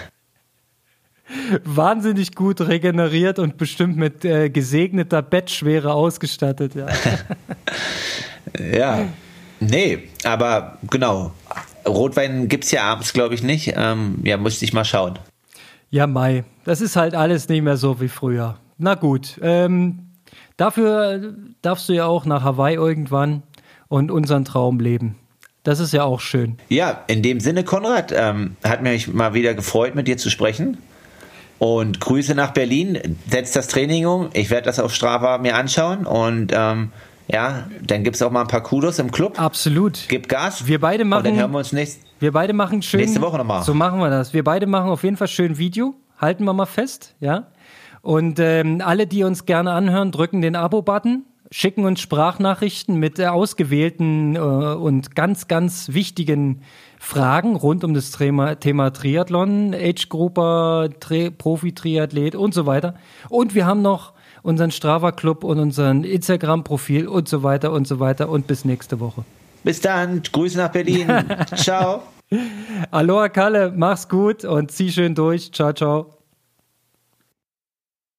Wahnsinnig 1.64 2.36
gut 2.36 2.62
regeneriert 2.62 3.40
und 3.40 3.58
bestimmt 3.58 3.98
mit 3.98 4.24
äh, 4.26 4.50
gesegneter 4.50 5.22
Bettschwere 5.22 5.94
ausgestattet. 5.94 6.76
Ja. 6.76 6.88
ja. 8.72 9.06
Nee, 9.60 10.10
aber 10.24 10.78
genau. 10.90 11.32
Rotwein 11.88 12.48
gibt 12.48 12.66
es 12.66 12.72
ja 12.72 12.84
abends, 12.84 13.14
glaube 13.14 13.34
ich, 13.36 13.44
nicht. 13.44 13.74
Ähm, 13.76 14.20
ja, 14.24 14.38
müsste 14.38 14.66
ich 14.66 14.74
mal 14.74 14.86
schauen. 14.86 15.18
Ja, 15.90 16.06
Mai. 16.06 16.44
Das 16.66 16.82
ist 16.82 16.96
halt 16.96 17.16
alles 17.16 17.48
nicht 17.50 17.62
mehr 17.62 17.78
so 17.78 18.02
wie 18.02 18.10
früher. 18.10 18.58
Na 18.78 18.96
gut. 18.96 19.40
Ähm, 19.42 20.00
dafür 20.58 21.34
darfst 21.62 21.88
du 21.90 21.94
ja 21.94 22.06
auch 22.06 22.26
nach 22.26 22.44
Hawaii 22.44 22.76
irgendwann 22.76 23.44
und 23.88 24.12
unseren 24.12 24.46
Traum 24.46 24.80
leben. 24.80 25.16
Das 25.64 25.80
ist 25.80 25.92
ja 25.94 26.04
auch 26.04 26.22
schön. 26.22 26.58
Ja, 26.70 27.04
in 27.08 27.22
dem 27.22 27.40
Sinne, 27.40 27.64
Konrad, 27.64 28.14
ähm, 28.16 28.56
hat 28.64 28.82
mich 28.84 29.08
mal 29.08 29.34
wieder 29.34 29.54
gefreut, 29.54 29.96
mit 29.96 30.08
dir 30.08 30.18
zu 30.18 30.30
sprechen. 30.30 30.78
Und 31.60 32.00
Grüße 32.00 32.36
nach 32.36 32.52
Berlin. 32.52 33.18
Setzt 33.30 33.56
das 33.56 33.68
Training 33.68 34.06
um. 34.06 34.30
Ich 34.34 34.50
werde 34.50 34.66
das 34.66 34.80
auf 34.80 34.94
Strava 34.94 35.38
mir 35.40 35.56
anschauen 35.56 36.06
und 36.06 36.52
ähm, 36.54 36.92
ja, 37.28 37.68
dann 37.86 38.04
gibt 38.04 38.16
es 38.16 38.22
auch 38.22 38.32
mal 38.32 38.42
ein 38.42 38.48
paar 38.48 38.64
Kudos 38.64 39.00
im 39.00 39.12
Club. 39.12 39.40
Absolut. 39.40 40.06
Gib 40.08 40.30
Gas. 40.30 40.68
Wir 40.68 40.80
beide 40.80 41.04
machen. 41.04 41.20
Und 41.20 41.28
dann 41.28 41.36
hören 41.40 41.52
wir 41.52 41.58
uns 41.58 41.74
nächst, 41.74 42.00
wir 42.20 42.32
beide 42.32 42.54
machen 42.54 42.82
schön. 42.82 43.02
Nächste 43.02 43.22
Woche 43.22 43.38
nochmal. 43.38 43.64
So 43.64 43.74
machen 43.74 44.00
wir 44.00 44.10
das. 44.10 44.34
Wir 44.34 44.44
beide 44.44 44.66
machen 44.66 44.90
auf 44.90 45.04
jeden 45.04 45.18
Fall 45.18 45.28
schön 45.28 45.58
Video. 45.58 45.94
Halten 46.20 46.46
wir 46.46 46.54
mal 46.54 46.66
fest, 46.66 47.16
ja. 47.20 47.48
Und 48.02 48.40
ähm, 48.40 48.82
alle, 48.84 49.06
die 49.06 49.24
uns 49.24 49.46
gerne 49.46 49.72
anhören, 49.72 50.12
drücken 50.12 50.42
den 50.42 50.56
Abo-Button, 50.56 51.26
schicken 51.52 51.86
uns 51.86 52.00
Sprachnachrichten 52.00 52.96
mit 52.96 53.20
äh, 53.20 53.28
ausgewählten 53.28 54.36
äh, 54.36 54.40
und 54.40 55.16
ganz, 55.16 55.48
ganz 55.48 55.90
wichtigen 55.94 56.62
Fragen 57.08 57.56
rund 57.56 57.86
um 57.86 57.94
das 57.94 58.12
Thema, 58.12 58.56
Thema 58.56 58.92
Triathlon, 58.92 59.74
Age-Grupper, 59.74 60.90
Profi-Triathlet 61.38 62.36
und 62.36 62.54
so 62.54 62.66
weiter. 62.66 62.96
Und 63.30 63.56
wir 63.56 63.66
haben 63.66 63.82
noch 63.82 64.12
unseren 64.44 64.72
Strava-Club 64.72 65.46
und 65.46 65.58
unseren 65.58 66.04
Instagram-Profil 66.04 67.08
und 67.08 67.30
so 67.30 67.44
weiter 67.44 67.72
und 67.72 67.88
so 67.88 68.02
weiter. 68.02 68.28
Und 68.28 68.48
bis 68.48 68.66
nächste 68.66 69.00
Woche. 69.00 69.24
Bis 69.64 69.80
dann. 69.80 70.22
Grüße 70.22 70.58
nach 70.58 70.72
Berlin. 70.72 71.08
ciao. 71.56 72.04
Aloha 72.92 73.30
Kalle, 73.30 73.72
mach's 73.74 74.10
gut 74.10 74.44
und 74.44 74.72
zieh 74.72 74.92
schön 74.92 75.16
durch. 75.16 75.54
Ciao, 75.54 75.72
ciao. 75.72 76.17